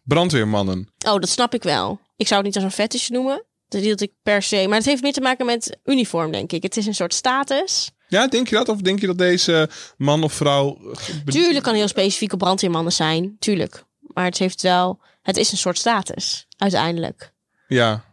Brandweermannen. 0.04 0.88
Oh, 1.06 1.20
dat 1.20 1.28
snap 1.28 1.54
ik 1.54 1.62
wel. 1.62 2.00
Ik 2.16 2.26
zou 2.26 2.44
het 2.44 2.54
niet 2.54 2.64
als 2.64 2.64
een 2.64 2.82
fetish 2.82 3.08
noemen. 3.08 3.44
Dat 3.68 3.82
hield 3.82 4.00
ik 4.00 4.12
per 4.22 4.42
se. 4.42 4.64
Maar 4.68 4.76
het 4.76 4.86
heeft 4.86 5.02
meer 5.02 5.12
te 5.12 5.20
maken 5.20 5.46
met 5.46 5.78
uniform, 5.84 6.32
denk 6.32 6.52
ik. 6.52 6.62
Het 6.62 6.76
is 6.76 6.86
een 6.86 6.94
soort 6.94 7.14
status. 7.14 7.90
Ja, 8.08 8.26
denk 8.26 8.48
je 8.48 8.54
dat? 8.54 8.68
Of 8.68 8.80
denk 8.80 9.00
je 9.00 9.06
dat 9.06 9.18
deze 9.18 9.68
man 9.96 10.22
of 10.22 10.32
vrouw... 10.32 10.78
Tuurlijk 11.24 11.64
kan 11.64 11.74
heel 11.74 11.88
specifiek 11.88 12.32
op 12.32 12.38
brandweermannen 12.38 12.92
zijn. 12.92 13.36
Tuurlijk. 13.38 13.84
Maar 14.00 14.24
het 14.24 14.38
heeft 14.38 14.62
wel... 14.62 15.00
Het 15.22 15.36
is 15.36 15.52
een 15.52 15.58
soort 15.58 15.78
status, 15.78 16.46
uiteindelijk. 16.56 17.32
Ja. 17.66 18.04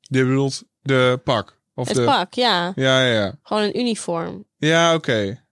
Je 0.00 0.24
bedoelt 0.24 0.62
de 0.82 1.20
pak. 1.24 1.58
Of 1.74 1.88
het 1.88 1.96
de... 1.96 2.04
pak, 2.04 2.34
ja. 2.34 2.72
Ja, 2.74 3.04
ja, 3.06 3.12
ja. 3.12 3.34
Gewoon 3.42 3.62
een 3.62 3.78
uniform. 3.78 4.44
Ja, 4.56 4.94
oké. 4.94 5.44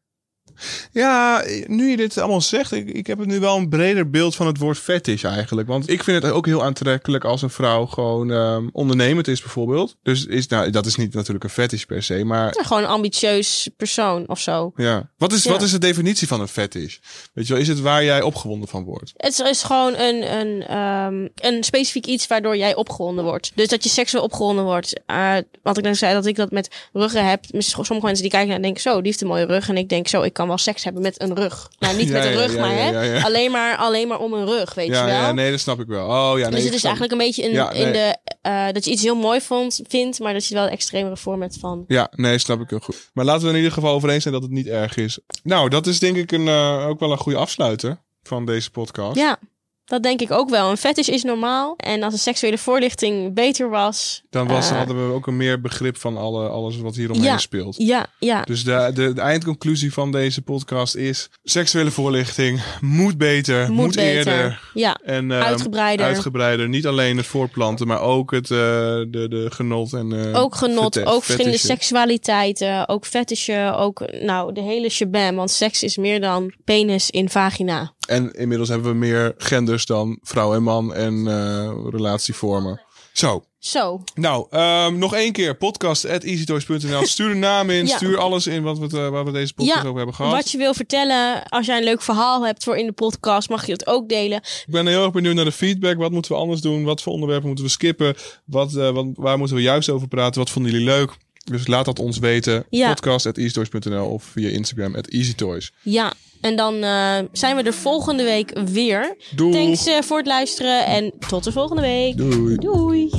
Ja, 0.93 1.45
nu 1.67 1.91
je 1.91 1.97
dit 1.97 2.19
allemaal 2.19 2.41
zegt, 2.41 2.73
ik, 2.73 2.89
ik 2.89 3.07
heb 3.07 3.19
het 3.19 3.29
nu 3.29 3.41
wel 3.41 3.57
een 3.57 3.69
breder 3.69 4.11
beeld 4.11 4.35
van 4.35 4.47
het 4.47 4.59
woord 4.59 4.79
fetish 4.79 5.25
eigenlijk. 5.25 5.69
Want 5.69 5.89
ik 5.91 6.03
vind 6.05 6.23
het 6.23 6.33
ook 6.33 6.47
heel 6.47 6.65
aantrekkelijk 6.65 7.25
als 7.25 7.43
een 7.43 7.51
vrouw 7.51 7.87
gewoon 7.87 8.31
um, 8.31 8.71
ondernemend 8.73 9.29
is 9.29 9.41
bijvoorbeeld. 9.41 9.97
Dus 10.03 10.27
is, 10.27 10.47
nou, 10.47 10.71
dat 10.71 10.87
is 10.87 10.97
niet 10.97 11.15
natuurlijk 11.15 11.45
een 11.45 11.51
fetish 11.51 11.85
per 11.85 12.03
se, 12.03 12.25
maar... 12.25 12.55
Ja, 12.57 12.63
gewoon 12.63 12.83
een 12.83 12.89
ambitieus 12.89 13.69
persoon 13.77 14.29
of 14.29 14.41
zo. 14.41 14.73
Ja. 14.77 15.11
Wat 15.19 15.33
is, 15.33 15.45
Ja. 15.45 15.51
wat 15.51 15.63
is 15.63 15.71
de 15.71 15.79
definitie 15.79 16.29
van 16.29 16.41
een 16.41 16.49
fetish? 16.49 16.97
Weet 17.33 17.47
je 17.47 17.53
wel, 17.53 17.63
is 17.63 17.69
het 17.69 17.81
waar 17.81 18.05
jij 18.05 18.23
opgewonden 18.23 18.69
van 18.69 18.85
wordt? 18.85 19.13
Het 19.17 19.39
is 19.39 19.63
gewoon 19.63 19.95
een, 19.95 20.33
een, 20.39 20.63
ehm, 20.63 21.29
een 21.35 21.65
specifiek 21.65 22.07
iets 22.07 22.27
waardoor 22.27 22.57
jij 22.57 22.75
opgewonden 22.75 23.25
wordt. 23.25 23.53
Dus 23.55 23.69
dat 23.69 23.83
je 23.85 23.89
seksueel 23.91 24.23
opgewonden 24.25 24.65
wordt. 24.65 25.01
Uh, 25.11 25.35
wat 25.63 25.79
ik 25.79 25.85
net 25.85 25.97
zei, 25.97 26.15
dat 26.15 26.27
ik 26.27 26.37
dat 26.37 26.51
met 26.51 26.89
ruggen 26.93 27.29
heb. 27.29 27.45
Sommige 27.59 28.07
mensen 28.07 28.23
die 28.23 28.31
kijken 28.33 28.55
en 28.55 28.63
denken, 28.63 28.81
zo, 28.81 28.95
die 28.95 29.03
heeft 29.07 29.21
een 29.21 29.29
mooie 29.29 29.47
rug. 29.47 29.69
En 29.69 29.77
ik 29.77 29.89
denk, 29.89 30.09
zo, 30.09 30.23
ik 30.23 30.33
kan 30.33 30.48
wel 30.49 30.59
seks 30.59 30.85
hebben 30.85 31.03
met 31.03 31.23
een 31.23 31.35
rug. 31.35 31.71
Nou, 31.79 31.97
niet 31.97 32.09
Ja, 32.09 32.13
met 32.13 32.25
een 32.25 32.33
rug, 32.33 32.55
ja, 32.55 32.61
maar 32.61 32.75
hè. 32.75 33.23
Alleen, 33.25 33.51
maar, 33.51 33.77
alleen 33.77 34.09
maar 34.09 34.19
om 34.19 34.33
een 34.33 34.47
rug, 34.47 34.75
weet 34.75 34.87
je 34.87 34.93
wel. 34.93 35.07
ja, 35.07 35.33
nee, 35.33 35.51
dat 35.51 35.61
snap 35.61 35.81
ik 35.81 35.87
wel. 35.87 36.07
Oh 36.07 36.39
ja, 36.39 36.49
nee. 36.49 36.55
dus 36.55 36.65
het 36.65 36.75
is 36.75 36.85
eigenlijk 36.85 37.13
een 37.13 37.19
beetje 37.19 37.43
in, 37.43 37.51
in 37.75 37.93
de, 37.93 38.17
eh, 38.43 38.67
dat 38.73 38.85
je 38.85 38.91
iets 38.91 39.03
heel 39.03 39.17
mooi 39.17 39.41
vond, 39.41 39.81
vindt, 39.89 40.19
maar 40.19 40.33
dat 40.33 40.47
je 40.47 40.55
wel 40.55 40.65
een 40.65 40.71
extremere 40.71 41.17
vorm 41.17 41.41
hebt 41.41 41.57
van. 41.61 41.85
Ja, 41.87 42.11
nee, 42.15 42.39
snap 42.39 42.61
ik 42.61 42.71
heel 42.71 42.79
goed. 42.79 43.11
Maar 43.13 43.25
laten 43.25 43.43
we 43.43 43.51
in 43.51 43.57
ieder 43.57 43.73
geval 43.73 43.95
over 43.95 44.11
eens 44.11 44.23
zijn 44.23 44.35
dat 44.35 44.43
het 44.43 44.53
niet 44.53 44.67
erg 44.67 44.97
is. 44.97 45.19
Nou, 45.43 45.69
dat 45.69 45.87
is 45.87 45.99
denk 45.99 46.17
ik 46.17 46.33
een, 46.33 46.49
eh, 46.49 46.87
ook 46.89 47.01
wel 47.01 47.13
een 47.13 47.19
goede 47.19 47.39
afsluiter 47.39 48.03
van 48.23 48.47
deze 48.47 48.71
podcast. 48.71 49.17
Ja, 49.17 49.39
dat 49.89 50.03
denk 50.03 50.21
ik 50.21 50.31
ook 50.31 50.51
wel. 50.51 50.71
Een 50.71 50.77
fetish 50.77 51.09
is 51.09 51.23
normaal. 51.23 51.75
En 51.77 52.03
als 52.03 52.15
de 52.15 52.21
seksuele 52.21 52.59
voorlichting 52.59 53.35
beter 53.35 53.71
was. 53.71 54.23
Dan 54.31 54.47
was, 54.49 54.71
eh, 54.71 54.77
hadden 54.77 55.07
we 55.09 55.13
ook 55.15 55.27
een 55.27 55.37
meer 55.37 55.61
begrip 55.61 55.97
van 55.97 56.17
alle, 56.17 56.49
alles 56.49 56.77
wat 56.77 56.95
hieromheen 56.97 57.25
Ja. 57.25 57.39
speelt. 57.39 57.75
Ja, 57.79 58.07
ja. 58.19 58.43
Dus 58.43 58.65
de, 58.65 58.91
de, 58.95 59.13
de 59.13 59.21
eindconclusie 59.21 59.93
van 59.93 60.13
deze 60.13 60.43
podcast 60.43 60.95
is... 60.97 61.29
seksuele 61.45 61.91
voorlichting 61.91 62.61
moet 62.81 63.19
beter, 63.19 63.73
moet, 63.73 63.95
beter. 63.95 64.17
eerder. 64.17 64.61
Ja, 64.75 64.99
En, 65.05 65.31
ehm, 65.31 65.43
uitgebreider. 65.43 66.07
uitgebreider. 66.07 66.69
Niet 66.69 66.87
alleen 66.87 67.17
het 67.17 67.27
voorplanten, 67.27 67.87
maar 67.87 68.01
ook 68.01 68.31
het 68.31 68.51
eh, 68.51 68.59
de, 68.59 69.27
de 69.29 69.47
genot. 69.51 69.93
En, 69.93 70.33
eh, 70.33 70.41
ook 70.41 70.55
genot, 70.55 71.05
ook 71.07 71.23
verschillende 71.25 71.59
seksualiteiten, 71.59 72.89
ook 72.89 73.07
fetishen, 73.07 73.77
ook 73.77 74.13
nou 74.21 74.53
de 74.53 74.61
hele 74.61 74.89
shabam. 74.89 75.37
Want 75.37 75.51
seks 75.51 75.83
is 75.83 75.97
meer 75.97 76.21
dan 76.21 76.53
penis 76.65 77.11
in 77.11 77.29
vagina. 77.29 77.93
En 78.09 78.33
inmiddels 78.33 78.69
hebben 78.69 78.91
we 78.93 78.97
meer 78.99 79.35
genders 79.39 79.87
dan 79.87 80.19
vrouw 80.23 80.55
en 80.55 80.63
man 80.63 80.95
en 80.95 81.27
eh, 81.27 81.71
relatievormen. 81.91 82.81
Zo, 83.13 83.43
Zo, 83.59 84.03
nou, 84.15 84.47
ehm, 84.51 84.99
nog 84.99 85.15
één 85.15 85.33
keer. 85.33 85.57
Podcast 85.57 86.09
at 86.09 86.23
easytoys.nl. 86.23 87.07
Stuur 87.07 87.29
de 87.29 87.35
naam 87.35 87.71
in, 87.71 87.87
Ja. 87.87 87.97
stuur 87.97 88.19
alles 88.19 88.47
in 88.47 88.63
wat 88.63 88.79
we, 88.79 88.85
het, 88.85 88.93
eh, 88.95 89.09
waar 89.09 89.25
we 89.25 89.33
deze 89.33 89.55
podcast 89.55 89.77
Ja, 89.77 89.85
over 89.85 89.97
hebben 89.97 90.15
gehad. 90.15 90.33
wat 90.33 90.51
je 90.51 90.59
wil 90.59 90.75
vertellen, 90.75 91.43
als 91.49 91.67
jij 91.67 91.77
een 91.79 91.85
leuk 91.85 92.03
verhaal 92.03 92.45
hebt 92.47 92.65
voor 92.65 92.77
in 92.77 92.87
de 92.87 92.93
podcast, 92.93 93.49
mag 93.49 93.67
je 93.67 93.77
dat 93.77 93.87
ook 93.87 94.09
delen. 94.09 94.37
Ik 94.39 94.65
ben 94.67 94.87
heel 94.87 95.03
erg 95.03 95.13
benieuwd 95.13 95.35
naar 95.35 95.45
de 95.45 95.53
feedback. 95.53 95.97
Wat 95.97 96.11
moeten 96.11 96.33
we 96.33 96.39
anders 96.39 96.61
doen? 96.61 96.85
Wat 96.85 97.03
voor 97.03 97.13
onderwerpen 97.13 97.47
moeten 97.47 97.65
we 97.65 97.71
skippen? 97.71 98.15
Wat, 98.45 98.75
eh, 98.75 98.91
wat, 98.91 99.07
waar 99.15 99.39
moeten 99.39 99.57
we 99.57 99.63
juist 99.63 99.89
over 99.89 100.09
praten? 100.09 100.39
Wat 100.41 100.51
vonden 100.51 100.73
jullie 100.73 100.87
leuk? 100.87 101.11
Dus 101.51 101.67
laat 101.67 101.85
dat 101.85 101.99
ons 101.99 102.19
weten. 102.19 102.65
Ja. 102.71 102.89
Podcast 102.89 103.27
at 103.27 103.37
easytoys.nl 103.37 104.07
of 104.07 104.25
via 104.25 104.49
Instagram 104.49 104.95
at 104.95 105.09
easytoys. 105.09 105.73
Ja, 105.83 106.13
en 106.41 106.57
dan 106.57 106.83
eh, 106.83 107.19
zijn 107.33 107.57
we 107.57 107.63
er 107.63 107.75
volgende 107.75 108.23
week 108.23 108.59
weer. 108.65 109.17
Doei. 109.35 109.53
Thanks 109.53 109.87
eh, 109.87 110.03
voor 110.03 110.19
het 110.19 110.27
luisteren 110.27 110.87
en 110.87 111.13
tot 111.29 111.45
de 111.45 111.53
volgende 111.53 111.83
week. 111.83 112.17
Doei. 112.17 112.57
Doei. 112.57 113.11